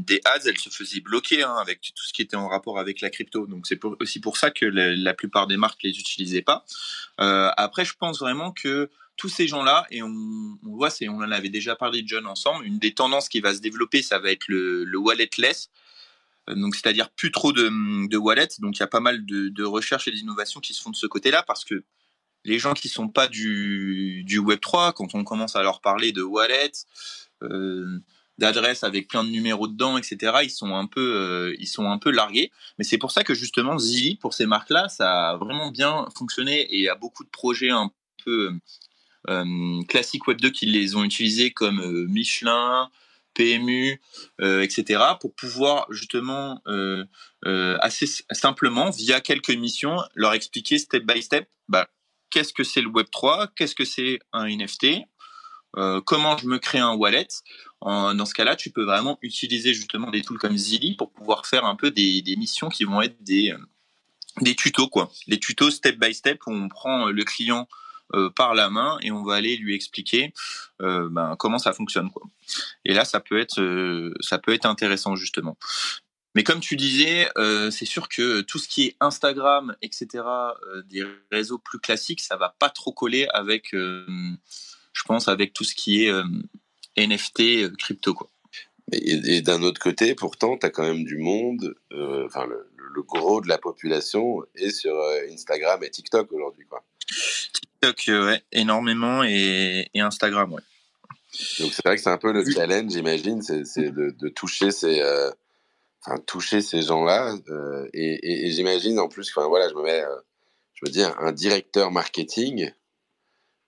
des 0.06 0.20
ads, 0.24 0.46
elles 0.46 0.58
se 0.58 0.70
faisaient 0.70 1.00
bloquer 1.00 1.42
hein, 1.42 1.54
avec 1.60 1.80
tout 1.80 2.04
ce 2.04 2.12
qui 2.12 2.22
était 2.22 2.36
en 2.36 2.48
rapport 2.48 2.78
avec 2.78 3.00
la 3.00 3.10
crypto. 3.10 3.46
Donc 3.46 3.66
c'est 3.66 3.78
aussi 4.00 4.20
pour 4.20 4.36
ça 4.36 4.50
que 4.50 4.66
la, 4.66 5.14
plupart 5.14 5.46
des 5.46 5.56
marques 5.56 5.82
les 5.82 5.98
utilisaient 5.98 6.42
pas. 6.42 6.64
Euh, 7.20 7.50
après, 7.56 7.84
je 7.84 7.94
pense 7.94 8.18
vraiment 8.18 8.52
que 8.52 8.90
tous 9.16 9.28
ces 9.28 9.46
gens-là, 9.46 9.86
et 9.90 10.02
on, 10.02 10.58
voit, 10.62 10.90
c'est, 10.90 11.08
on 11.08 11.16
en 11.16 11.30
avait 11.30 11.48
déjà 11.48 11.76
parlé 11.76 12.02
de 12.02 12.08
John 12.08 12.26
ensemble, 12.26 12.66
une 12.66 12.78
des 12.78 12.94
tendances 12.94 13.28
qui 13.28 13.40
va 13.40 13.54
se 13.54 13.60
développer, 13.60 14.02
ça 14.02 14.18
va 14.18 14.30
être 14.30 14.48
le, 14.48 14.84
le 14.84 14.98
walletless. 14.98 15.70
Euh, 16.48 16.54
donc 16.54 16.74
c'est-à-dire 16.74 17.10
plus 17.10 17.30
trop 17.30 17.52
de, 17.52 18.08
de 18.08 18.16
wallets. 18.16 18.48
Donc 18.58 18.76
il 18.76 18.80
y 18.80 18.82
a 18.82 18.88
pas 18.88 19.00
mal 19.00 19.24
de, 19.24 19.48
de 19.48 19.64
recherches 19.64 20.08
et 20.08 20.12
d'innovations 20.12 20.60
qui 20.60 20.74
se 20.74 20.82
font 20.82 20.90
de 20.90 20.96
ce 20.96 21.06
côté-là 21.06 21.42
parce 21.46 21.64
que 21.64 21.84
les 22.44 22.58
gens 22.58 22.74
qui 22.74 22.88
sont 22.88 23.08
pas 23.08 23.28
du, 23.28 24.22
du 24.24 24.38
Web 24.38 24.60
3, 24.60 24.92
quand 24.92 25.14
on 25.14 25.24
commence 25.24 25.56
à 25.56 25.62
leur 25.62 25.80
parler 25.80 26.12
de 26.12 26.22
wallet, 26.22 26.72
euh, 27.42 28.00
d'adresses 28.38 28.84
avec 28.84 29.08
plein 29.08 29.24
de 29.24 29.30
numéros 29.30 29.68
dedans, 29.68 29.96
etc., 29.96 30.32
ils 30.42 30.50
sont 30.50 30.74
un 30.74 30.86
peu, 30.86 31.14
euh, 31.14 31.56
ils 31.58 31.66
sont 31.66 31.86
un 31.90 31.98
peu 31.98 32.10
largués. 32.10 32.50
Mais 32.78 32.84
c'est 32.84 32.98
pour 32.98 33.12
ça 33.12 33.24
que 33.24 33.34
justement 33.34 33.78
Zilli, 33.78 34.16
pour 34.16 34.34
ces 34.34 34.46
marques-là, 34.46 34.88
ça 34.88 35.30
a 35.30 35.36
vraiment 35.36 35.70
bien 35.70 36.06
fonctionné 36.16 36.66
et 36.76 36.88
a 36.88 36.94
beaucoup 36.94 37.24
de 37.24 37.28
projets 37.28 37.70
un 37.70 37.90
peu 38.24 38.52
euh, 39.30 39.82
classiques 39.88 40.26
Web 40.26 40.40
2 40.40 40.50
qui 40.50 40.66
les 40.66 40.96
ont 40.96 41.04
utilisés 41.04 41.52
comme 41.52 41.80
euh, 41.80 42.06
Michelin, 42.08 42.90
PMU, 43.34 44.00
etc., 44.38 45.02
pour 45.20 45.34
pouvoir 45.34 45.88
justement 45.90 46.62
assez 47.44 48.06
simplement, 48.30 48.90
via 48.90 49.20
quelques 49.20 49.50
missions, 49.50 49.96
leur 50.14 50.34
expliquer 50.34 50.78
step 50.78 51.02
by 51.04 51.20
step 51.20 51.48
bah, 51.68 51.88
qu'est-ce 52.34 52.52
que 52.52 52.64
c'est 52.64 52.80
le 52.80 52.88
Web 52.88 53.06
3, 53.12 53.52
qu'est-ce 53.54 53.76
que 53.76 53.84
c'est 53.84 54.18
un 54.32 54.48
NFT, 54.48 55.04
euh, 55.76 56.00
comment 56.00 56.36
je 56.36 56.48
me 56.48 56.58
crée 56.58 56.80
un 56.80 56.92
wallet. 56.92 57.28
Dans 57.80 58.26
ce 58.26 58.34
cas-là, 58.34 58.56
tu 58.56 58.70
peux 58.70 58.84
vraiment 58.84 59.18
utiliser 59.22 59.72
justement 59.72 60.10
des 60.10 60.22
tools 60.22 60.38
comme 60.38 60.56
Zilli 60.56 60.96
pour 60.96 61.12
pouvoir 61.12 61.46
faire 61.46 61.64
un 61.64 61.76
peu 61.76 61.92
des, 61.92 62.22
missions 62.36 62.70
qui 62.70 62.84
vont 62.84 63.00
être 63.02 63.22
des, 63.22 63.52
euh, 63.52 63.58
des 64.40 64.56
tutos, 64.56 64.88
quoi. 64.88 65.12
Des 65.28 65.38
tutos 65.38 65.70
step 65.70 65.96
by 65.96 66.12
step 66.12 66.40
où 66.46 66.52
on 66.52 66.68
prend 66.68 67.06
le 67.06 67.24
client 67.24 67.68
euh, 68.14 68.30
par 68.30 68.54
la 68.54 68.68
main 68.68 68.98
et 69.02 69.12
on 69.12 69.22
va 69.22 69.34
aller 69.34 69.56
lui 69.56 69.74
expliquer 69.74 70.32
ben, 70.80 71.36
comment 71.38 71.58
ça 71.58 71.72
fonctionne. 71.72 72.10
Et 72.84 72.94
là, 72.94 73.04
ça 73.04 73.20
peut 73.20 73.38
être, 73.38 74.12
ça 74.20 74.38
peut 74.38 74.52
être 74.52 74.66
intéressant 74.66 75.14
justement. 75.14 75.56
Mais 76.34 76.42
comme 76.42 76.60
tu 76.60 76.76
disais, 76.76 77.28
euh, 77.38 77.70
c'est 77.70 77.84
sûr 77.84 78.08
que 78.08 78.40
tout 78.40 78.58
ce 78.58 78.66
qui 78.66 78.86
est 78.86 78.96
Instagram, 79.00 79.76
etc., 79.82 80.06
euh, 80.14 80.82
des 80.86 81.04
réseaux 81.30 81.58
plus 81.58 81.78
classiques, 81.78 82.20
ça 82.20 82.36
va 82.36 82.54
pas 82.58 82.70
trop 82.70 82.92
coller 82.92 83.28
avec, 83.32 83.72
euh, 83.74 84.04
je 84.92 85.02
pense, 85.04 85.28
avec 85.28 85.52
tout 85.52 85.64
ce 85.64 85.74
qui 85.74 86.04
est 86.04 86.12
NFT, 86.96 87.76
crypto, 87.76 88.14
quoi. 88.14 88.28
Et, 88.92 89.36
et 89.36 89.42
d'un 89.42 89.62
autre 89.62 89.80
côté, 89.80 90.14
pourtant, 90.14 90.58
tu 90.58 90.66
as 90.66 90.70
quand 90.70 90.82
même 90.82 91.04
du 91.04 91.18
monde, 91.18 91.74
enfin, 92.26 92.46
le, 92.46 92.68
le 92.76 93.02
gros 93.02 93.40
de 93.40 93.48
la 93.48 93.58
population 93.58 94.42
est 94.56 94.70
sur 94.70 95.00
Instagram 95.32 95.82
et 95.84 95.90
TikTok 95.90 96.32
aujourd'hui, 96.32 96.66
quoi. 96.66 96.84
TikTok, 97.52 98.04
ouais, 98.08 98.42
énormément 98.52 99.22
et, 99.24 99.88
et 99.94 100.00
Instagram, 100.00 100.52
ouais. 100.52 100.62
Donc 101.58 101.72
c'est 101.72 101.84
vrai 101.84 101.96
que 101.96 102.02
c'est 102.02 102.10
un 102.10 102.18
peu 102.18 102.32
le 102.32 102.44
challenge, 102.48 102.92
j'imagine, 102.92 103.42
c'est 103.42 103.64
c'est 103.64 103.90
de, 103.90 104.10
de 104.10 104.28
toucher 104.28 104.70
ces, 104.70 105.00
euh, 105.00 105.30
enfin 106.04 106.18
toucher 106.20 106.60
ces 106.62 106.82
gens-là. 106.82 107.34
euh, 107.48 107.88
et 107.92 108.14
et, 108.14 108.46
et 108.46 108.50
j'imagine 108.50 108.98
en 108.98 109.08
plus, 109.08 109.30
enfin 109.34 109.48
voilà, 109.48 109.68
je 109.68 109.74
me 109.74 109.82
mets, 109.82 110.02
euh, 110.02 110.16
je 110.74 110.84
veux 110.86 110.92
dire, 110.92 111.14
un 111.20 111.32
directeur 111.32 111.90
marketing 111.90 112.70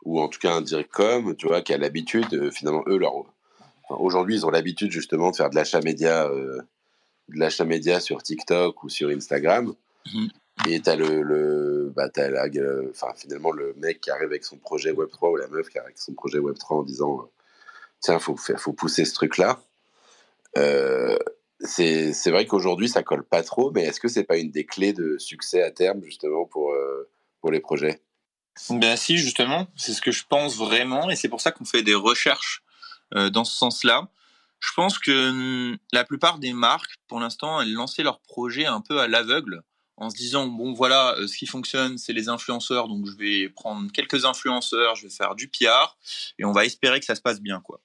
ou 0.04 0.20
en 0.20 0.28
tout 0.28 0.38
cas 0.38 0.52
un 0.52 0.60
direct 0.62 0.90
com, 0.92 1.34
tu 1.36 1.48
vois, 1.48 1.62
qui 1.62 1.72
a 1.72 1.78
l'habitude, 1.78 2.32
euh, 2.34 2.50
finalement, 2.50 2.84
eux, 2.86 2.98
leur, 2.98 3.16
enfin, 3.16 3.96
aujourd'hui, 3.98 4.36
ils 4.36 4.46
ont 4.46 4.50
l'habitude 4.50 4.92
justement 4.92 5.30
de 5.30 5.36
faire 5.36 5.50
de 5.50 5.56
l'achat 5.56 5.80
média, 5.80 6.28
de 6.28 7.38
l'achat 7.38 7.64
média 7.64 8.00
sur 8.00 8.22
TikTok 8.22 8.84
ou 8.84 8.88
sur 8.88 9.08
Instagram. 9.08 9.74
Mhm. 10.12 10.28
Et 10.68 10.80
t'as 10.80 10.96
le, 10.96 11.22
le 11.22 11.92
bah 11.94 12.08
t'as 12.08 12.30
la, 12.30 12.46
enfin 12.90 13.12
finalement 13.14 13.52
le 13.52 13.74
mec 13.76 14.00
qui 14.00 14.10
arrive 14.10 14.28
avec 14.28 14.44
son 14.44 14.56
projet 14.56 14.90
Web 14.90 15.10
3 15.10 15.30
ou 15.30 15.36
la 15.36 15.48
meuf 15.48 15.68
qui 15.68 15.78
arrive 15.78 15.88
avec 15.88 15.98
son 15.98 16.14
projet 16.14 16.38
Web 16.38 16.56
3 16.56 16.78
en 16.78 16.82
disant 16.82 17.28
tiens 18.00 18.18
faut 18.18 18.36
faut 18.36 18.72
pousser 18.72 19.04
ce 19.04 19.12
truc 19.12 19.36
là. 19.36 19.60
Euh, 20.56 21.18
c'est 21.60 22.30
vrai 22.30 22.46
qu'aujourd'hui 22.46 22.88
ça 22.88 23.02
colle 23.02 23.24
pas 23.24 23.42
trop, 23.42 23.70
mais 23.70 23.84
est-ce 23.84 24.00
que 24.00 24.08
c'est 24.08 24.24
pas 24.24 24.38
une 24.38 24.50
des 24.50 24.66
clés 24.66 24.92
de 24.92 25.18
succès 25.18 25.62
à 25.62 25.70
terme 25.70 26.02
justement 26.04 26.44
pour 26.44 26.72
euh, 26.72 27.08
pour 27.40 27.50
les 27.50 27.60
projets? 27.60 28.02
Ben 28.70 28.96
si, 28.96 29.18
justement, 29.18 29.68
c'est 29.76 29.92
ce 29.92 30.00
que 30.00 30.10
je 30.10 30.24
pense 30.28 30.56
vraiment, 30.56 31.10
et 31.10 31.16
c'est 31.16 31.28
pour 31.28 31.40
ça 31.40 31.52
qu'on 31.52 31.66
fait 31.66 31.82
des 31.82 31.94
recherches 31.94 32.62
euh, 33.14 33.28
dans 33.28 33.44
ce 33.44 33.54
sens-là. 33.54 34.08
Je 34.60 34.72
pense 34.74 34.98
que 34.98 35.28
hum, 35.28 35.76
la 35.92 36.04
plupart 36.04 36.38
des 36.38 36.54
marques, 36.54 36.96
pour 37.06 37.20
l'instant, 37.20 37.60
elles 37.60 37.72
lançaient 37.72 38.02
leurs 38.02 38.20
projets 38.20 38.64
un 38.64 38.80
peu 38.80 38.98
à 38.98 39.08
l'aveugle, 39.08 39.62
en 39.98 40.08
se 40.08 40.16
disant 40.16 40.46
bon 40.46 40.72
voilà, 40.72 41.14
euh, 41.18 41.26
ce 41.26 41.36
qui 41.36 41.46
fonctionne, 41.46 41.98
c'est 41.98 42.14
les 42.14 42.28
influenceurs, 42.28 42.88
donc 42.88 43.06
je 43.06 43.16
vais 43.16 43.48
prendre 43.50 43.90
quelques 43.92 44.24
influenceurs, 44.24 44.94
je 44.94 45.06
vais 45.06 45.14
faire 45.14 45.34
du 45.34 45.48
PR, 45.48 45.96
et 46.38 46.44
on 46.46 46.52
va 46.52 46.64
espérer 46.64 46.98
que 46.98 47.06
ça 47.06 47.14
se 47.14 47.22
passe 47.22 47.40
bien, 47.40 47.60
quoi. 47.60 47.80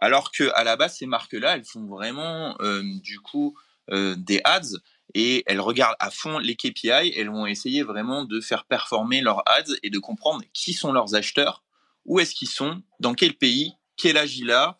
Alors 0.00 0.30
que 0.30 0.50
à 0.54 0.64
la 0.64 0.76
base, 0.76 0.96
ces 0.96 1.06
marques-là, 1.06 1.56
elles 1.56 1.64
font 1.64 1.86
vraiment 1.86 2.56
euh, 2.60 2.82
du 3.02 3.20
coup 3.20 3.56
euh, 3.90 4.14
des 4.16 4.40
ads 4.44 4.78
et 5.14 5.42
elles 5.46 5.60
regardent 5.60 5.96
à 5.98 6.10
fond 6.10 6.38
les 6.38 6.56
KPI. 6.56 7.14
Elles 7.16 7.30
vont 7.30 7.46
essayer 7.46 7.82
vraiment 7.82 8.24
de 8.24 8.40
faire 8.40 8.64
performer 8.64 9.20
leurs 9.20 9.42
ads 9.46 9.74
et 9.82 9.90
de 9.90 9.98
comprendre 9.98 10.44
qui 10.52 10.72
sont 10.72 10.92
leurs 10.92 11.14
acheteurs, 11.14 11.64
où 12.04 12.20
est-ce 12.20 12.34
qu'ils 12.34 12.48
sont, 12.48 12.82
dans 13.00 13.14
quel 13.14 13.34
pays, 13.34 13.72
quel 13.96 14.16
âge 14.16 14.36
il 14.36 14.52
a, 14.52 14.78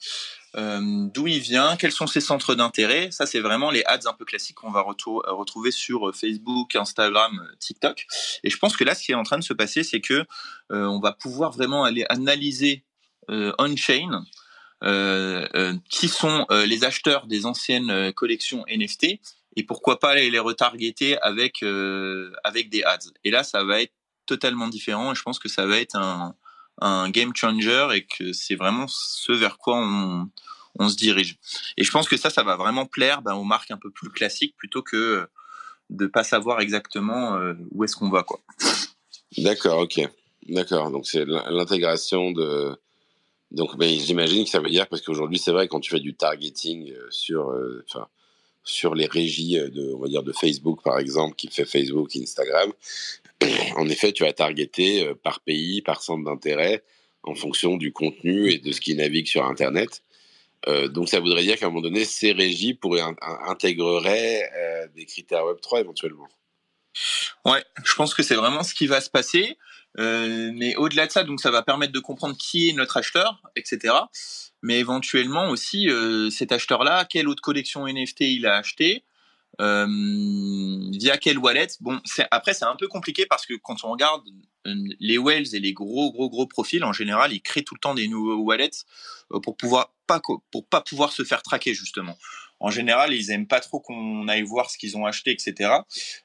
euh, 0.57 0.81
d'où 1.13 1.27
il 1.27 1.41
vient, 1.41 1.77
quels 1.77 1.93
sont 1.93 2.07
ses 2.07 2.21
centres 2.21 2.55
d'intérêt. 2.55 3.11
Ça, 3.11 3.27
c'est 3.27 3.41
vraiment 3.41 3.71
les 3.71 3.83
ads 3.87 4.07
un 4.07 4.13
peu 4.13 4.25
classiques 4.25 4.57
qu'on 4.57 4.71
va 4.71 4.83
retrouver 4.83 5.71
sur 5.71 6.15
Facebook, 6.15 6.77
Instagram, 6.77 7.33
TikTok. 7.59 8.07
Et 8.45 8.51
je 8.51 8.59
pense 8.59 8.77
que 8.77 8.85
là, 8.85 8.95
ce 8.95 9.03
qui 9.03 9.13
est 9.13 9.17
en 9.17 9.25
train 9.25 9.39
de 9.39 9.45
se 9.45 9.55
passer, 9.55 9.83
c'est 9.83 10.01
que 10.01 10.25
on 10.71 11.01
va 11.01 11.13
pouvoir 11.13 11.51
vraiment 11.51 11.85
aller 11.85 12.07
analyser 12.09 12.85
on-chain 13.29 14.25
qui 14.83 16.09
sont 16.09 16.47
euh, 16.51 16.67
les 16.67 16.85
acheteurs 16.85 17.27
des 17.27 17.47
anciennes 17.47 17.91
euh, 17.91 18.13
collections 18.13 18.65
NFT 18.69 19.21
et 19.57 19.65
pourquoi 19.65 19.99
pas 19.99 20.11
aller 20.11 20.31
les 20.31 20.39
retargeter 20.39 21.19
avec 21.21 21.63
euh, 21.63 22.31
avec 22.45 22.71
des 22.71 22.85
ads. 22.85 23.11
Et 23.25 23.31
là, 23.31 23.43
ça 23.43 23.65
va 23.65 23.83
être 23.83 23.93
totalement 24.27 24.69
différent 24.69 25.13
et 25.13 25.15
je 25.15 25.23
pense 25.23 25.39
que 25.39 25.49
ça 25.49 25.67
va 25.67 25.79
être 25.79 25.97
un, 25.97 26.35
game 27.11 27.35
changer 27.35 27.89
et 27.93 28.07
que 28.07 28.33
c'est 28.33 28.55
vraiment 28.55 28.87
ce 28.89 29.33
vers 29.33 29.59
quoi 29.59 29.81
on, 30.79 30.89
se 30.89 30.95
dirige. 30.95 31.39
Et 31.77 31.83
je 31.83 31.91
pense 31.91 32.09
que 32.09 32.17
ça, 32.17 32.31
ça 32.31 32.45
va 32.45 32.55
vraiment 32.55 32.87
plaire 32.87 33.21
ben, 33.21 33.35
aux 33.35 33.43
marques 33.43 33.73
un 33.73 33.79
peu 33.79 33.91
plus 33.91 34.11
classiques 34.11 34.55
plutôt 34.57 34.83
que 34.83 35.27
de 35.91 36.07
pas 36.07 36.23
savoir 36.23 36.61
exactement 36.61 37.35
euh, 37.35 37.55
où 37.73 37.83
est-ce 37.83 37.97
qu'on 37.97 38.11
va 38.11 38.23
quoi. 38.23 38.39
D'accord, 39.39 39.81
ok, 39.81 40.01
d'accord. 40.47 40.93
Donc 40.93 41.07
c'est 41.09 41.25
l'in- 41.25 41.51
l'intégration 41.51 42.31
de 42.31 42.79
donc 43.51 43.77
mais 43.79 43.99
j'imagine 43.99 44.45
que 44.45 44.51
ça 44.51 44.61
veut 44.61 44.71
dire 44.71 44.87
parce 44.89 45.03
qu'aujourd'hui 45.03 45.39
c'est 45.39 45.53
vrai 45.53 45.69
quand 45.69 45.81
tu 45.81 45.91
fais 45.91 46.01
du 46.01 46.15
targeting 46.15 46.91
euh, 46.93 47.07
sur 47.11 47.51
euh, 47.51 47.85
sur 48.63 48.95
les 48.95 49.07
régies 49.07 49.59
euh, 49.59 49.69
de 49.71 49.93
on 49.95 50.01
va 50.01 50.09
dire 50.09 50.23
de 50.23 50.33
Facebook 50.33 50.83
par 50.83 50.99
exemple 50.99 51.35
qui 51.35 51.49
fait 51.49 51.65
Facebook, 51.65 52.15
Instagram, 52.17 52.73
en 53.77 53.89
effet 53.89 54.13
tu 54.13 54.25
vas 54.25 54.33
targeter 54.33 55.07
euh, 55.07 55.15
par 55.15 55.41
pays, 55.41 55.81
par 55.83 56.03
centre 56.03 56.25
d'intérêt 56.25 56.83
en 57.23 57.35
fonction 57.35 57.77
du 57.77 57.93
contenu 57.93 58.51
et 58.51 58.59
de 58.59 58.73
ce 58.73 58.81
qui 58.81 58.95
navigue 58.95 59.27
sur 59.27 59.45
internet. 59.45 60.03
Donc 60.91 61.09
ça 61.09 61.21
voudrait 61.21 61.43
dire 61.43 61.57
qu'à 61.59 61.67
un 61.67 61.69
moment 61.69 61.83
donné 61.83 62.05
ces 62.05 62.33
régies 62.33 62.75
pourraient 62.75 63.01
in- 63.01 63.17
intégreraient 63.47 64.89
des 64.95 65.05
critères 65.07 65.45
Web 65.47 65.61
3 65.61 65.81
éventuellement. 65.81 66.29
Ouais, 67.45 67.65
je 67.85 67.95
pense 67.95 68.13
que 68.15 68.23
c'est 68.23 68.35
vraiment 68.35 68.63
ce 68.63 68.75
qui 68.75 68.87
va 68.87 69.01
se 69.01 69.11
passer. 69.11 69.57
Euh, 69.99 70.53
mais 70.55 70.77
au-delà 70.77 71.07
de 71.07 71.13
ça, 71.13 71.25
donc 71.25 71.41
ça 71.41 71.51
va 71.51 71.63
permettre 71.63 71.93
de 71.93 71.99
comprendre 71.99 72.37
qui 72.37 72.69
est 72.69 72.73
notre 72.73 72.97
acheteur, 72.97 73.43
etc. 73.57 73.95
Mais 74.63 74.79
éventuellement 74.79 75.51
aussi 75.51 75.91
euh, 75.91 76.31
cet 76.31 76.53
acheteur-là, 76.53 77.05
quelle 77.05 77.29
autre 77.29 77.43
collection 77.43 77.87
NFT 77.87 78.21
il 78.21 78.47
a 78.47 78.57
acheté, 78.57 79.05
euh, 79.61 79.87
via 80.93 81.17
quelle 81.19 81.39
wallet. 81.39 81.69
Bon, 81.81 82.01
après 82.31 82.55
c'est 82.55 82.65
un 82.65 82.77
peu 82.77 82.87
compliqué 82.87 83.27
parce 83.27 83.45
que 83.45 83.55
quand 83.55 83.85
on 83.85 83.91
regarde 83.91 84.23
les 84.65 85.19
whales 85.19 85.55
et 85.55 85.61
les 85.61 85.73
gros 85.73 86.13
gros 86.13 86.29
gros 86.29 86.47
profils, 86.47 86.85
en 86.85 86.93
général, 86.93 87.33
ils 87.33 87.41
créent 87.41 87.63
tout 87.63 87.75
le 87.75 87.81
temps 87.81 87.95
des 87.95 88.07
nouveaux 88.07 88.37
wallets 88.37 88.85
pour 89.43 89.57
pouvoir 89.57 89.93
pas 90.07 90.21
pour 90.53 90.67
pas 90.67 90.81
pouvoir 90.81 91.11
se 91.13 91.25
faire 91.25 91.43
traquer 91.43 91.75
justement. 91.75 92.17
En 92.61 92.71
général, 92.71 93.15
ils 93.15 93.31
aiment 93.31 93.47
pas 93.47 93.61
trop 93.61 93.79
qu'on 93.79 94.27
aille 94.27 94.43
voir 94.43 94.69
ce 94.69 94.79
qu'ils 94.79 94.97
ont 94.97 95.07
acheté, 95.07 95.31
etc. 95.31 95.71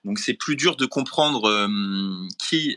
Donc 0.03 0.19
c'est 0.19 0.33
plus 0.33 0.55
dur 0.55 0.75
de 0.75 0.85
comprendre 0.85 1.67
qui, 2.39 2.75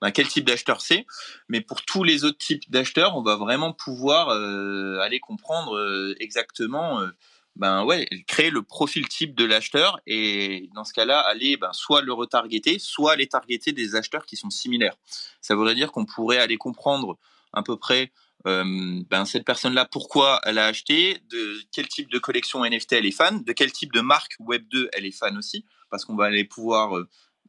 bah, 0.00 0.10
quel 0.10 0.28
type 0.28 0.44
d'acheteur 0.44 0.80
c'est? 0.80 1.06
Mais 1.48 1.60
pour 1.60 1.82
tous 1.82 2.04
les 2.04 2.24
autres 2.24 2.38
types 2.38 2.70
d'acheteurs, 2.70 3.16
on 3.16 3.22
va 3.22 3.36
vraiment 3.36 3.72
pouvoir 3.72 4.28
euh, 4.28 4.98
aller 4.98 5.20
comprendre 5.20 5.76
euh, 5.76 6.14
exactement, 6.20 7.00
euh, 7.00 7.08
ben 7.56 7.84
ouais, 7.84 8.06
créer 8.26 8.50
le 8.50 8.62
profil 8.62 9.08
type 9.08 9.34
de 9.34 9.44
l'acheteur 9.44 10.00
et 10.06 10.68
dans 10.74 10.84
ce 10.84 10.92
cas-là, 10.92 11.20
aller 11.20 11.56
ben, 11.56 11.72
soit 11.72 12.02
le 12.02 12.12
retargeter, 12.12 12.78
soit 12.78 13.12
aller 13.12 13.28
targeter 13.28 13.72
des 13.72 13.94
acheteurs 13.94 14.26
qui 14.26 14.36
sont 14.36 14.50
similaires. 14.50 14.96
Ça 15.40 15.54
voudrait 15.54 15.76
dire 15.76 15.92
qu'on 15.92 16.04
pourrait 16.04 16.38
aller 16.38 16.56
comprendre 16.56 17.16
à 17.52 17.62
peu 17.62 17.76
près 17.76 18.12
ben 18.44 19.24
cette 19.24 19.46
personne-là, 19.46 19.86
pourquoi 19.86 20.38
elle 20.44 20.58
a 20.58 20.66
acheté, 20.66 21.18
de 21.30 21.56
quel 21.72 21.88
type 21.88 22.10
de 22.10 22.18
collection 22.18 22.62
NFT 22.62 22.92
elle 22.92 23.06
est 23.06 23.10
fan, 23.10 23.42
de 23.42 23.52
quel 23.54 23.72
type 23.72 23.90
de 23.90 24.02
marque 24.02 24.36
Web 24.38 24.68
2 24.68 24.90
elle 24.92 25.06
est 25.06 25.18
fan 25.18 25.38
aussi, 25.38 25.64
parce 25.88 26.04
qu'on 26.04 26.14
va 26.14 26.26
aller 26.26 26.44
pouvoir, 26.44 26.94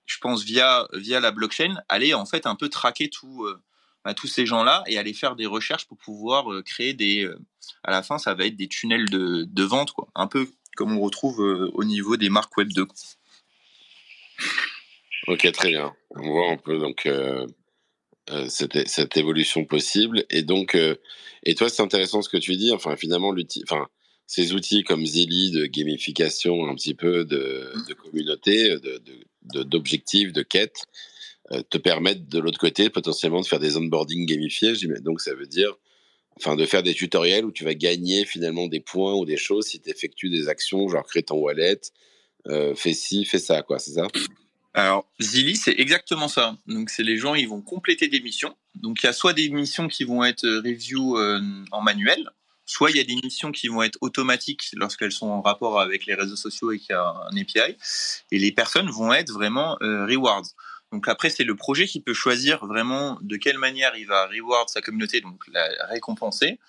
je 0.05 0.17
pense 0.19 0.43
via 0.43 0.87
via 0.93 1.19
la 1.19 1.31
blockchain, 1.31 1.75
aller 1.89 2.13
en 2.13 2.25
fait 2.25 2.45
un 2.45 2.55
peu 2.55 2.69
traquer 2.69 3.09
tout, 3.09 3.45
euh, 3.45 3.61
ben, 4.03 4.13
tous 4.13 4.27
ces 4.27 4.45
gens-là 4.45 4.83
et 4.87 4.97
aller 4.97 5.13
faire 5.13 5.35
des 5.35 5.45
recherches 5.45 5.85
pour 5.85 5.97
pouvoir 5.97 6.51
euh, 6.51 6.61
créer 6.61 6.93
des, 6.93 7.25
euh, 7.25 7.39
à 7.83 7.91
la 7.91 8.03
fin 8.03 8.17
ça 8.17 8.33
va 8.33 8.45
être 8.45 8.55
des 8.55 8.67
tunnels 8.67 9.09
de, 9.09 9.43
de 9.43 9.63
vente 9.63 9.91
quoi, 9.91 10.07
un 10.15 10.27
peu 10.27 10.47
comme 10.75 10.97
on 10.97 11.01
retrouve 11.01 11.39
au 11.39 11.83
niveau 11.85 12.17
des 12.17 12.29
marques 12.29 12.55
Web 12.57 12.73
2. 12.73 12.85
Ok, 15.27 15.49
très 15.53 15.69
bien. 15.69 15.95
On 16.09 16.29
voit 16.29 16.51
un 16.51 16.57
peu 16.57 16.77
donc 16.77 17.05
euh, 17.05 17.47
cette, 18.49 18.85
cette, 18.89 19.15
évolution 19.15 19.63
possible. 19.63 20.25
Et 20.29 20.41
donc, 20.41 20.77
et 21.43 21.55
toi, 21.55 21.69
c'est 21.69 21.81
intéressant 21.81 22.21
ce 22.21 22.27
que 22.27 22.35
tu 22.35 22.57
dis. 22.57 22.73
Enfin, 22.73 22.97
finalement, 22.97 23.33
enfin, 23.63 23.87
ces 24.27 24.53
outils 24.53 24.83
comme 24.83 25.05
Zilly 25.05 25.51
de 25.51 25.65
gamification, 25.65 26.67
un 26.67 26.75
petit 26.75 26.93
peu 26.93 27.23
de, 27.23 27.71
de 27.87 27.93
communauté, 27.93 28.77
de, 28.79 29.01
de, 29.53 29.63
de 29.63 30.41
quêtes, 30.41 30.81
te 31.69 31.77
permettent 31.77 32.27
de 32.27 32.39
l'autre 32.39 32.57
côté 32.57 32.89
potentiellement 32.89 33.41
de 33.41 33.45
faire 33.45 33.59
des 33.59 33.77
onboarding 33.77 34.25
gamifiés. 34.25 34.73
Donc, 35.01 35.21
ça 35.21 35.35
veut 35.35 35.45
dire 35.45 35.77
enfin 36.37 36.55
de 36.55 36.65
faire 36.65 36.83
des 36.83 36.93
tutoriels 36.93 37.45
où 37.45 37.51
tu 37.51 37.63
vas 37.63 37.73
gagner 37.73 38.25
finalement 38.25 38.67
des 38.67 38.79
points 38.79 39.13
ou 39.13 39.25
des 39.25 39.37
choses 39.37 39.67
si 39.67 39.79
tu 39.79 39.89
effectues 39.89 40.29
des 40.29 40.49
actions, 40.49 40.87
genre 40.89 41.05
créer 41.05 41.23
ton 41.23 41.37
wallet, 41.37 41.79
euh, 42.47 42.75
fais 42.75 42.93
ci, 42.93 43.25
fais 43.25 43.39
ça, 43.39 43.61
quoi, 43.61 43.79
c'est 43.79 43.93
ça? 43.93 44.07
Alors, 44.73 45.07
Zilly, 45.21 45.55
c'est 45.55 45.75
exactement 45.79 46.27
ça. 46.27 46.57
Donc, 46.67 46.89
c'est 46.89 47.03
les 47.03 47.17
gens, 47.17 47.33
ils 47.33 47.47
vont 47.47 47.61
compléter 47.61 48.09
des 48.09 48.19
missions. 48.19 48.55
Donc, 48.75 49.01
il 49.01 49.05
y 49.05 49.09
a 49.09 49.13
soit 49.13 49.33
des 49.33 49.49
missions 49.49 49.87
qui 49.87 50.03
vont 50.03 50.23
être 50.23 50.43
euh, 50.43 50.59
review 50.59 51.17
euh, 51.17 51.39
en 51.71 51.81
manuel, 51.81 52.29
soit 52.65 52.91
il 52.91 52.97
y 52.97 52.99
a 52.99 53.03
des 53.03 53.15
missions 53.15 53.51
qui 53.51 53.67
vont 53.67 53.83
être 53.83 53.97
automatiques 54.01 54.69
lorsqu'elles 54.73 55.11
sont 55.11 55.27
en 55.27 55.41
rapport 55.41 55.79
avec 55.79 56.05
les 56.05 56.15
réseaux 56.15 56.35
sociaux 56.35 56.71
et 56.71 56.79
qu'il 56.79 56.91
y 56.91 56.93
a 56.93 57.03
un 57.03 57.37
API. 57.37 57.77
Et 58.31 58.39
les 58.39 58.51
personnes 58.51 58.89
vont 58.89 59.13
être 59.13 59.31
vraiment 59.31 59.77
rewards. 59.81 60.45
Donc 60.91 61.07
après, 61.07 61.29
c'est 61.29 61.43
le 61.43 61.55
projet 61.55 61.87
qui 61.87 62.01
peut 62.01 62.13
choisir 62.13 62.65
vraiment 62.65 63.17
de 63.21 63.37
quelle 63.37 63.57
manière 63.57 63.95
il 63.97 64.07
va 64.07 64.27
reward 64.27 64.69
sa 64.69 64.81
communauté, 64.81 65.21
donc 65.21 65.43
la 65.51 65.67
récompenser. 65.89 66.59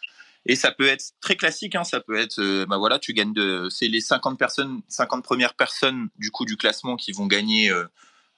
Et 0.47 0.55
ça 0.55 0.71
peut 0.71 0.87
être 0.87 1.13
très 1.21 1.35
classique, 1.37 1.75
hein, 1.75 1.83
ça 1.83 2.01
peut 2.01 2.17
être, 2.17 2.41
euh, 2.41 2.67
bah 2.67 2.79
voilà, 2.79 3.01
tu 3.01 3.13
gagnes 3.13 3.33
de, 3.33 3.69
c'est 3.69 3.89
les 3.89 4.01
50 4.01 4.39
personnes, 4.39 4.81
50 4.89 5.25
premières 5.25 5.55
personnes 5.55 6.09
du 6.19 6.31
coup 6.31 6.45
du 6.45 6.57
classement 6.57 6.97
qui 6.97 7.11
vont 7.11 7.27
gagner, 7.27 7.71
euh, 7.71 7.85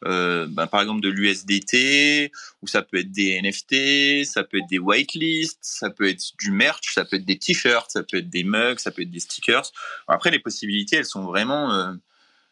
euh, 0.04 0.46
bah, 0.48 0.68
par 0.68 0.80
exemple 0.80 1.00
de 1.00 1.08
l'USDT, 1.08 2.30
ou 2.62 2.68
ça 2.68 2.82
peut 2.82 2.98
être 2.98 3.10
des 3.10 3.40
NFT, 3.42 4.24
ça 4.24 4.44
peut 4.44 4.58
être 4.58 4.68
des 4.68 4.78
whitelists, 4.78 5.58
ça 5.60 5.90
peut 5.90 6.08
être 6.08 6.36
du 6.38 6.52
merch, 6.52 6.94
ça 6.94 7.04
peut 7.04 7.16
être 7.16 7.24
des 7.24 7.38
t-shirts, 7.38 7.90
ça 7.90 8.04
peut 8.04 8.18
être 8.18 8.30
des 8.30 8.44
mugs, 8.44 8.78
ça 8.78 8.92
peut 8.92 9.02
être 9.02 9.10
des 9.10 9.20
stickers. 9.20 9.72
Après, 10.06 10.30
les 10.30 10.38
possibilités, 10.38 10.96
elles 10.96 11.04
sont 11.04 11.24
vraiment 11.24 11.72
euh, 11.72 11.92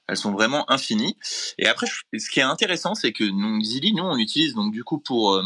elles 0.09 0.16
sont 0.16 0.32
vraiment 0.32 0.70
infinies. 0.70 1.16
Et 1.59 1.66
après, 1.66 1.86
ce 1.86 2.30
qui 2.30 2.40
est 2.40 2.44
intéressant, 2.44 2.94
c'est 2.94 3.12
que 3.12 3.24
nous, 3.24 3.62
Zilly, 3.62 3.92
nous, 3.92 4.05
on 4.05 4.16
utilise 4.16 4.55
donc 4.55 4.72
du 4.72 4.84
coup 4.84 4.99
pour 4.99 5.34
euh, 5.34 5.42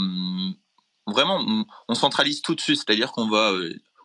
vraiment, 1.07 1.67
on, 1.89 1.95
centralise 1.95 2.43
tout 2.43 2.55
dessus, 2.55 2.77
c'est-à-dire 2.77 3.13
qu'on 3.13 3.29
va, 3.29 3.55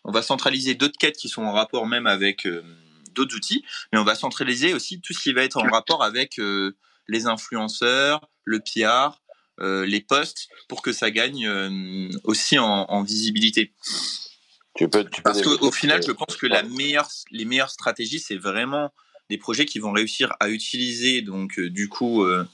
on 0.05 0.11
va 0.11 0.21
centraliser 0.21 0.75
d'autres 0.75 0.97
quêtes 0.97 1.17
qui 1.17 1.27
sont 1.27 1.43
en 1.43 1.51
rapport 1.51 1.87
même 1.87 2.07
avec 2.07 2.47
d'autres 3.13 3.35
outils, 3.35 3.65
mais 3.91 3.99
on 3.99 4.05
va 4.05 4.15
centraliser 4.15 4.73
aussi 4.73 5.01
tout 5.01 5.13
ce 5.13 5.19
qui 5.21 5.33
va 5.33 5.43
être 5.43 5.57
en 5.57 5.69
rapport 5.69 6.03
avec 6.03 6.39
les 7.07 7.27
influenceurs, 7.27 8.29
le 8.43 8.59
PR, 8.59 9.21
les 9.59 10.01
posts, 10.01 10.49
pour 10.67 10.81
que 10.81 10.91
ça 10.91 11.11
gagne 11.11 11.49
aussi 12.23 12.59
en, 12.59 12.85
en 12.89 13.03
visibilité. 13.03 13.73
Tu 14.75 14.89
peux, 14.89 15.05
tu 15.05 15.21
peux 15.21 15.31
Parce 15.31 15.41
qu'au 15.41 15.71
final, 15.71 16.03
je 16.05 16.11
pense 16.11 16.35
que 16.35 16.47
la 16.47 16.63
meilleure, 16.63 17.09
les 17.31 17.45
meilleures 17.45 17.69
stratégies, 17.69 18.19
c'est 18.19 18.35
vraiment 18.35 18.91
des 19.29 19.37
projets 19.37 19.65
qui 19.65 19.79
vont 19.79 19.91
réussir 19.91 20.33
à 20.39 20.49
utiliser 20.49 21.21
donc 21.21 21.57
euh, 21.57 21.69
du 21.69 21.89
coup 21.89 22.23
euh, 22.23 22.45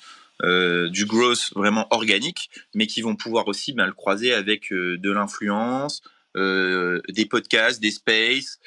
euh, 0.44 0.90
du 0.90 1.06
growth 1.06 1.52
vraiment 1.56 1.88
organique, 1.92 2.50
mais 2.74 2.88
qui 2.88 3.02
vont 3.02 3.16
pouvoir 3.16 3.48
aussi 3.48 3.74
ben, 3.74 3.86
le 3.86 3.94
croiser 3.94 4.34
avec 4.34 4.72
de 4.72 5.12
l'influence, 5.12 6.02
des 6.36 7.26
podcasts, 7.30 7.80
des 7.80 7.92
spaces, 7.92 8.60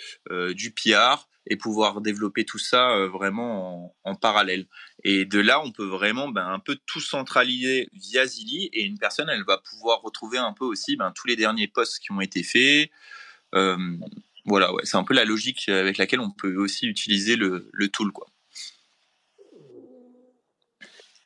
du 0.51 0.70
PR 0.70 1.26
et 1.49 1.57
pouvoir 1.57 2.01
développer 2.01 2.45
tout 2.45 2.59
ça 2.59 3.07
vraiment 3.07 3.93
en, 4.05 4.14
parallèle. 4.14 4.66
Et 5.05 5.27
de 5.27 5.39
là, 5.39 5.63
on 5.63 5.71
peut 5.71 5.85
vraiment 5.85 6.29
ben, 6.29 6.47
un 6.47 6.59
peu 6.59 6.77
tout 6.87 7.01
centraliser 7.01 7.89
via 7.93 8.27
Zilly 8.27 8.71
et 8.73 8.85
une 8.85 8.99
personne, 8.99 9.29
elle 9.29 9.45
va 9.45 9.59
pouvoir 9.59 10.01
retrouver 10.01 10.39
un 10.39 10.53
peu 10.53 10.65
aussi 10.65 10.97
ben, 10.97 11.13
tous 11.15 11.27
les 11.27 11.37
derniers 11.37 11.69
posts 11.69 11.99
qui 11.99 12.11
ont 12.13 12.21
été 12.21 12.43
faits. 12.43 12.91
Voilà, 14.47 14.75
ouais, 14.75 14.83
c'est 14.85 14.97
un 14.97 15.05
peu 15.05 15.15
la 15.15 15.25
logique 15.25 15.69
avec 15.69 15.97
laquelle 15.97 16.21
on 16.21 16.31
peut 16.31 16.55
aussi 16.57 16.87
utiliser 16.87 17.37
le, 17.37 17.71
le 17.73 17.89
tool. 17.89 18.13
Quoi. 18.13 18.27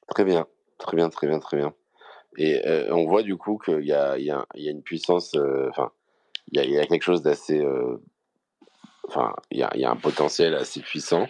Très 0.09 0.25
bien, 0.25 0.47
très 0.79 0.97
bien, 0.97 1.11
très 1.11 1.27
bien, 1.27 1.41
très 1.41 1.57
bien. 1.57 1.75
Et 2.37 2.65
euh, 2.65 2.95
on 2.95 3.07
voit 3.07 3.25
du 3.25 3.37
coup 3.37 3.59
qu'il 3.59 3.85
y 3.85 3.93
a, 3.93 4.17
y, 4.19 4.27
y 4.27 4.31
a, 4.31 4.71
une 4.71 4.83
puissance, 4.83 5.35
euh, 5.35 5.69
enfin, 5.71 5.91
il, 6.53 6.71
y 6.71 6.79
a, 6.79 6.87
quelque 6.87 7.03
chose 7.03 7.23
d'assez. 7.23 7.59
Euh, 7.59 7.97
enfin, 9.09 9.35
il 9.51 9.59
y 9.59 9.85
a, 9.85 9.91
un 9.91 9.97
potentiel 9.97 10.55
assez 10.55 10.81
puissant. 10.81 11.27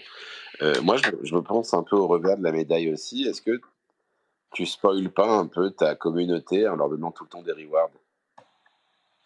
Moi, 0.83 0.97
je, 0.97 1.35
me 1.35 1.41
pense 1.41 1.75
un 1.75 1.83
peu 1.83 1.97
au 1.97 2.07
revers 2.07 2.37
de 2.37 2.43
la 2.43 2.53
médaille 2.53 2.93
aussi. 2.93 3.25
Est-ce 3.25 3.43
que 3.43 3.61
tu 4.53 4.67
spoiles 4.67 5.11
pas 5.11 5.29
un 5.29 5.47
peu 5.47 5.71
ta 5.71 5.95
communauté 5.95 6.69
en 6.69 6.77
leur 6.77 6.89
donnant 6.89 7.13
tout 7.13 7.25
le 7.25 7.31
temps 7.31 7.43
des 7.43 7.53
rewards? 7.53 7.91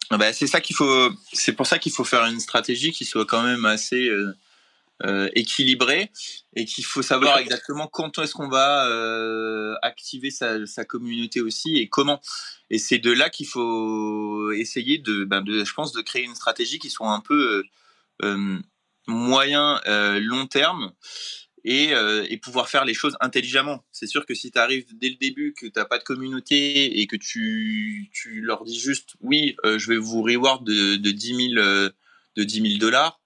Ah 0.09 0.17
bah, 0.17 0.33
c'est 0.33 0.47
ça 0.47 0.61
qu'il 0.61 0.75
faut. 0.75 1.09
C'est 1.31 1.53
pour 1.53 1.65
ça 1.65 1.79
qu'il 1.79 1.91
faut 1.91 2.03
faire 2.03 2.25
une 2.25 2.39
stratégie 2.39 2.91
qui 2.91 3.05
soit 3.05 3.25
quand 3.25 3.41
même 3.41 3.65
assez 3.65 4.09
euh, 4.09 4.35
euh, 5.03 5.29
équilibrée 5.33 6.11
et 6.55 6.65
qu'il 6.65 6.85
faut 6.85 7.01
savoir 7.01 7.39
exactement 7.39 7.87
quand 7.87 8.19
est-ce 8.19 8.33
qu'on 8.33 8.49
va 8.49 8.87
euh, 8.89 9.73
activer 9.81 10.29
sa, 10.29 10.67
sa, 10.67 10.85
communauté 10.85 11.41
aussi 11.41 11.77
et 11.77 11.87
comment. 11.87 12.21
Et 12.69 12.77
c'est 12.77 12.99
de 12.99 13.11
là 13.11 13.29
qu'il 13.29 13.47
faut 13.47 14.51
essayer 14.51 14.99
de, 14.99 15.23
ben 15.23 15.41
de, 15.41 15.63
je 15.63 15.73
pense, 15.73 15.93
de 15.93 16.01
créer 16.01 16.23
une 16.23 16.35
stratégie 16.35 16.79
qui 16.79 16.89
soit 16.89 17.09
un 17.09 17.21
peu 17.21 17.63
moyen 19.07 19.81
long 20.19 20.47
terme 20.47 20.93
et, 21.65 21.93
euh, 21.93 22.25
et, 22.29 22.37
pouvoir 22.37 22.69
faire 22.69 22.85
les 22.85 22.93
choses 22.93 23.15
intelligemment. 23.21 23.83
C'est 23.91 24.07
sûr 24.07 24.25
que 24.25 24.33
si 24.33 24.51
tu 24.51 24.59
arrives 24.59 24.85
dès 24.97 25.09
le 25.09 25.15
début, 25.15 25.53
que 25.53 25.65
tu 25.65 25.71
n'as 25.75 25.85
pas 25.85 25.97
de 25.97 26.03
communauté 26.03 26.99
et 26.99 27.07
que 27.07 27.15
tu, 27.15 28.09
tu 28.13 28.41
leur 28.41 28.65
dis 28.65 28.79
juste 28.79 29.15
oui, 29.21 29.55
euh, 29.63 29.79
je 29.79 29.87
vais 29.87 29.97
vous 29.97 30.21
reward 30.21 30.65
de, 30.65 30.97
de 30.97 31.11
10 31.11 31.51
000 31.53 31.65
euh, 31.65 31.89
de 32.35 32.43
10 32.43 32.61
000 32.61 32.79
dollars, 32.79 33.21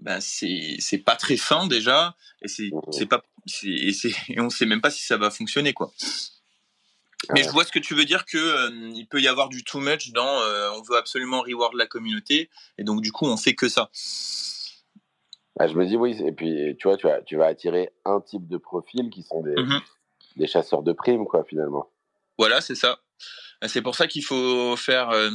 ben 0.00 0.20
c'est 0.20 0.76
c'est 0.78 0.98
pas 0.98 1.14
très 1.14 1.36
fin 1.36 1.66
déjà 1.66 2.16
et 2.42 2.48
c'est 2.48 2.70
c'est 2.90 3.06
pas 3.06 3.22
et, 3.62 3.92
et 4.28 4.40
on 4.40 4.50
sait 4.50 4.66
même 4.66 4.80
pas 4.80 4.90
si 4.90 5.04
ça 5.04 5.16
va 5.16 5.30
fonctionner 5.30 5.72
quoi. 5.72 5.92
Mais 7.34 7.44
je 7.44 7.50
vois 7.50 7.64
ce 7.64 7.70
que 7.70 7.78
tu 7.78 7.94
veux 7.94 8.06
dire 8.06 8.24
que 8.24 8.38
euh, 8.38 8.90
il 8.94 9.06
peut 9.06 9.20
y 9.20 9.28
avoir 9.28 9.50
du 9.50 9.62
too 9.62 9.78
much 9.78 10.10
dans 10.10 10.40
on 10.74 10.82
veut 10.82 10.96
absolument 10.96 11.42
reward 11.42 11.74
la 11.74 11.86
communauté 11.86 12.50
et 12.78 12.82
donc 12.82 13.02
du 13.02 13.12
coup 13.12 13.26
on 13.26 13.36
fait 13.36 13.54
que 13.54 13.68
ça. 13.68 13.90
Bah, 15.56 15.66
je 15.66 15.74
me 15.74 15.86
dis 15.86 15.96
oui, 15.96 16.16
et 16.24 16.32
puis 16.32 16.76
tu 16.78 16.88
vois, 16.88 16.96
tu 16.96 17.06
vas, 17.06 17.22
tu 17.22 17.36
vas 17.36 17.46
attirer 17.46 17.90
un 18.04 18.20
type 18.20 18.46
de 18.48 18.56
profil 18.56 19.10
qui 19.10 19.22
sont 19.22 19.42
des, 19.42 19.54
mmh 19.54 19.80
des 20.36 20.46
chasseurs 20.46 20.82
de 20.82 20.92
primes, 20.92 21.26
quoi, 21.26 21.44
finalement. 21.44 21.90
Voilà, 22.38 22.60
c'est 22.60 22.74
ça. 22.74 23.00
C'est 23.66 23.82
pour 23.82 23.94
ça 23.94 24.06
qu'il 24.06 24.24
faut 24.24 24.74
faire 24.76 25.10
euh, 25.10 25.30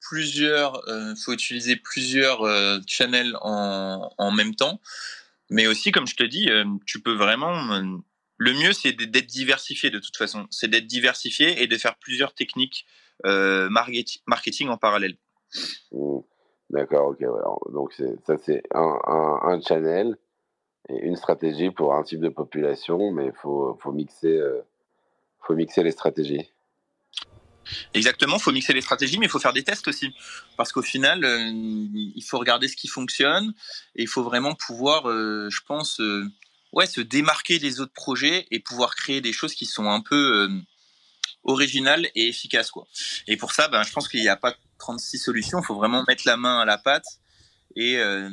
plusieurs, 0.00 0.88
euh, 0.88 1.14
faut 1.22 1.32
utiliser 1.32 1.76
plusieurs 1.76 2.42
euh, 2.42 2.78
channels 2.86 3.36
en, 3.42 4.10
en, 4.16 4.30
même 4.30 4.54
temps. 4.54 4.80
Mais 5.50 5.66
aussi, 5.66 5.92
comme 5.92 6.06
je 6.06 6.16
te 6.16 6.24
dis, 6.24 6.48
tu 6.86 7.00
peux 7.00 7.14
vraiment. 7.14 7.80
le 8.38 8.52
mieux, 8.52 8.72
c'est 8.72 8.92
d'être 8.92 9.26
diversifié 9.26 9.90
de 9.90 10.00
toute 10.00 10.16
façon. 10.16 10.46
C'est 10.50 10.68
d'être 10.68 10.86
diversifié 10.86 11.62
et 11.62 11.68
de 11.68 11.78
faire 11.78 11.96
plusieurs 11.98 12.34
techniques 12.34 12.84
marketing 13.24 14.68
en 14.68 14.76
parallèle. 14.76 15.16
Mmh. 15.92 16.18
D'accord, 16.70 17.08
ok. 17.10 17.72
Donc 17.72 17.94
ça 18.26 18.36
c'est 18.38 18.62
un, 18.74 18.98
un, 19.42 19.60
channel 19.60 20.16
et 20.88 20.98
une 20.98 21.16
stratégie 21.16 21.70
pour 21.70 21.94
un 21.94 22.02
type 22.02 22.20
de 22.20 22.28
population, 22.28 23.12
mais 23.12 23.26
il 23.26 23.32
faut, 23.32 23.78
faut, 23.80 23.92
mixer, 23.92 24.36
euh, 24.36 24.62
faut 25.40 25.54
mixer 25.54 25.82
les 25.84 25.92
stratégies. 25.92 26.50
Exactement, 27.94 28.36
il 28.36 28.42
faut 28.42 28.52
mixer 28.52 28.72
les 28.72 28.80
stratégies, 28.80 29.18
mais 29.18 29.26
il 29.26 29.28
faut 29.28 29.40
faire 29.40 29.52
des 29.52 29.64
tests 29.64 29.88
aussi. 29.88 30.12
Parce 30.56 30.72
qu'au 30.72 30.82
final, 30.82 31.24
euh, 31.24 31.50
il 31.52 32.22
faut 32.22 32.38
regarder 32.38 32.68
ce 32.68 32.76
qui 32.76 32.88
fonctionne 32.88 33.54
et 33.94 34.02
il 34.02 34.08
faut 34.08 34.22
vraiment 34.22 34.54
pouvoir, 34.54 35.08
euh, 35.08 35.48
je 35.50 35.60
pense, 35.66 36.00
ouais, 36.72 36.86
se 36.86 37.00
démarquer 37.00 37.58
des 37.58 37.80
autres 37.80 37.94
projets 37.94 38.46
et 38.50 38.60
pouvoir 38.60 38.94
créer 38.96 39.20
des 39.20 39.32
choses 39.32 39.54
qui 39.54 39.66
sont 39.66 39.88
un 39.88 40.00
peu 40.00 40.48
originales 41.44 42.08
et 42.14 42.28
efficaces. 42.28 42.70
Quoi. 42.70 42.86
Et 43.26 43.36
pour 43.36 43.52
ça, 43.52 43.68
ben, 43.68 43.82
je 43.82 43.92
pense 43.92 44.08
qu'il 44.08 44.20
n'y 44.20 44.28
a 44.28 44.36
pas 44.36 44.54
36 44.78 45.18
solutions. 45.18 45.60
Il 45.60 45.64
faut 45.64 45.74
vraiment 45.74 46.04
mettre 46.06 46.22
la 46.26 46.36
main 46.36 46.60
à 46.60 46.64
la 46.64 46.78
pâte 46.78 47.06
et, 47.76 47.98
euh, 47.98 48.28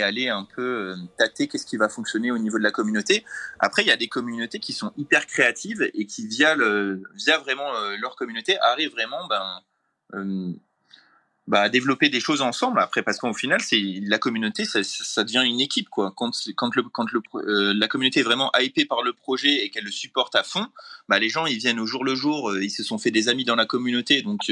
aller 0.00 0.28
un 0.28 0.44
peu 0.44 0.62
euh, 0.62 0.96
tâter 1.18 1.48
qu'est-ce 1.48 1.66
qui 1.66 1.76
va 1.76 1.88
fonctionner 1.88 2.30
au 2.30 2.38
niveau 2.38 2.58
de 2.58 2.62
la 2.62 2.70
communauté. 2.70 3.24
Après, 3.58 3.82
il 3.82 3.88
y 3.88 3.90
a 3.90 3.96
des 3.96 4.06
communautés 4.06 4.60
qui 4.60 4.72
sont 4.72 4.92
hyper 4.96 5.26
créatives 5.26 5.82
et 5.94 6.06
qui, 6.06 6.28
via, 6.28 6.54
le, 6.54 7.02
via 7.14 7.38
vraiment 7.38 7.74
euh, 7.74 7.96
leur 7.96 8.14
communauté, 8.14 8.56
arrivent 8.60 8.92
vraiment 8.92 9.26
ben, 9.28 10.54
bah, 11.48 11.68
développer 11.68 12.08
des 12.08 12.20
choses 12.20 12.42
ensemble 12.42 12.78
après 12.78 13.02
parce 13.02 13.18
qu'au 13.18 13.32
final 13.34 13.60
c'est 13.60 13.80
la 14.02 14.18
communauté 14.18 14.64
ça, 14.64 14.84
ça, 14.84 15.24
devient 15.24 15.42
une 15.44 15.60
équipe 15.60 15.88
quoi 15.88 16.12
quand 16.16 16.30
quand 16.54 16.76
le 16.76 16.82
quand 16.82 17.06
le 17.12 17.72
la 17.72 17.88
communauté 17.88 18.20
est 18.20 18.24
vraiment 18.24 18.52
hypée 18.60 18.84
par 18.84 19.02
le 19.02 19.12
projet 19.12 19.64
et 19.64 19.70
qu'elle 19.70 19.84
le 19.84 19.90
supporte 19.90 20.36
à 20.36 20.44
fond 20.44 20.66
bah 21.08 21.18
les 21.18 21.28
gens 21.28 21.46
ils 21.46 21.58
viennent 21.58 21.80
au 21.80 21.86
jour 21.86 22.04
le 22.04 22.14
jour 22.14 22.56
ils 22.58 22.70
se 22.70 22.84
sont 22.84 22.98
fait 22.98 23.10
des 23.10 23.28
amis 23.28 23.44
dans 23.44 23.56
la 23.56 23.66
communauté 23.66 24.22
donc 24.22 24.50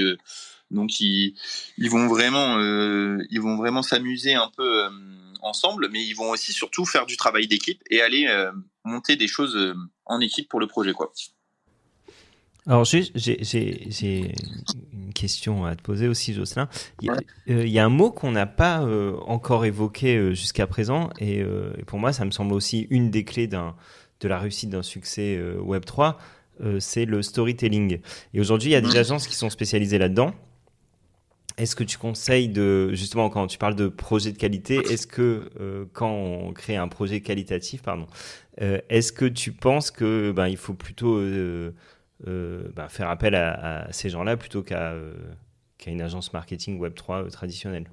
donc 0.70 1.00
ils, 1.00 1.34
ils 1.78 1.90
vont 1.90 2.08
vraiment, 2.08 2.58
euh, 2.58 3.18
ils 3.30 3.40
vont 3.40 3.56
vraiment 3.56 3.82
s'amuser 3.82 4.34
un 4.34 4.50
peu 4.56 4.84
euh, 4.84 4.90
ensemble, 5.40 5.88
mais 5.90 6.04
ils 6.04 6.14
vont 6.14 6.30
aussi 6.30 6.52
surtout 6.52 6.84
faire 6.84 7.06
du 7.06 7.16
travail 7.16 7.46
d'équipe 7.46 7.82
et 7.90 8.02
aller 8.02 8.26
euh, 8.28 8.52
monter 8.84 9.16
des 9.16 9.28
choses 9.28 9.56
en 10.04 10.20
équipe 10.20 10.48
pour 10.48 10.60
le 10.60 10.66
projet, 10.66 10.92
quoi. 10.92 11.12
Alors, 12.66 12.84
j'ai 12.84 13.10
une 14.92 15.14
question 15.14 15.64
à 15.64 15.74
te 15.74 15.80
poser 15.80 16.06
aussi, 16.06 16.34
Jocelyn. 16.34 16.68
Il 17.00 17.10
y 17.46 17.78
a, 17.78 17.84
un 17.84 17.88
mot 17.88 18.10
qu'on 18.10 18.30
n'a 18.30 18.44
pas 18.44 18.86
encore 19.26 19.64
évoqué 19.64 20.34
jusqu'à 20.34 20.66
présent, 20.66 21.08
et, 21.18 21.42
pour 21.86 21.98
moi, 21.98 22.12
ça 22.12 22.26
me 22.26 22.30
semble 22.30 22.52
aussi 22.52 22.86
une 22.90 23.10
des 23.10 23.24
clés 23.24 23.46
de 23.46 24.28
la 24.28 24.38
réussite 24.38 24.68
d'un 24.68 24.82
succès 24.82 25.42
Web3, 25.60 26.16
c'est 26.78 27.06
le 27.06 27.22
storytelling. 27.22 28.00
Et 28.34 28.40
aujourd'hui, 28.40 28.68
il 28.68 28.72
y 28.72 28.76
a 28.76 28.82
des 28.82 28.96
mmh. 28.96 29.00
agences 29.00 29.26
qui 29.26 29.34
sont 29.34 29.48
spécialisées 29.48 29.96
là-dedans. 29.96 30.34
Est-ce 31.58 31.74
que 31.74 31.82
tu 31.82 31.98
conseilles 31.98 32.48
de, 32.48 32.90
justement, 32.92 33.28
quand 33.30 33.48
tu 33.48 33.58
parles 33.58 33.74
de 33.74 33.88
projet 33.88 34.30
de 34.30 34.38
qualité, 34.38 34.76
est-ce 34.76 35.08
que 35.08 35.50
euh, 35.60 35.86
quand 35.92 36.10
on 36.10 36.52
crée 36.52 36.76
un 36.76 36.86
projet 36.86 37.20
qualitatif, 37.20 37.82
pardon, 37.82 38.06
euh, 38.62 38.80
est-ce 38.88 39.12
que 39.12 39.24
tu 39.24 39.50
penses 39.50 39.90
que 39.90 40.30
ben, 40.30 40.46
il 40.46 40.56
faut 40.56 40.74
plutôt 40.74 41.16
euh, 41.16 41.72
ben, 42.24 42.88
faire 42.88 43.10
appel 43.10 43.34
à, 43.34 43.88
ces 43.90 44.08
gens-là 44.08 44.36
plutôt 44.36 44.62
qu'à 44.62 44.94
une 45.86 46.00
agence 46.00 46.32
marketing 46.32 46.80
Web3 46.80 47.28
traditionnelle? 47.30 47.90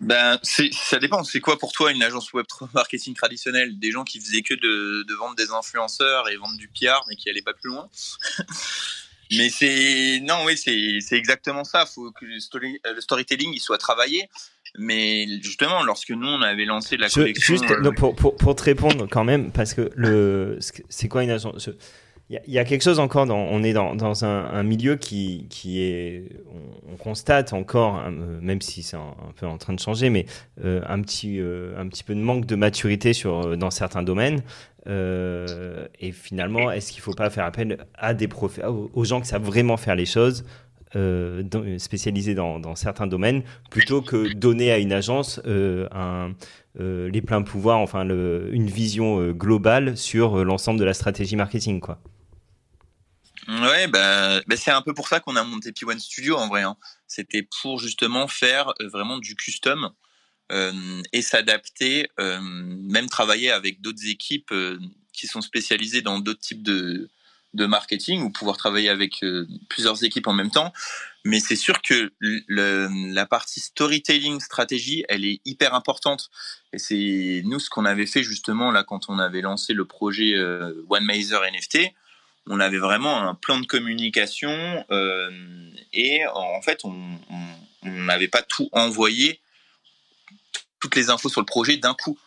Ben, 0.00 0.38
ça 0.42 0.98
dépend. 0.98 1.24
C'est 1.24 1.40
quoi 1.40 1.58
pour 1.58 1.72
toi 1.72 1.90
une 1.92 2.02
agence 2.02 2.32
web 2.34 2.44
marketing 2.74 3.14
traditionnelle? 3.14 3.78
Des 3.78 3.90
gens 3.90 4.04
qui 4.04 4.20
faisaient 4.20 4.42
que 4.42 4.54
de, 4.54 5.02
de, 5.02 5.14
vendre 5.14 5.34
des 5.34 5.50
influenceurs 5.50 6.28
et 6.28 6.36
vendre 6.36 6.56
du 6.58 6.68
PR, 6.68 7.04
mais 7.08 7.16
qui 7.16 7.30
allaient 7.30 7.42
pas 7.42 7.54
plus 7.54 7.70
loin? 7.70 7.88
Mais 9.32 9.50
c'est 9.50 10.20
non, 10.22 10.44
oui, 10.44 10.56
c'est 10.56 11.16
exactement 11.16 11.64
ça. 11.64 11.84
Il 11.88 11.92
faut 11.92 12.12
que 12.12 12.24
le, 12.24 12.40
story, 12.40 12.80
le, 12.84 13.00
storytelling 13.00 13.52
il 13.52 13.60
soit 13.60 13.78
travaillé. 13.78 14.28
Mais 14.76 15.26
justement, 15.42 15.82
lorsque 15.82 16.10
nous 16.10 16.28
on 16.28 16.42
avait 16.42 16.66
lancé 16.66 16.96
la 16.96 17.08
collection, 17.08 17.54
juste 17.54 17.70
euh, 17.70 17.90
pour, 17.92 18.14
pour, 18.14 18.36
pour, 18.36 18.54
te 18.54 18.64
répondre 18.64 19.08
quand 19.10 19.24
même, 19.24 19.50
parce 19.50 19.72
que 19.72 19.90
le 19.96 20.58
c'est 20.60 21.08
quoi 21.08 21.24
une 21.24 21.30
agence 21.30 21.70
il 22.30 22.40
y, 22.46 22.58
a 22.58 22.64
quelque 22.64 22.82
chose 22.82 22.98
encore 22.98 23.24
dans, 23.24 23.38
on 23.38 23.62
est 23.62 23.72
dans, 23.72 24.24
un, 24.24 24.62
milieu 24.62 24.96
qui, 24.96 25.46
est, 25.80 26.24
on, 26.90 26.96
constate 26.96 27.54
encore, 27.54 28.02
même 28.42 28.60
si 28.60 28.82
c'est 28.82 28.96
un, 28.96 29.14
peu 29.36 29.46
en 29.46 29.56
train 29.56 29.72
de 29.72 29.80
changer, 29.80 30.10
mais 30.10 30.26
euh, 30.62 30.82
un 30.86 31.00
petit, 31.00 31.40
euh, 31.40 31.72
un 31.78 31.88
petit 31.88 32.04
peu 32.04 32.14
de 32.14 32.20
manque 32.20 32.44
de 32.44 32.54
maturité 32.54 33.14
sur, 33.14 33.56
dans 33.56 33.70
certains 33.70 34.02
domaines. 34.02 34.42
Euh, 34.88 35.86
et 36.00 36.12
finalement, 36.12 36.70
est-ce 36.70 36.92
qu'il 36.92 37.00
ne 37.00 37.04
faut 37.04 37.14
pas 37.14 37.30
faire 37.30 37.44
appel 37.44 37.78
à 37.94 38.12
des 38.12 38.28
prof... 38.28 38.60
aux 38.66 39.04
gens 39.04 39.20
qui 39.20 39.28
savent 39.28 39.44
vraiment 39.44 39.76
faire 39.76 39.94
les 39.94 40.06
choses, 40.06 40.44
euh, 40.96 41.42
spécialisés 41.78 42.34
dans, 42.34 42.74
certains 42.74 43.06
domaines, 43.06 43.42
plutôt 43.70 44.02
que 44.02 44.32
donner 44.32 44.70
à 44.70 44.78
une 44.78 44.92
agence 44.92 45.40
euh, 45.46 45.86
euh, 46.80 47.10
les 47.10 47.20
pleins 47.20 47.42
pouvoirs, 47.42 47.78
enfin 47.78 48.04
le, 48.04 48.48
une 48.52 48.66
vision 48.66 49.20
euh, 49.20 49.32
globale 49.32 49.96
sur 49.96 50.44
l'ensemble 50.44 50.80
de 50.80 50.84
la 50.84 50.94
stratégie 50.94 51.36
marketing, 51.36 51.80
quoi? 51.80 51.98
Ouais, 53.48 53.86
bah, 53.86 54.42
bah, 54.46 54.56
c'est 54.56 54.70
un 54.70 54.82
peu 54.82 54.92
pour 54.92 55.08
ça 55.08 55.20
qu'on 55.20 55.34
a 55.34 55.42
monté 55.42 55.72
P1 55.72 55.98
Studio 55.98 56.36
en 56.36 56.48
vrai. 56.48 56.62
Hein. 56.62 56.76
C'était 57.06 57.48
pour 57.62 57.78
justement 57.78 58.28
faire 58.28 58.74
vraiment 58.92 59.16
du 59.16 59.34
custom 59.36 59.90
euh, 60.52 61.02
et 61.12 61.22
s'adapter, 61.22 62.08
euh, 62.20 62.40
même 62.42 63.08
travailler 63.08 63.50
avec 63.50 63.80
d'autres 63.80 64.06
équipes 64.06 64.52
euh, 64.52 64.78
qui 65.14 65.26
sont 65.26 65.40
spécialisées 65.40 66.02
dans 66.02 66.18
d'autres 66.18 66.40
types 66.40 66.62
de, 66.62 67.08
de 67.54 67.66
marketing 67.66 68.22
ou 68.22 68.30
pouvoir 68.30 68.58
travailler 68.58 68.90
avec 68.90 69.24
plusieurs 69.70 70.04
équipes 70.04 70.26
en 70.26 70.34
même 70.34 70.50
temps. 70.50 70.74
Mais 71.24 71.40
c'est 71.40 71.56
sûr 71.56 71.80
que 71.80 72.12
le, 72.18 72.88
la 73.12 73.24
partie 73.24 73.60
storytelling, 73.60 74.40
stratégie, 74.40 75.04
elle 75.08 75.24
est 75.24 75.40
hyper 75.46 75.72
importante. 75.72 76.28
Et 76.74 76.78
c'est 76.78 77.42
nous 77.46 77.60
ce 77.60 77.70
qu'on 77.70 77.86
avait 77.86 78.06
fait 78.06 78.22
justement 78.22 78.70
là 78.70 78.84
quand 78.84 79.08
on 79.08 79.18
avait 79.18 79.40
lancé 79.40 79.72
le 79.72 79.86
projet 79.86 80.38
One 80.88 81.04
Mazer 81.04 81.42
NFT. 81.42 81.94
On 82.50 82.60
avait 82.60 82.78
vraiment 82.78 83.28
un 83.28 83.34
plan 83.34 83.60
de 83.60 83.66
communication 83.66 84.84
euh, 84.90 85.30
et 85.92 86.26
en 86.26 86.62
fait 86.62 86.80
on 86.84 87.18
n'avait 87.84 88.28
pas 88.28 88.42
tout 88.42 88.68
envoyé 88.72 89.40
toutes 90.80 90.94
les 90.94 91.10
infos 91.10 91.28
sur 91.28 91.40
le 91.40 91.46
projet 91.46 91.76
d'un 91.76 91.94
coup. 91.94 92.18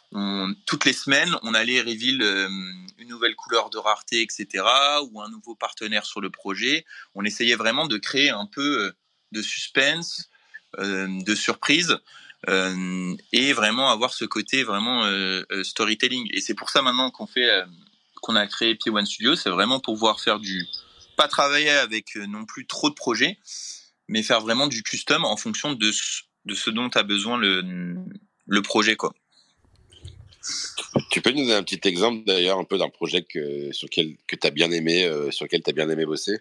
toutes 0.65 0.85
les 0.85 0.93
semaines, 0.93 1.33
on 1.43 1.53
allait 1.53 1.79
reveal 1.79 2.21
euh, 2.21 2.49
une 2.97 3.07
nouvelle 3.07 3.35
couleur 3.35 3.69
de 3.69 3.77
rareté, 3.77 4.21
etc., 4.21 4.65
ou 5.09 5.21
un 5.21 5.29
nouveau 5.29 5.55
partenaire 5.55 6.05
sur 6.05 6.19
le 6.19 6.29
projet. 6.29 6.85
On 7.15 7.23
essayait 7.23 7.55
vraiment 7.55 7.87
de 7.87 7.97
créer 7.97 8.29
un 8.29 8.45
peu 8.45 8.87
euh, 8.87 8.91
de 9.31 9.41
suspense, 9.41 10.29
de 10.77 11.35
surprise, 11.35 11.97
et 12.47 13.53
vraiment 13.53 13.91
avoir 13.91 14.13
ce 14.13 14.25
côté 14.25 14.63
vraiment 14.63 15.05
storytelling. 15.63 16.29
Et 16.33 16.39
c'est 16.41 16.53
pour 16.53 16.69
ça 16.69 16.81
maintenant 16.81 17.11
qu'on 17.11 17.27
fait, 17.27 17.49
qu'on 18.21 18.35
a 18.35 18.47
créé 18.47 18.75
P1 18.75 19.05
Studio, 19.05 19.35
c'est 19.35 19.49
vraiment 19.49 19.79
pour 19.79 19.95
pouvoir 19.95 20.21
faire 20.21 20.39
du, 20.39 20.65
pas 21.17 21.27
travailler 21.27 21.71
avec 21.71 22.15
non 22.15 22.45
plus 22.45 22.65
trop 22.65 22.89
de 22.89 22.95
projets, 22.95 23.37
mais 24.07 24.23
faire 24.23 24.41
vraiment 24.41 24.67
du 24.67 24.83
custom 24.83 25.25
en 25.25 25.37
fonction 25.37 25.73
de, 25.73 25.91
de 26.45 26.55
ce 26.55 26.69
dont 26.69 26.89
a 26.89 27.03
besoin 27.03 27.37
le 27.37 27.95
le 28.51 28.61
projet 28.61 28.95
quoi. 28.95 29.13
Tu 31.11 31.21
peux 31.21 31.31
nous 31.31 31.41
donner 31.41 31.53
un 31.53 31.63
petit 31.63 31.87
exemple 31.87 32.25
d'ailleurs 32.25 32.57
un 32.57 32.63
peu 32.63 32.77
d'un 32.77 32.89
projet 32.89 33.23
que 33.23 33.71
sur 33.71 33.87
lequel 33.87 34.17
que 34.27 34.35
tu 34.35 34.47
as 34.47 34.51
bien 34.51 34.71
aimé 34.71 35.05
euh, 35.05 35.31
sur 35.31 35.45
lequel 35.45 35.63
tu 35.63 35.69
as 35.69 35.73
bien 35.73 35.89
aimé 35.89 36.05
bosser? 36.05 36.39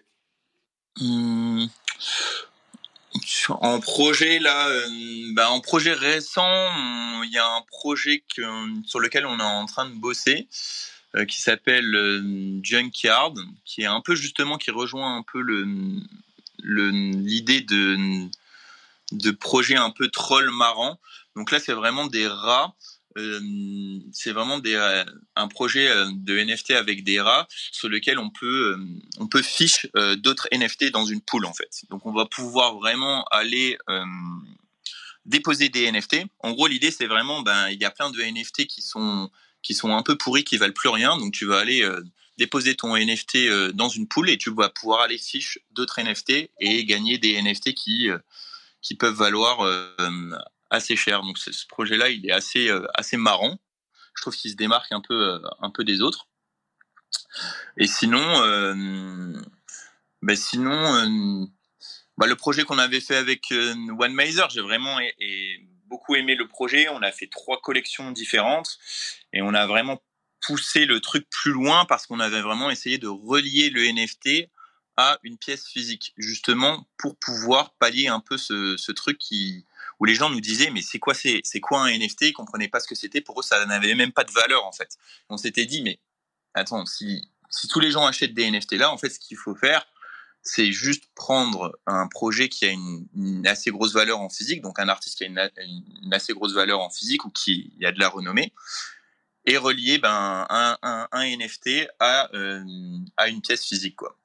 Mmh. 0.99 1.67
En 3.49 3.79
projet 3.79 4.39
là, 4.39 4.67
euh, 4.67 4.87
bah, 5.33 5.51
en 5.51 5.61
projet 5.61 5.93
récent, 5.93 7.23
il 7.23 7.31
y 7.31 7.37
a 7.37 7.45
un 7.45 7.61
projet 7.61 8.23
que, 8.35 8.41
sur 8.85 8.99
lequel 8.99 9.25
on 9.25 9.39
est 9.39 9.43
en 9.43 9.65
train 9.65 9.89
de 9.89 9.95
bosser 9.95 10.47
euh, 10.49 10.90
qui 11.27 11.41
s'appelle 11.41 12.61
Junkyard, 12.63 13.33
qui 13.65 13.81
est 13.81 13.85
un 13.85 14.01
peu 14.01 14.15
justement 14.15 14.57
qui 14.57 14.71
rejoint 14.71 15.17
un 15.17 15.23
peu 15.23 15.41
le 15.41 15.65
l'idée 16.63 17.61
de 17.61 18.27
de 19.11 19.31
projet 19.31 19.75
un 19.75 19.89
peu 19.89 20.07
troll 20.09 20.49
marrant 20.51 20.99
donc 21.35 21.51
là, 21.51 21.59
c'est 21.59 21.73
vraiment 21.73 22.07
des 22.07 22.27
rats. 22.27 22.73
Euh, 23.17 23.41
c'est 24.13 24.31
vraiment 24.31 24.59
des, 24.59 24.75
euh, 24.75 25.03
un 25.35 25.49
projet 25.49 25.89
euh, 25.89 26.09
de 26.13 26.39
NFT 26.39 26.71
avec 26.71 27.03
des 27.03 27.19
rats 27.19 27.45
sur 27.71 27.89
lequel 27.89 28.17
on 28.17 28.29
peut 28.29 28.79
on 29.19 29.27
peut 29.27 29.41
fiche 29.41 29.85
d'autres 30.15 30.47
NFT 30.53 30.91
dans 30.91 31.03
une 31.03 31.19
poule 31.19 31.45
en 31.45 31.53
fait. 31.53 31.83
Donc 31.89 32.05
on 32.05 32.13
va 32.13 32.25
pouvoir 32.25 32.75
vraiment 32.75 33.25
aller 33.25 33.77
déposer 35.25 35.67
des 35.67 35.91
NFT. 35.91 36.23
En 36.39 36.53
gros, 36.53 36.67
l'idée 36.67 36.89
c'est 36.89 37.05
vraiment 37.05 37.41
ben 37.41 37.67
il 37.69 37.81
y 37.81 37.85
a 37.85 37.91
plein 37.91 38.11
de 38.11 38.21
NFT 38.21 38.65
qui 38.67 38.81
sont 38.81 39.29
qui 39.61 39.73
sont 39.73 39.95
un 39.95 40.03
peu 40.03 40.17
pourris, 40.17 40.43
qui 40.43 40.57
valent 40.57 40.73
plus 40.73 40.89
rien. 40.89 41.17
Donc 41.17 41.33
tu 41.33 41.45
vas 41.45 41.59
aller 41.59 41.87
déposer 42.37 42.75
ton 42.75 42.95
NFT 42.95 43.73
dans 43.73 43.89
une 43.89 44.07
poule 44.07 44.29
et 44.29 44.37
tu 44.37 44.53
vas 44.53 44.69
pouvoir 44.69 45.01
aller 45.01 45.17
fiche 45.17 45.59
d'autres 45.71 46.01
NFT 46.01 46.49
et 46.59 46.85
gagner 46.85 47.17
des 47.17 47.41
NFT 47.41 47.73
qui 47.73 48.09
qui 48.81 48.95
peuvent 48.95 49.15
valoir 49.15 49.65
assez 50.71 50.95
cher. 50.95 51.21
Donc 51.21 51.37
ce 51.37 51.67
projet-là, 51.67 52.09
il 52.09 52.27
est 52.27 52.31
assez 52.31 52.69
euh, 52.69 52.87
assez 52.95 53.17
marrant. 53.17 53.59
Je 54.15 54.23
trouve 54.23 54.35
qu'il 54.35 54.49
se 54.49 54.55
démarque 54.55 54.91
un 54.91 55.01
peu 55.01 55.13
euh, 55.13 55.39
un 55.59 55.69
peu 55.69 55.83
des 55.83 56.01
autres. 56.01 56.27
Et 57.77 57.87
sinon, 57.87 58.23
euh, 58.41 59.33
ben 60.21 60.35
sinon, 60.35 61.47
bah 62.17 62.27
le 62.27 62.35
projet 62.35 62.63
qu'on 62.63 62.77
avait 62.77 62.99
fait 63.01 63.15
avec 63.15 63.51
One 63.51 64.13
Mazer, 64.13 64.49
j'ai 64.49 64.61
vraiment 64.61 64.97
beaucoup 65.85 66.15
aimé 66.15 66.35
le 66.35 66.47
projet. 66.47 66.87
On 66.89 67.01
a 67.01 67.11
fait 67.11 67.27
trois 67.27 67.61
collections 67.61 68.11
différentes 68.11 68.79
et 69.33 69.41
on 69.41 69.53
a 69.53 69.65
vraiment 69.67 70.01
poussé 70.41 70.85
le 70.85 70.99
truc 70.99 71.27
plus 71.29 71.51
loin 71.51 71.85
parce 71.85 72.07
qu'on 72.07 72.19
avait 72.19 72.41
vraiment 72.41 72.69
essayé 72.69 72.97
de 72.97 73.07
relier 73.07 73.69
le 73.69 73.83
NFT 73.91 74.49
à 74.97 75.19
une 75.23 75.37
pièce 75.37 75.67
physique, 75.67 76.13
justement 76.17 76.87
pour 76.97 77.15
pouvoir 77.15 77.73
pallier 77.75 78.07
un 78.07 78.19
peu 78.19 78.37
ce, 78.37 78.91
truc 78.91 79.17
qui, 79.17 79.65
où 79.99 80.05
les 80.05 80.15
gens 80.15 80.29
nous 80.29 80.41
disaient 80.41 80.69
mais 80.69 80.81
c'est 80.81 80.99
quoi 80.99 81.13
c'est 81.13 81.59
quoi 81.61 81.83
un 81.83 81.97
NFT 81.97 82.21
Ils 82.23 82.33
comprenaient 82.33 82.67
pas 82.67 82.79
ce 82.79 82.87
que 82.87 82.95
c'était. 82.95 83.21
Pour 83.21 83.39
eux, 83.39 83.43
ça 83.43 83.65
n'avait 83.65 83.95
même 83.95 84.11
pas 84.11 84.23
de 84.23 84.31
valeur 84.31 84.65
en 84.65 84.71
fait. 84.71 84.97
On 85.29 85.37
s'était 85.37 85.65
dit 85.65 85.81
mais 85.81 85.99
attends, 86.53 86.85
si 86.85 87.29
tous 87.69 87.79
les 87.79 87.91
gens 87.91 88.05
achètent 88.05 88.33
des 88.33 88.49
NFT 88.49 88.73
là, 88.73 88.91
en 88.91 88.97
fait, 88.97 89.09
ce 89.09 89.19
qu'il 89.19 89.37
faut 89.37 89.55
faire, 89.55 89.85
c'est 90.43 90.71
juste 90.71 91.05
prendre 91.15 91.77
un 91.85 92.07
projet 92.07 92.49
qui 92.49 92.65
a 92.65 92.69
une, 92.69 93.45
assez 93.45 93.69
grosse 93.71 93.93
valeur 93.93 94.19
en 94.19 94.29
physique, 94.29 94.61
donc 94.61 94.79
un 94.79 94.89
artiste 94.89 95.17
qui 95.17 95.23
a 95.23 95.27
une, 95.27 96.13
assez 96.13 96.33
grosse 96.33 96.53
valeur 96.53 96.79
en 96.79 96.89
physique 96.89 97.25
ou 97.25 97.29
qui 97.29 97.73
a 97.83 97.91
de 97.91 97.99
la 97.99 98.09
renommée, 98.09 98.53
et 99.45 99.57
relier 99.57 99.97
ben, 99.97 100.45
un, 100.49 100.77
un, 100.81 101.37
NFT 101.37 101.87
à, 101.99 102.29
euh, 102.35 102.63
à 103.17 103.27
une 103.27 103.41
pièce 103.41 103.65
physique. 103.65 103.95
Quoi. 103.95 104.15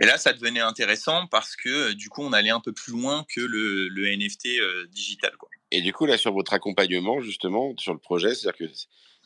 Et 0.00 0.06
là, 0.06 0.18
ça 0.18 0.32
devenait 0.32 0.60
intéressant 0.60 1.26
parce 1.28 1.56
que 1.56 1.92
du 1.92 2.08
coup, 2.08 2.22
on 2.22 2.32
allait 2.32 2.50
un 2.50 2.60
peu 2.60 2.72
plus 2.72 2.92
loin 2.92 3.24
que 3.34 3.40
le, 3.40 3.88
le 3.88 4.16
NFT 4.16 4.46
euh, 4.60 4.86
digital. 4.88 5.32
Quoi. 5.38 5.48
Et 5.70 5.80
du 5.80 5.92
coup, 5.92 6.06
là, 6.06 6.16
sur 6.16 6.32
votre 6.32 6.52
accompagnement, 6.52 7.20
justement, 7.20 7.74
sur 7.78 7.92
le 7.92 7.98
projet, 7.98 8.34
c'est-à-dire 8.34 8.68
que 8.68 8.74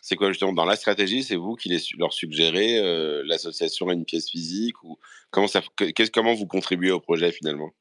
c'est 0.00 0.16
quoi 0.16 0.28
justement 0.28 0.52
dans 0.52 0.64
la 0.64 0.76
stratégie 0.76 1.22
C'est 1.22 1.36
vous 1.36 1.54
qui 1.54 1.70
leur 1.96 2.12
suggérez 2.12 2.78
euh, 2.78 3.22
l'association 3.24 3.88
à 3.88 3.92
une 3.94 4.04
pièce 4.04 4.28
physique 4.28 4.82
ou 4.82 4.98
comment 5.30 5.46
ça, 5.46 5.62
comment 6.12 6.34
vous 6.34 6.46
contribuez 6.46 6.90
au 6.90 7.00
projet 7.00 7.30
finalement? 7.30 7.72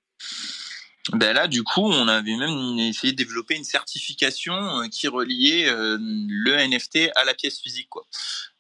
Ben 1.14 1.34
là, 1.34 1.47
du 1.47 1.64
coup, 1.64 1.82
on 1.82 2.08
avait 2.08 2.36
même 2.36 2.78
essayé 2.78 3.14
de 3.14 3.18
développer 3.18 3.56
une 3.56 3.64
certification 3.64 4.88
qui 4.89 5.08
reliait 5.08 5.66
le 5.68 6.68
NFT 6.68 7.10
à 7.16 7.24
la 7.24 7.34
pièce 7.34 7.60
physique. 7.60 7.89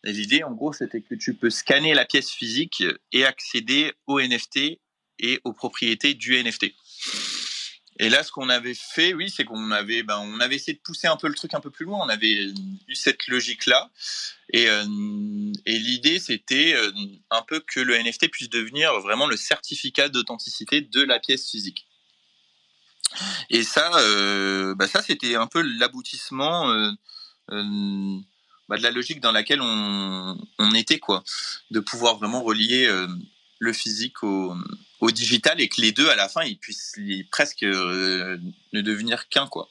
L'idée, 0.03 0.43
en 0.43 0.51
gros, 0.51 0.73
c'était 0.73 1.01
que 1.01 1.13
tu 1.13 1.35
peux 1.35 1.51
scanner 1.51 1.93
la 1.93 2.05
pièce 2.05 2.31
physique 2.31 2.83
et 3.11 3.25
accéder 3.25 3.93
au 4.07 4.19
NFT 4.19 4.79
et 5.19 5.39
aux 5.43 5.53
propriétés 5.53 6.15
du 6.15 6.41
NFT. 6.41 6.73
Et 7.99 8.09
là, 8.09 8.23
ce 8.23 8.31
qu'on 8.31 8.49
avait 8.49 8.73
fait, 8.73 9.13
oui, 9.13 9.29
c'est 9.29 9.43
qu'on 9.43 9.69
avait, 9.69 10.01
ben, 10.01 10.17
on 10.17 10.39
avait 10.39 10.55
essayé 10.55 10.73
de 10.73 10.81
pousser 10.81 11.05
un 11.05 11.17
peu 11.17 11.27
le 11.27 11.35
truc 11.35 11.53
un 11.53 11.59
peu 11.59 11.69
plus 11.69 11.85
loin. 11.85 11.99
On 12.03 12.09
avait 12.09 12.47
eu 12.87 12.95
cette 12.95 13.27
logique-là. 13.27 13.91
Et, 14.53 14.67
euh, 14.69 14.85
et 15.67 15.77
l'idée, 15.77 16.17
c'était 16.17 16.73
euh, 16.73 16.91
un 17.29 17.43
peu 17.43 17.59
que 17.59 17.79
le 17.79 17.95
NFT 17.95 18.31
puisse 18.31 18.49
devenir 18.49 18.91
vraiment 19.01 19.27
le 19.27 19.37
certificat 19.37 20.09
d'authenticité 20.09 20.81
de 20.81 21.03
la 21.03 21.19
pièce 21.19 21.51
physique. 21.51 21.85
Et 23.49 23.63
ça, 23.63 23.91
euh, 23.97 24.75
bah 24.75 24.87
ça, 24.87 25.01
c'était 25.01 25.35
un 25.35 25.47
peu 25.47 25.61
l'aboutissement 25.61 26.67
bah, 27.47 28.77
de 28.77 28.83
la 28.83 28.91
logique 28.91 29.19
dans 29.19 29.31
laquelle 29.31 29.61
on, 29.61 30.37
était, 30.75 30.99
quoi, 30.99 31.23
de 31.71 31.79
pouvoir 31.79 32.17
vraiment 32.17 32.41
relier 32.41 32.87
le 33.61 33.73
physique 33.73 34.23
au, 34.23 34.57
digital 35.11 35.61
et 35.61 35.69
que 35.69 35.81
les 35.81 35.91
deux 35.91 36.09
à 36.09 36.15
la 36.15 36.29
fin 36.29 36.43
ils 36.43 36.57
puissent 36.57 36.95
presque 37.31 37.63
euh, 37.63 38.37
ne 38.73 38.81
devenir 38.81 39.29
qu'un 39.29 39.47
quoi. 39.47 39.69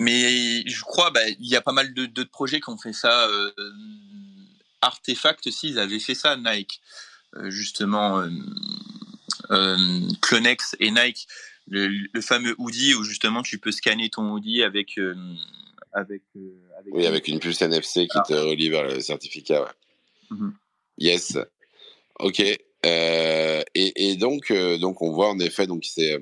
Mais 0.00 0.66
je 0.68 0.80
crois 0.82 1.10
bah, 1.10 1.26
il 1.28 1.46
y 1.46 1.56
a 1.56 1.60
pas 1.60 1.72
mal 1.72 1.92
de 1.92 2.24
projets 2.24 2.60
qui 2.60 2.70
ont 2.70 2.78
fait 2.78 2.92
ça. 2.92 3.26
Euh, 3.26 3.52
Artefact 4.80 5.46
aussi 5.48 5.70
ils 5.70 5.78
avaient 5.78 5.98
fait 5.98 6.14
ça 6.14 6.36
Nike 6.36 6.80
euh, 7.36 7.50
justement 7.50 8.22
Clonex 10.20 10.76
et 10.80 10.90
Nike 10.90 11.26
le, 11.68 12.20
fameux 12.20 12.54
hoodie 12.58 12.94
où 12.94 13.04
justement 13.04 13.42
tu 13.42 13.58
peux 13.58 13.72
scanner 13.72 14.08
ton 14.08 14.30
hoodie 14.30 14.62
avec 14.62 14.98
avec, 15.92 16.22
oui 16.90 17.06
avec 17.06 17.28
une 17.28 17.38
puce 17.38 17.62
NFC 17.62 18.06
qui 18.06 18.18
te 18.26 18.34
relie 18.34 18.68
vers 18.68 18.84
le 18.84 19.00
certificat. 19.00 19.62
Ouais. 19.62 19.68
Mhm. 20.30 20.54
Yes. 20.98 21.38
Ok. 22.18 22.42
Euh, 22.86 23.62
et, 23.74 24.10
et, 24.10 24.16
donc, 24.16 24.50
euh, 24.50 24.78
donc 24.78 25.02
on 25.02 25.10
voit 25.10 25.28
en 25.28 25.38
effet, 25.40 25.66
donc 25.66 25.84
c'est 25.84 26.18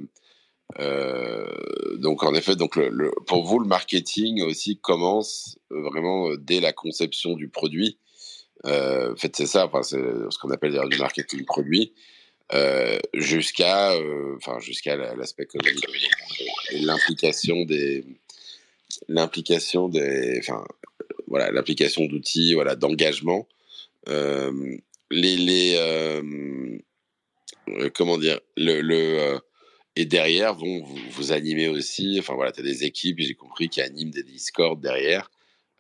euh, 0.81 1.97
donc 1.99 2.23
en 2.23 2.35
effet, 2.35 2.57
donc 2.57 2.77
le, 2.77 3.13
pour 3.27 3.45
vous 3.45 3.59
le 3.59 3.69
marketing 3.69 4.43
aussi 4.43 4.79
commence 4.79 5.59
vraiment 5.71 6.35
dès 6.39 6.61
la 6.61 6.73
conception 6.73 7.35
du 7.35 7.49
produit. 7.49 7.99
en 8.65 9.17
fait, 9.17 9.37
c'est 9.37 9.47
ça, 9.47 9.67
enfin, 9.67 9.83
c'est 9.83 10.01
ce 10.31 10.39
qu'on 10.39 10.51
appelle 10.51 10.79
du 10.89 10.99
marketing 10.99 11.45
produit. 11.45 11.93
Jusqu'à 13.15 13.99
enfin 14.37 14.59
jusqu'à 14.61 14.97
l'aspect 14.97 15.45
économique 15.45 15.85
et 16.71 16.79
l'implication 16.79 17.65
des 17.65 18.05
l'implication 19.09 19.89
des 19.89 20.39
enfin 20.39 20.65
voilà 21.27 21.51
l'application 21.51 22.07
d'outils 22.07 22.55
voilà 22.55 22.77
d'engagement. 22.77 23.49
Les, 25.11 25.37
les 25.37 25.75
euh, 25.77 26.79
euh, 27.69 27.91
comment 27.95 28.19
dire 28.19 28.41
le, 28.57 28.81
le 28.81 29.21
euh, 29.21 29.39
et 29.95 30.05
derrière 30.05 30.55
vont 30.55 30.83
vous, 30.83 30.99
vous, 31.11 31.33
animer 31.33 31.69
aussi 31.69 32.17
enfin 32.19 32.35
voilà 32.35 32.51
tu 32.51 32.61
as 32.61 32.65
des 32.65 32.83
équipes 32.85 33.21
j'ai 33.21 33.35
compris 33.35 33.69
qui 33.69 33.81
animent 33.81 34.11
des 34.11 34.25
discords 34.25 34.77
derrière 34.77 35.31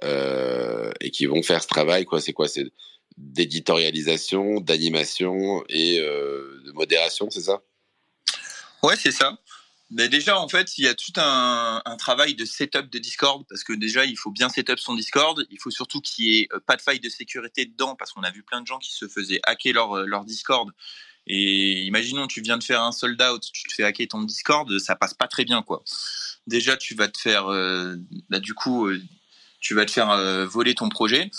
euh, 0.04 0.92
et 1.00 1.10
qui 1.10 1.24
vont 1.24 1.42
faire 1.42 1.62
ce 1.62 1.68
travail 1.68 2.04
quoi. 2.04 2.20
C'est 2.20 2.34
quoi? 2.34 2.48
C'est 2.48 2.66
d'éditorialisation 3.16 4.60
d'animation 4.60 5.64
et 5.68 6.00
euh, 6.00 6.62
de 6.64 6.72
modération 6.72 7.30
c'est 7.30 7.42
ça? 7.42 7.62
Ouais 8.82 8.96
c'est 8.96 9.12
ça 9.12 9.38
mais 9.90 10.08
déjà, 10.08 10.40
en 10.40 10.48
fait, 10.48 10.78
il 10.78 10.84
y 10.84 10.88
a 10.88 10.94
tout 10.94 11.12
un, 11.16 11.80
travail 11.98 12.34
de 12.34 12.44
setup 12.44 12.90
de 12.90 12.98
Discord 12.98 13.44
parce 13.48 13.62
que 13.62 13.72
déjà, 13.72 14.04
il 14.04 14.16
faut 14.16 14.30
bien 14.30 14.48
setup 14.48 14.78
son 14.78 14.94
Discord. 14.94 15.46
Il 15.50 15.60
faut 15.60 15.70
surtout 15.70 16.00
qu'il 16.00 16.24
n'y 16.24 16.38
ait 16.40 16.48
euh, 16.52 16.58
pas 16.58 16.76
de 16.76 16.82
faille 16.82 17.00
de 17.00 17.08
sécurité 17.08 17.66
dedans 17.66 17.94
parce 17.94 18.12
qu'on 18.12 18.22
a 18.22 18.30
vu 18.30 18.42
plein 18.42 18.60
de 18.60 18.66
gens 18.66 18.78
qui 18.78 18.92
se 18.92 19.06
faisaient 19.06 19.40
hacker 19.44 19.74
leur, 19.74 19.92
euh, 19.96 20.06
leur 20.06 20.24
Discord. 20.24 20.70
Et 21.28 21.82
imaginons, 21.84 22.26
tu 22.26 22.40
viens 22.40 22.58
de 22.58 22.64
faire 22.64 22.82
un 22.82 22.92
sold 22.92 23.20
out, 23.22 23.44
tu 23.52 23.64
te 23.64 23.74
fais 23.74 23.84
hacker 23.84 24.08
ton 24.08 24.22
Discord, 24.22 24.76
ça 24.78 24.96
passe 24.96 25.14
pas 25.14 25.28
très 25.28 25.44
bien, 25.44 25.62
quoi. 25.62 25.82
Déjà, 26.46 26.76
tu 26.76 26.94
vas 26.94 27.08
te 27.08 27.18
faire, 27.18 27.46
bah, 28.30 28.38
du 28.38 28.54
coup, 28.54 28.88
tu 29.66 29.74
vas 29.74 29.84
te 29.84 29.90
faire 29.90 30.46
voler 30.46 30.74
ton 30.74 30.88
projet. 30.88 31.30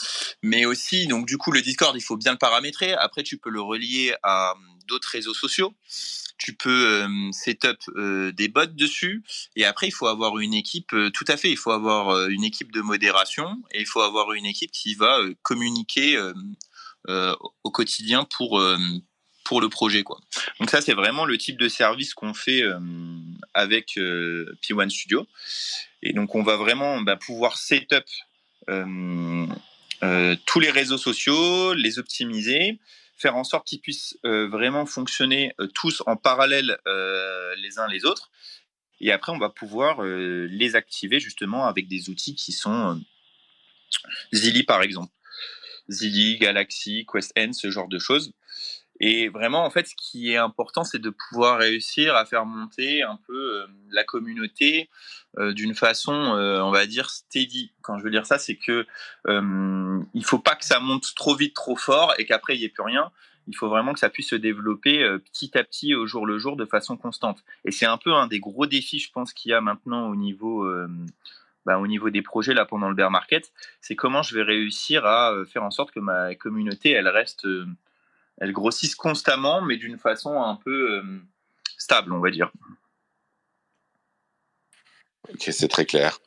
Mais 0.44 0.66
aussi, 0.66 1.08
donc, 1.08 1.26
du 1.26 1.38
coup, 1.38 1.52
le 1.52 1.62
Discord, 1.62 1.96
il 1.96 2.02
faut 2.02 2.18
bien 2.18 2.34
le 2.34 2.38
paramétrer. 2.38 2.94
Après, 2.94 3.24
tu 3.24 3.38
peux 3.38 3.50
le 3.50 3.62
relier 3.62 4.14
à 4.24 4.54
d'autres 4.88 5.10
réseaux 5.10 5.34
sociaux 5.34 5.74
tu 6.38 6.56
peux 6.56 7.04
euh, 7.04 7.32
setup 7.32 7.80
euh, 7.96 8.32
des 8.32 8.48
bots 8.48 8.66
dessus 8.68 9.24
et 9.56 9.66
après 9.66 9.88
il 9.88 9.92
faut 9.92 10.08
avoir 10.08 10.38
une 10.38 10.54
équipe 10.54 10.94
euh, 10.94 11.10
tout 11.10 11.26
à 11.28 11.38
fait 11.38 11.50
il 11.50 11.58
faut 11.58 11.72
avoir 11.72 12.10
euh, 12.10 12.28
une 12.30 12.44
équipe 12.44 12.72
de 12.72 12.82
modération 12.82 13.62
et 13.72 13.82
il 13.82 13.88
faut 13.88 14.02
avoir 14.02 14.34
une 14.34 14.46
équipe 14.46 14.72
qui 14.72 14.96
va 14.96 15.20
communiquer 15.42 16.18
au 17.64 17.72
quotidien 17.72 18.28
pour 18.38 18.62
pour 19.48 19.62
le 19.62 19.70
projet 19.70 20.04
quoi. 20.04 20.20
Donc 20.60 20.70
ça 20.70 20.82
c'est 20.82 20.94
vraiment 20.94 21.26
le 21.26 21.38
type 21.38 21.58
de 21.58 21.70
service 21.70 22.14
qu'on 22.14 22.34
fait 22.34 22.62
avec 23.54 23.98
P1 23.98 24.90
Studio 24.90 25.26
et 26.04 26.14
donc 26.14 26.36
on 26.36 26.44
va 26.44 26.58
vraiment 26.58 27.02
bah, 27.02 27.16
pouvoir 27.16 27.58
setup 27.58 28.06
tous 28.68 30.60
les 30.60 30.70
réseaux 30.70 30.98
sociaux, 30.98 31.74
les 31.74 31.98
optimiser, 32.00 32.78
faire 33.18 33.36
en 33.36 33.44
sorte 33.44 33.68
qu'ils 33.68 33.82
puissent 33.82 34.18
euh, 34.26 34.48
vraiment 34.48 34.86
fonctionner 34.86 35.54
euh, 35.60 35.68
tous 35.68 36.04
en 36.06 36.16
parallèle 36.16 36.78
euh, 36.88 37.56
les 37.58 37.80
uns 37.80 37.88
les 37.88 38.06
autres. 38.06 38.30
Et 39.00 39.12
après, 39.12 39.32
on 39.32 39.38
va 39.38 39.50
pouvoir 39.50 40.02
les 40.02 40.76
activer 40.76 41.20
justement 41.20 41.68
avec 41.68 41.88
des 41.88 42.10
outils 42.10 42.34
qui 42.34 42.52
sont 42.52 43.00
Zilly 44.34 44.64
par 44.64 44.82
exemple. 44.82 45.14
Zilly, 45.88 46.40
Galaxy, 46.40 47.06
QuestN, 47.06 47.54
ce 47.54 47.70
genre 47.70 47.90
de 47.90 48.00
choses. 48.00 48.34
Et 49.00 49.30
vraiment, 49.30 49.64
en 49.64 49.70
fait, 49.70 49.88
ce 49.88 49.96
qui 49.96 50.32
est 50.32 50.38
important, 50.38 50.84
c'est 50.84 51.00
de 51.00 51.10
pouvoir 51.10 51.60
réussir 51.60 52.16
à 52.16 52.26
faire 52.26 52.46
monter 52.46 53.04
un 53.04 53.20
peu 53.28 53.62
euh, 53.62 53.68
la 53.92 54.04
communauté 54.04 54.90
euh, 55.38 55.54
d'une 55.54 55.76
façon, 55.76 56.14
euh, 56.14 56.62
on 56.62 56.72
va 56.72 56.88
dire, 56.88 57.10
steady. 57.10 57.72
Quand 57.82 58.00
je 58.00 58.04
veux 58.04 58.10
dire 58.10 58.26
ça, 58.26 58.40
c'est 58.40 58.56
que 58.56 58.86
il 59.28 60.26
faut 60.26 60.40
pas 60.40 60.56
que 60.56 60.66
ça 60.66 60.80
monte 60.80 61.14
trop 61.16 61.36
vite, 61.36 61.56
trop 61.56 61.76
fort, 61.76 62.14
et 62.18 62.26
qu'après 62.26 62.56
il 62.56 62.60
n'y 62.60 62.66
ait 62.66 62.70
plus 62.70 62.84
rien. 62.84 63.12
Il 63.50 63.56
faut 63.56 63.70
vraiment 63.70 63.94
que 63.94 64.00
ça 64.00 64.10
puisse 64.10 64.30
se 64.30 64.36
développer 64.36 65.06
petit 65.32 65.58
à 65.58 65.64
petit, 65.64 65.96
au 65.96 66.06
jour 66.06 66.26
le 66.26 66.38
jour, 66.38 66.58
de 66.58 66.66
façon 66.66 66.98
constante. 66.98 67.44
Et 67.64 67.72
c'est 67.72 67.86
un 67.86 67.98
peu 67.98 68.14
un 68.14 68.28
des 68.28 68.40
gros 68.40 68.66
défis, 68.66 69.00
je 69.00 69.12
pense, 69.12 69.32
qu'il 69.32 69.52
y 69.52 69.54
a 69.54 69.62
maintenant 69.62 70.10
au 70.10 70.16
niveau 70.16 70.68
bah, 71.66 71.80
au 71.80 71.88
niveau 71.88 72.10
des 72.10 72.22
projets 72.22 72.54
là 72.54 72.66
pendant 72.66 72.90
le 72.90 72.96
bear 72.96 73.12
market, 73.12 73.52
c'est 73.80 73.96
comment 73.96 74.22
je 74.22 74.36
vais 74.36 74.44
réussir 74.44 75.06
à 75.06 75.34
faire 75.46 75.64
en 75.64 75.72
sorte 75.72 75.92
que 75.92 76.00
ma 76.00 76.36
communauté 76.36 76.92
elle 76.92 77.08
reste 77.08 77.48
elles 78.40 78.54
grossissent 78.54 78.96
constamment, 78.96 79.62
mais 79.62 79.78
d'une 79.78 79.98
façon 79.98 80.42
un 80.42 80.56
peu 80.56 80.92
euh, 80.98 81.04
stable, 81.78 82.14
on 82.14 82.20
va 82.20 82.30
dire. 82.30 82.52
Ok, 85.34 85.50
c'est 85.52 85.68
très 85.68 85.86
clair. 85.86 86.20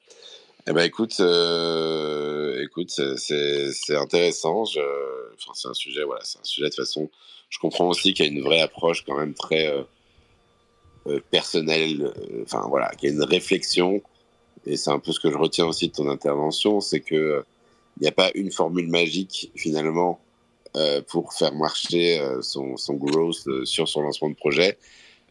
Eh 0.66 0.72
ben, 0.72 0.82
écoute, 0.82 1.16
euh, 1.20 2.62
écoute, 2.62 2.90
c'est 2.90 3.96
intéressant. 3.96 4.62
Enfin, 4.62 5.52
c'est 5.54 5.68
un 5.68 5.74
sujet, 5.74 6.04
voilà, 6.04 6.22
c'est 6.24 6.38
un 6.38 6.44
sujet 6.44 6.68
de 6.68 6.74
façon. 6.74 7.10
Je 7.48 7.58
comprends 7.58 7.88
aussi 7.88 8.12
qu'il 8.12 8.26
y 8.26 8.28
a 8.28 8.32
une 8.32 8.42
vraie 8.42 8.60
approche 8.60 9.04
quand 9.04 9.16
même 9.16 9.34
très 9.34 9.68
euh, 11.06 11.20
personnelle. 11.30 12.12
Enfin 12.42 12.66
voilà, 12.68 12.90
qu'il 12.90 13.08
y 13.08 13.12
a 13.12 13.14
une 13.14 13.24
réflexion. 13.24 14.02
Et 14.66 14.76
c'est 14.76 14.90
un 14.90 14.98
peu 14.98 15.12
ce 15.12 15.20
que 15.20 15.30
je 15.30 15.38
retiens 15.38 15.66
aussi 15.66 15.88
de 15.88 15.94
ton 15.94 16.10
intervention, 16.10 16.80
c'est 16.80 17.00
que 17.00 17.42
il 17.96 18.02
n'y 18.02 18.08
a 18.08 18.12
pas 18.12 18.30
une 18.34 18.50
formule 18.50 18.88
magique 18.88 19.50
finalement 19.56 20.20
pour 21.08 21.32
faire 21.32 21.54
marcher 21.54 22.20
euh, 22.20 22.42
son, 22.42 22.94
growth 22.94 23.46
euh, 23.46 23.64
sur 23.64 23.88
son 23.88 24.02
lancement 24.02 24.30
de 24.30 24.34
projet. 24.34 24.78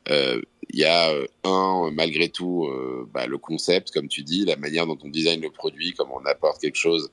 Il 0.08 0.80
y 0.80 0.86
a 0.86 1.14
un, 1.44 1.92
malgré 1.92 2.30
tout, 2.30 2.68
bah, 3.14 3.28
le 3.28 3.38
concept, 3.38 3.92
comme 3.92 4.08
tu 4.08 4.24
dis, 4.24 4.44
la 4.44 4.56
manière 4.56 4.88
dont 4.88 4.98
on 5.04 5.08
design 5.08 5.40
le 5.40 5.52
produit, 5.52 5.94
comment 5.94 6.20
on 6.20 6.26
apporte 6.26 6.60
quelque 6.62 6.78
chose. 6.78 7.12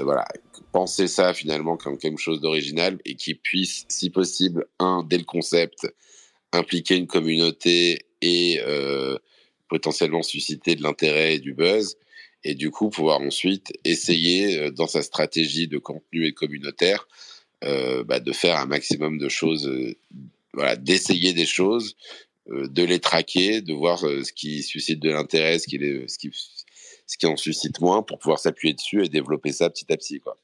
voilà, 0.00 0.26
penser 0.72 1.06
ça 1.06 1.32
finalement 1.32 1.76
comme 1.76 1.96
quelque 1.96 2.18
chose 2.18 2.40
d'original 2.40 2.98
et 3.04 3.14
qui 3.14 3.34
puisse, 3.34 3.84
si 3.88 4.10
possible, 4.10 4.66
un, 4.80 5.04
dès 5.08 5.18
le 5.18 5.24
concept, 5.24 5.86
impliquer 6.52 6.96
une 6.96 7.06
communauté 7.06 8.00
et 8.20 8.60
potentiellement 9.68 10.22
susciter 10.22 10.74
de 10.74 10.82
l'intérêt 10.82 11.36
et 11.36 11.38
du 11.38 11.54
buzz 11.54 11.96
et 12.42 12.56
du 12.56 12.72
coup 12.72 12.90
pouvoir 12.90 13.20
ensuite 13.20 13.72
essayer 13.84 14.72
dans 14.72 14.88
sa 14.88 15.02
stratégie 15.02 15.68
de 15.68 15.78
contenu 15.78 16.26
et 16.26 16.32
communautaire 16.32 17.06
euh, 17.06 17.27
bah, 17.62 18.20
de 18.20 18.32
faire 18.32 18.56
un 18.56 18.66
maximum 18.66 19.18
de 19.18 19.28
choses, 19.28 19.66
euh, 19.66 19.96
voilà, 20.54 20.76
d'essayer 20.76 21.32
des 21.32 21.46
choses, 21.46 21.96
euh, 22.50 22.68
de 22.68 22.84
les 22.84 23.00
traquer, 23.00 23.60
de 23.60 23.74
voir 23.74 23.98
ce 23.98 24.32
qui 24.32 24.62
suscite 24.62 25.00
de 25.00 25.10
l'intérêt, 25.10 25.58
ce 25.58 25.66
qui, 25.66 25.78
ce, 26.06 26.18
qui, 26.18 26.30
ce 26.32 27.16
qui 27.18 27.26
en 27.26 27.36
suscite 27.36 27.80
moins, 27.80 28.02
pour 28.02 28.18
pouvoir 28.18 28.38
s'appuyer 28.38 28.74
dessus 28.74 29.04
et 29.04 29.08
développer 29.08 29.52
ça 29.52 29.68
petit 29.70 29.92
à 29.92 29.96
petit. 29.96 30.20
Quoi. 30.20 30.36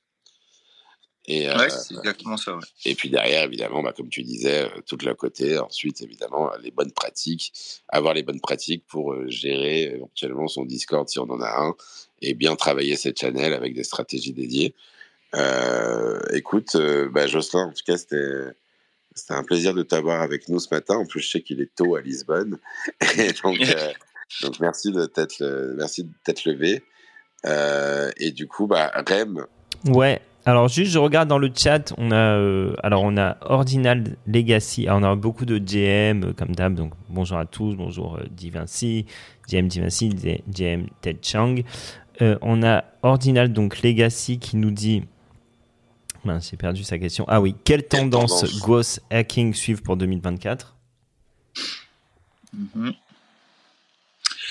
Et, 1.26 1.48
ouais, 1.48 1.70
c'est 1.70 1.94
exactement 1.94 2.36
ça. 2.36 2.56
Ouais. 2.56 2.62
Et 2.84 2.94
puis 2.94 3.08
derrière, 3.08 3.44
évidemment, 3.44 3.82
bah, 3.82 3.94
comme 3.96 4.10
tu 4.10 4.22
disais, 4.22 4.68
tout 4.86 4.98
le 5.02 5.14
côté. 5.14 5.56
Ensuite, 5.56 6.02
évidemment, 6.02 6.50
les 6.62 6.70
bonnes 6.70 6.92
pratiques, 6.92 7.52
avoir 7.88 8.12
les 8.12 8.22
bonnes 8.22 8.40
pratiques 8.40 8.84
pour 8.86 9.14
gérer 9.28 9.94
éventuellement 9.94 10.48
son 10.48 10.66
Discord 10.66 11.08
si 11.08 11.18
on 11.18 11.30
en 11.30 11.40
a 11.40 11.62
un, 11.62 11.74
et 12.20 12.34
bien 12.34 12.56
travailler 12.56 12.96
cette 12.96 13.18
channel 13.18 13.54
avec 13.54 13.72
des 13.72 13.84
stratégies 13.84 14.34
dédiées. 14.34 14.74
Euh, 15.36 16.20
écoute, 16.32 16.76
bah, 17.12 17.26
Jocelyn, 17.26 17.64
en 17.64 17.72
tout 17.72 17.82
cas, 17.86 17.96
c'était 17.96 19.34
un 19.34 19.44
plaisir 19.44 19.74
de 19.74 19.82
t'avoir 19.82 20.22
avec 20.22 20.48
nous 20.48 20.58
ce 20.58 20.72
matin. 20.72 20.96
En 20.96 21.06
plus, 21.06 21.20
je 21.20 21.30
sais 21.30 21.40
qu'il 21.40 21.60
est 21.60 21.74
tôt 21.74 21.94
à 21.96 22.00
Lisbonne. 22.00 22.58
Euh, 23.46 23.92
donc 24.42 24.58
merci 24.58 24.90
de 24.90 25.04
t'être 25.04 26.44
levé. 26.44 26.82
Euh, 27.46 28.10
et 28.16 28.30
du 28.32 28.48
coup, 28.48 28.66
bah, 28.66 28.90
Rem. 29.06 29.46
Ouais. 29.86 30.20
Alors 30.46 30.68
juste, 30.68 30.92
je 30.92 30.98
regarde 30.98 31.28
dans 31.28 31.38
le 31.38 31.50
chat, 31.54 31.94
on 31.96 32.10
a 32.10 32.36
euh, 32.36 32.74
alors 32.82 33.02
on 33.02 33.16
a 33.16 33.38
Ordinal 33.42 34.16
Legacy, 34.26 34.86
on 34.90 35.02
a 35.02 35.14
beaucoup 35.14 35.46
de 35.46 35.58
GM 35.58 36.34
comme 36.34 36.54
d'hab, 36.54 36.74
donc 36.74 36.92
bonjour 37.08 37.38
à 37.38 37.46
tous, 37.46 37.76
bonjour 37.76 38.18
Divinci, 38.30 39.06
GM 39.48 39.68
Divinci, 39.68 40.10
GM 40.10 40.86
Ted 41.00 41.20
Chang. 41.22 41.56
on 42.20 42.62
a 42.62 42.84
Ordinal 43.02 43.54
donc 43.54 43.80
Legacy 43.80 44.38
qui 44.38 44.56
nous 44.56 44.70
dit 44.70 45.04
j'ai 46.40 46.56
perdu 46.56 46.84
sa 46.84 46.98
question. 46.98 47.24
Ah 47.28 47.40
oui, 47.40 47.54
quelle, 47.64 47.86
tendance, 47.86 48.60
Ghost 48.60 49.02
Hacking 49.10 49.54
suivre 49.54 49.82
pour 49.82 49.96
2024 49.96 50.76
mhm. 52.52 52.94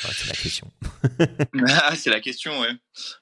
ah, 0.04 0.10
C'est 0.12 0.28
la 0.28 0.36
question. 0.36 0.72
ah, 1.68 1.96
c'est 1.96 2.10
la 2.10 2.20
question, 2.20 2.60
ouais. 2.60 2.72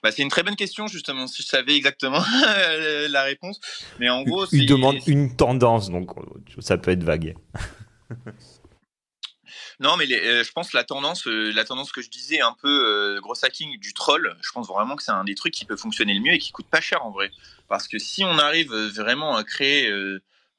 Bah, 0.04 0.12
c'est 0.12 0.22
une 0.22 0.30
très 0.30 0.44
bonne 0.44 0.56
question, 0.56 0.88
justement, 0.88 1.28
si 1.28 1.44
je 1.44 1.48
savais 1.48 1.76
exactement 1.76 2.22
la 3.10 3.24
réponse. 3.24 3.60
Mais 4.00 4.10
en 4.10 4.24
gros, 4.24 4.46
Il 4.52 4.66
demande 4.66 4.98
une 5.08 5.36
tendance, 5.36 5.90
donc 5.90 6.12
ça 6.60 6.78
peut 6.78 6.92
être 6.92 7.04
vague. 7.04 7.36
Non, 9.82 9.98
mais 9.98 10.06
euh, 10.14 10.44
je 10.44 10.52
pense 10.52 10.74
la 10.74 10.84
tendance, 10.84 11.26
euh, 11.26 11.52
la 11.54 11.66
tendance 11.66 11.92
que 11.92 12.04
je 12.04 12.10
disais 12.12 12.40
un 12.40 12.54
peu 12.54 12.70
euh, 12.70 13.20
gros 13.20 13.34
hacking 13.44 13.80
du 13.80 13.96
troll, 13.96 14.38
je 14.40 14.52
pense 14.52 14.68
vraiment 14.68 14.96
que 14.96 15.02
c'est 15.02 15.12
un 15.12 15.24
des 15.24 15.34
trucs 15.34 15.56
qui 15.56 15.66
peut 15.66 15.76
fonctionner 15.76 16.14
le 16.14 16.20
mieux 16.20 16.34
et 16.34 16.38
qui 16.38 16.52
coûte 16.52 16.68
pas 16.70 16.82
cher 16.82 17.04
en 17.04 17.10
vrai. 17.10 17.32
Parce 17.68 17.88
que 17.88 17.98
si 17.98 18.24
on 18.24 18.38
arrive 18.38 18.72
vraiment 18.72 19.36
à 19.36 19.44
créer 19.44 19.92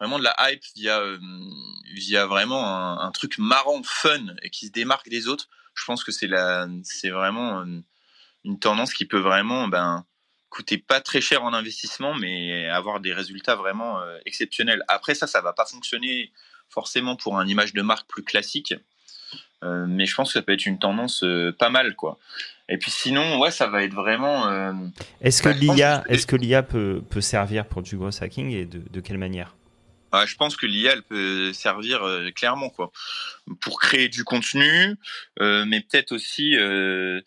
vraiment 0.01 0.18
de 0.18 0.25
la 0.25 0.35
hype 0.41 0.64
via, 0.75 1.01
via 1.95 2.27
vraiment 2.27 3.01
un, 3.01 3.11
truc 3.12 3.39
marrant, 3.39 3.81
fun 3.85 4.35
et 4.43 4.51
qui 4.51 4.66
se 4.66 4.73
démarque 4.73 5.09
des 5.09 5.29
autres, 5.29 5.49
je 5.75 5.85
pense 5.85 6.03
que 6.03 6.11
c'est 6.11 6.27
la, 6.27 6.66
c'est 6.83 7.11
vraiment 7.11 7.64
une 8.45 8.59
tendance 8.59 8.93
qui 8.93 9.05
peut 9.07 9.20
vraiment, 9.20 9.68
ben, 9.68 10.05
coûter 10.49 10.79
pas 10.79 11.01
très 11.01 11.20
cher 11.20 11.45
en 11.45 11.53
investissement, 11.53 12.14
mais 12.14 12.66
avoir 12.68 12.99
des 12.99 13.12
résultats 13.12 13.55
vraiment 13.55 14.03
exceptionnels. 14.27 14.83
Après 14.89 15.14
ça, 15.14 15.29
ça 15.29 15.43
va 15.43 15.53
pas 15.53 15.66
fonctionner 15.66 16.33
forcément 16.68 17.14
pour 17.14 17.41
une 17.41 17.49
image 17.49 17.73
de 17.73 17.83
marque 17.83 18.09
plus 18.09 18.25
classique. 18.25 18.75
Euh, 19.62 19.87
mais 19.89 20.07
je 20.07 20.14
pense 20.14 20.33
que 20.33 20.39
ça 20.39 20.43
peut 20.43 20.53
être 20.53 20.66
une 20.66 20.78
tendance 20.78 21.22
euh, 21.22 21.55
pas 21.57 21.70
mal, 21.70 21.95
quoi. 21.95 22.18
Et 22.68 22.78
puis 22.78 22.91
sinon, 22.91 23.39
ouais, 23.41 23.51
ça 23.51 23.66
va 23.66 23.85
être 23.85 23.95
vraiment. 23.95 24.49
Euh, 24.49 24.72
est-ce 25.20 25.43
que 25.43 25.49
l'IA, 25.49 26.03
est-ce 26.09 26.26
que 26.26 26.37
l'IA 26.37 26.62
peut, 26.62 27.03
peut 27.09 27.20
servir 27.20 27.66
pour 27.66 27.83
du 27.83 27.97
gros 27.97 28.22
hacking 28.22 28.51
et 28.51 28.64
de, 28.64 28.83
de 28.91 29.01
quelle 29.01 29.18
manière? 29.18 29.55
Je 30.27 30.37
pense 30.37 30.57
que 30.57 30.67
l'IA 30.67 30.93
elle 30.93 31.03
peut 31.03 31.53
servir 31.53 32.03
euh, 32.03 32.31
clairement 32.31 32.71
quoi 32.71 32.93
pour 33.61 33.81
créer 33.81 34.09
du 34.09 34.25
contenu, 34.25 34.97
euh, 35.41 35.65
mais 35.67 35.81
peut-être 35.81 36.13
aussi, 36.13 36.57
euh, 36.57 37.21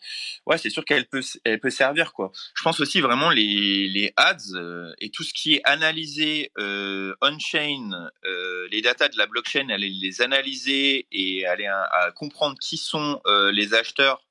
ouais, 0.46 0.56
c'est 0.56 0.70
sûr 0.70 0.84
qu'elle 0.84 1.06
peut 1.06 1.22
elle 1.44 1.60
peut 1.60 1.70
servir 1.70 2.12
quoi. 2.12 2.32
Je 2.54 2.62
pense 2.62 2.80
aussi 2.80 3.00
vraiment 3.00 3.30
les 3.30 3.88
les 3.88 4.12
ads 4.16 4.94
et 5.00 5.10
tout 5.10 5.24
ce 5.24 5.34
qui 5.34 5.54
est 5.54 5.60
analysé 5.64 6.52
on 6.56 7.38
chain, 7.38 8.10
les 8.70 8.82
datas 8.82 9.08
de 9.08 9.18
la 9.18 9.26
blockchain, 9.26 9.68
aller 9.68 9.90
les 9.90 10.22
analyser 10.22 11.06
et 11.12 11.46
aller 11.46 11.66
à, 11.66 11.82
à 11.82 12.10
comprendre 12.12 12.56
qui 12.58 12.76
sont 12.76 13.20
les 13.52 13.74
acheteurs 13.74 14.22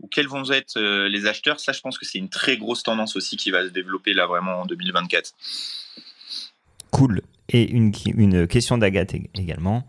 ou 0.00 0.08
quels 0.08 0.28
vont 0.28 0.50
être 0.50 0.80
les 0.80 1.26
acheteurs. 1.26 1.60
Ça, 1.60 1.72
je 1.72 1.80
pense 1.80 1.98
que 1.98 2.06
c'est 2.06 2.18
une 2.18 2.30
très 2.30 2.56
grosse 2.56 2.82
tendance 2.82 3.16
aussi 3.16 3.36
qui 3.36 3.50
va 3.50 3.64
se 3.64 3.70
développer 3.70 4.14
là 4.14 4.26
vraiment 4.26 4.62
en 4.62 4.66
2024. 4.66 5.34
Cool. 6.90 7.22
Et 7.50 7.70
une, 7.70 7.92
une 8.14 8.46
question 8.46 8.76
d'Agathe 8.78 9.14
également. 9.34 9.86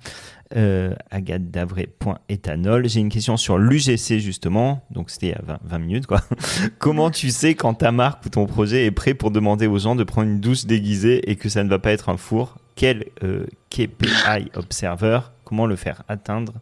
Euh, 0.56 0.96
Agathe 1.12 1.52
Davray.éthanol. 1.52 2.90
J'ai 2.90 3.02
une 3.02 3.10
question 3.10 3.38
sur 3.38 3.58
l'UGC 3.58 4.20
justement. 4.20 4.84
Donc 4.90 5.12
c'était 5.12 5.34
à 5.34 5.42
20, 5.44 5.60
20, 5.64 5.80
minutes 5.80 6.08
quoi. 6.08 6.22
Comment 6.80 7.12
tu 7.12 7.30
sais 7.30 7.54
quand 7.54 7.76
ta 7.76 7.92
marque 7.92 8.26
ou 8.26 8.30
ton 8.30 8.48
projet 8.48 8.86
est 8.86 8.92
prêt 8.92 9.14
pour 9.14 9.30
demander 9.30 9.68
aux 9.68 9.78
gens 9.78 9.96
de 9.96 10.04
prendre 10.04 10.28
une 10.28 10.40
douche 10.40 10.66
déguisée 10.66 11.30
et 11.30 11.36
que 11.36 11.50
ça 11.50 11.64
ne 11.64 11.70
va 11.70 11.78
pas 11.78 11.92
être 11.92 12.10
un 12.10 12.18
four? 12.18 12.58
Quel 12.76 13.06
euh, 13.24 13.46
KPI 13.70 14.52
Observer 14.56 15.20
Comment 15.44 15.68
le 15.68 15.76
faire 15.76 16.04
atteindre 16.08 16.54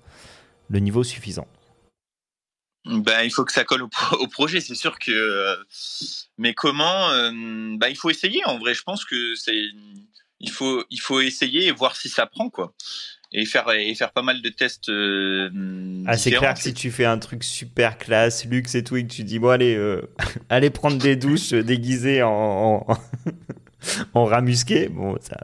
le 0.70 0.80
niveau 0.80 1.04
suffisant? 1.04 1.48
Ben, 2.86 3.24
il 3.24 3.32
faut 3.32 3.46
que 3.46 3.52
ça 3.52 3.64
colle 3.64 3.84
au, 3.84 3.90
au 4.20 4.28
projet, 4.28 4.62
c'est 4.62 4.76
sûr 4.76 4.98
que. 4.98 5.12
Euh, 5.12 5.56
mais 6.38 6.54
comment 6.54 7.10
euh, 7.12 7.32
ben, 7.78 7.88
Il 7.88 7.96
faut 7.96 8.10
essayer. 8.10 8.44
En 8.46 8.58
vrai, 8.58 8.74
je 8.74 8.84
pense 8.84 9.06
que 9.06 9.36
c'est 9.36 9.62
il 10.40 10.52
faut, 10.52 10.84
il 10.90 11.00
faut 11.00 11.22
essayer 11.22 11.68
et 11.68 11.72
voir 11.72 11.96
si 11.96 12.10
ça 12.10 12.26
prend, 12.26 12.50
quoi. 12.50 12.74
Et 13.34 13.46
faire, 13.46 13.70
et 13.72 13.94
faire 13.94 14.12
pas 14.12 14.22
mal 14.22 14.42
de 14.42 14.50
tests. 14.50 14.88
Euh, 14.88 15.50
ah, 16.08 16.18
c'est 16.18 16.32
clair 16.32 16.54
que 16.54 16.62
si 16.62 16.74
tu 16.74 16.92
fais 16.92 17.04
un 17.06 17.18
truc 17.18 17.44
super 17.44 17.98
classe, 17.98 18.46
luxe 18.46 18.76
et 18.76 18.84
tout, 18.84 18.96
et 18.96 19.06
que 19.06 19.12
tu 19.12 19.24
dis, 19.24 19.38
bon, 19.38 19.50
allez, 19.50 19.76
euh, 19.76 20.02
allez 20.50 20.70
prendre 20.70 20.98
des 20.98 21.18
douches 21.18 21.50
déguisées 21.50 22.24
en, 22.24 22.86
en, 22.88 22.98
en 24.14 24.26
ramusqué, 24.26 24.88
bon, 24.88 25.18
ça, 25.20 25.38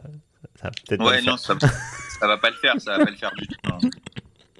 ça 0.60 0.70
peut-être. 0.70 1.04
Ouais, 1.04 1.20
non, 1.22 1.36
ça, 1.36 1.56
ça 1.60 2.26
va 2.26 2.38
pas 2.38 2.50
le 2.50 2.56
faire, 2.56 2.80
ça 2.80 2.96
va 2.96 3.04
pas 3.04 3.10
le 3.10 3.16
faire 3.16 3.32
du 3.36 3.46
tout. 3.46 3.56
Non. 3.68 3.78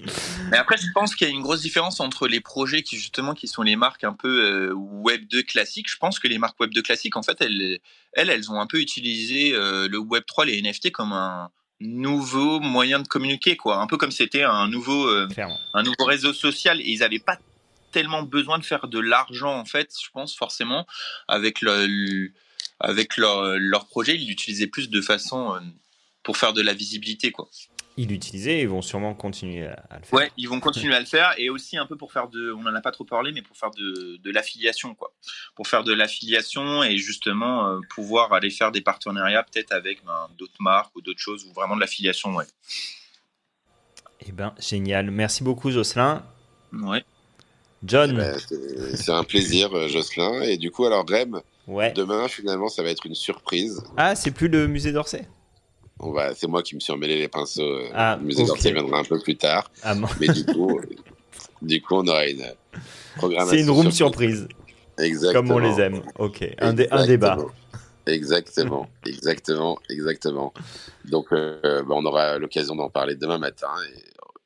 Mais 0.51 0.57
après, 0.57 0.77
je 0.77 0.87
pense 0.95 1.15
qu'il 1.15 1.27
y 1.27 1.31
a 1.31 1.33
une 1.33 1.43
grosse 1.43 1.63
différence 1.63 2.01
entre 2.01 2.29
les 2.29 2.41
projets 2.41 2.83
qui 2.83 2.97
justement 2.97 3.35
qui 3.35 3.49
sont 3.49 3.63
les 3.63 3.77
marques 3.77 4.05
un 4.05 4.13
peu 4.13 4.29
euh, 4.29 4.73
Web 4.75 5.27
2 5.31 5.43
classiques. 5.43 5.91
Je 5.91 5.97
pense 5.97 6.19
que 6.19 6.29
les 6.29 6.39
marques 6.39 6.59
Web 6.61 6.73
2 6.73 6.83
classiques, 6.83 7.17
en 7.17 7.23
fait, 7.23 7.41
elles, 7.41 7.79
elles, 8.13 8.31
elles 8.31 8.51
ont 8.51 8.61
un 8.61 8.67
peu 8.67 8.81
utilisé 8.81 9.55
euh, 9.55 9.89
le 9.89 9.99
Web 9.99 10.25
3, 10.27 10.47
les 10.47 10.61
NFT 10.63 10.93
comme 10.93 11.13
un 11.13 11.51
nouveau 11.81 12.61
moyen 12.61 13.01
de 13.01 13.09
communiquer, 13.09 13.57
quoi. 13.57 13.79
Un 13.79 13.87
peu 13.87 13.97
comme 13.97 14.13
c'était 14.13 14.45
un 14.45 14.69
nouveau, 14.69 15.07
euh, 15.09 15.29
un 15.75 15.83
nouveau 15.83 16.05
réseau 16.05 16.33
social. 16.33 16.81
Et 16.81 16.91
ils 16.91 17.01
n'avaient 17.01 17.19
pas 17.19 17.39
tellement 17.93 18.23
besoin 18.23 18.59
de 18.59 18.65
faire 18.65 18.89
de 18.89 18.99
l'argent, 18.99 19.59
en 19.59 19.65
fait, 19.65 19.91
je 20.03 20.11
pense 20.13 20.37
forcément 20.37 20.87
avec 21.29 21.61
le, 21.61 22.33
avec 22.81 23.17
leur, 23.17 23.57
leur 23.59 23.87
projet. 23.87 24.17
Ils 24.17 24.27
l'utilisaient 24.29 24.67
plus 24.67 24.91
de 24.91 25.01
façon 25.01 25.61
pour 26.23 26.37
faire 26.37 26.53
de 26.53 26.63
la 26.63 26.75
visibilité, 26.75 27.31
quoi 27.31 27.49
ils 27.97 28.09
l'utilisaient 28.09 28.59
et 28.59 28.62
ils 28.62 28.68
vont 28.68 28.82
sûrement 28.82 29.14
continuer 29.14 29.66
à, 29.66 29.99
le 29.99 30.05
faire. 30.05 30.18
Ouais, 30.18 30.32
ils 30.36 30.49
vont 30.49 30.61
continuer 30.61 30.95
à 30.95 31.01
le 31.01 31.07
faire 31.07 31.34
et 31.38 31.49
aussi 31.49 31.76
un 31.76 31.86
peu 31.86 31.97
pour 31.97 32.12
faire 32.12 32.28
de, 32.28 32.53
on 32.53 32.62
n'en 32.62 32.74
a 32.74 32.80
pas 32.80 32.90
trop 32.90 33.05
parlé, 33.05 33.30
mais 33.32 33.42
pour 33.42 33.57
faire 33.57 33.70
de, 33.70 34.16
de 34.16 34.30
l'affiliation, 34.30 34.95
quoi. 34.95 35.12
Pour 35.55 35.68
faire 35.68 35.84
de 35.84 35.92
l'affiliation 35.92 36.82
et 36.82 36.97
justement 36.97 37.68
euh, 37.68 37.80
pouvoir 37.95 38.32
aller 38.32 38.51
faire 38.51 38.72
des 38.72 38.80
partenariats 38.80 39.45
peut-être 39.45 39.72
avec 39.72 40.05
ben, 40.05 40.28
d'autres 40.36 40.61
marques 40.61 40.95
ou 40.97 41.01
d'autres 41.01 41.20
choses 41.20 41.45
ou 41.45 41.53
vraiment 41.53 41.76
de 41.76 41.80
l'affiliation, 41.80 42.34
ouais. 42.34 42.47
Eh 44.26 44.32
ben, 44.32 44.55
génial. 44.59 45.11
Merci 45.11 45.45
beaucoup, 45.45 45.70
Jocelyn. 45.70 46.24
Ouais. 46.72 47.05
John. 47.84 48.11
Eh 48.11 48.14
ben, 48.14 48.97
c'est 48.97 49.12
un 49.12 49.24
plaisir, 49.24 49.72
euh, 49.74 49.88
Jocelyn. 49.88 50.42
Et 50.42 50.57
du 50.57 50.70
coup, 50.70 50.84
alors, 50.84 51.05
Graham, 51.05 51.42
ouais. 51.68 51.92
demain, 51.92 52.26
finalement, 52.28 52.68
ça 52.68 52.82
va 52.82 52.90
être 52.90 53.07
une 53.07 53.14
surprise. 53.14 53.82
Ah, 53.97 54.14
c'est 54.14 54.30
plus 54.30 54.49
le 54.49 54.66
musée 54.66 54.92
d'Orsay? 54.92 55.28
C'est 56.34 56.47
moi 56.47 56.62
qui 56.62 56.74
me 56.74 56.80
suis 56.80 56.92
emmêlé 56.92 57.18
les 57.18 57.28
pinceaux. 57.28 57.80
Ah, 57.95 58.16
le 58.20 58.26
musée 58.26 58.45
d'Orsay 58.45 58.72
viendra 58.72 58.99
un 58.99 59.05
peu 59.05 59.18
plus 59.18 59.36
tard. 59.36 59.70
Ah, 59.82 59.95
mais 60.20 60.28
du 60.28 60.45
coup, 60.53 60.80
du 61.62 61.80
coup, 61.80 61.95
on 61.95 62.07
aura 62.07 62.26
une 62.26 62.45
programmation. 63.16 63.57
C'est 63.57 63.62
une 63.62 63.70
room 63.70 63.90
surprise. 63.90 64.49
Exactement. 64.99 65.55
Comme 65.55 65.57
on 65.57 65.59
les 65.59 65.80
aime. 65.80 66.03
Ok. 66.18 66.45
Un, 66.59 66.72
débat. 66.72 67.38
Exactement, 68.07 68.86
exactement, 69.07 69.78
exactement. 69.88 70.53
Donc, 71.07 71.32
euh, 71.32 71.82
bah, 71.82 71.95
on 71.97 72.05
aura 72.05 72.38
l'occasion 72.38 72.76
d'en 72.76 72.90
parler 72.90 73.16
demain 73.16 73.38
matin. 73.38 73.70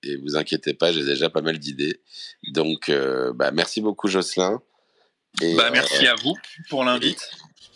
Et, 0.04 0.10
et, 0.10 0.16
vous 0.16 0.36
inquiétez 0.36 0.74
pas, 0.74 0.92
j'ai 0.92 1.04
déjà 1.04 1.28
pas 1.28 1.40
mal 1.40 1.58
d'idées. 1.58 2.00
Donc, 2.52 2.88
euh, 2.88 3.32
bah, 3.32 3.50
merci 3.50 3.80
beaucoup, 3.80 4.06
Jocelyn. 4.06 4.62
Et, 5.42 5.56
bah, 5.56 5.70
merci 5.72 6.06
euh, 6.06 6.12
à 6.12 6.14
vous 6.22 6.36
pour 6.68 6.84
l'invite. 6.84 7.30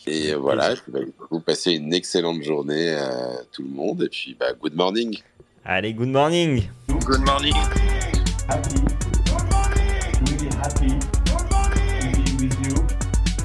Et 0.07 0.35
voilà, 0.35 0.75
je 0.75 0.81
vous 1.31 1.41
passez 1.41 1.73
une 1.73 1.95
excellente 1.95 2.43
journée 2.43 2.91
à 2.91 3.43
tout 3.53 3.63
le 3.63 3.69
monde. 3.69 4.03
Et 4.03 4.09
puis, 4.09 4.37
bah, 4.39 4.53
good 4.61 4.75
morning. 4.75 5.17
Allez, 5.65 5.95
good 5.95 6.09
morning. 6.09 6.65
Good 6.89 7.21
morning. 7.25 7.55
Happy. 8.49 8.75
Good 8.81 9.51
morning. 9.53 10.51
Happy. 10.61 10.89
Good 11.27 11.51
morning. 11.53 12.13
Be 12.15 12.45
with 12.45 12.59
you. 12.67 12.75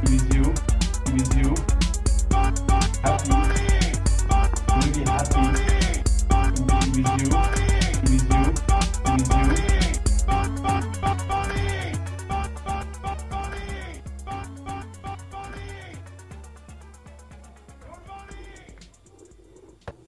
With 0.09 0.33
you. 0.33 0.45
With 1.13 1.33
you. 1.37 1.53
Happy. 3.03 3.36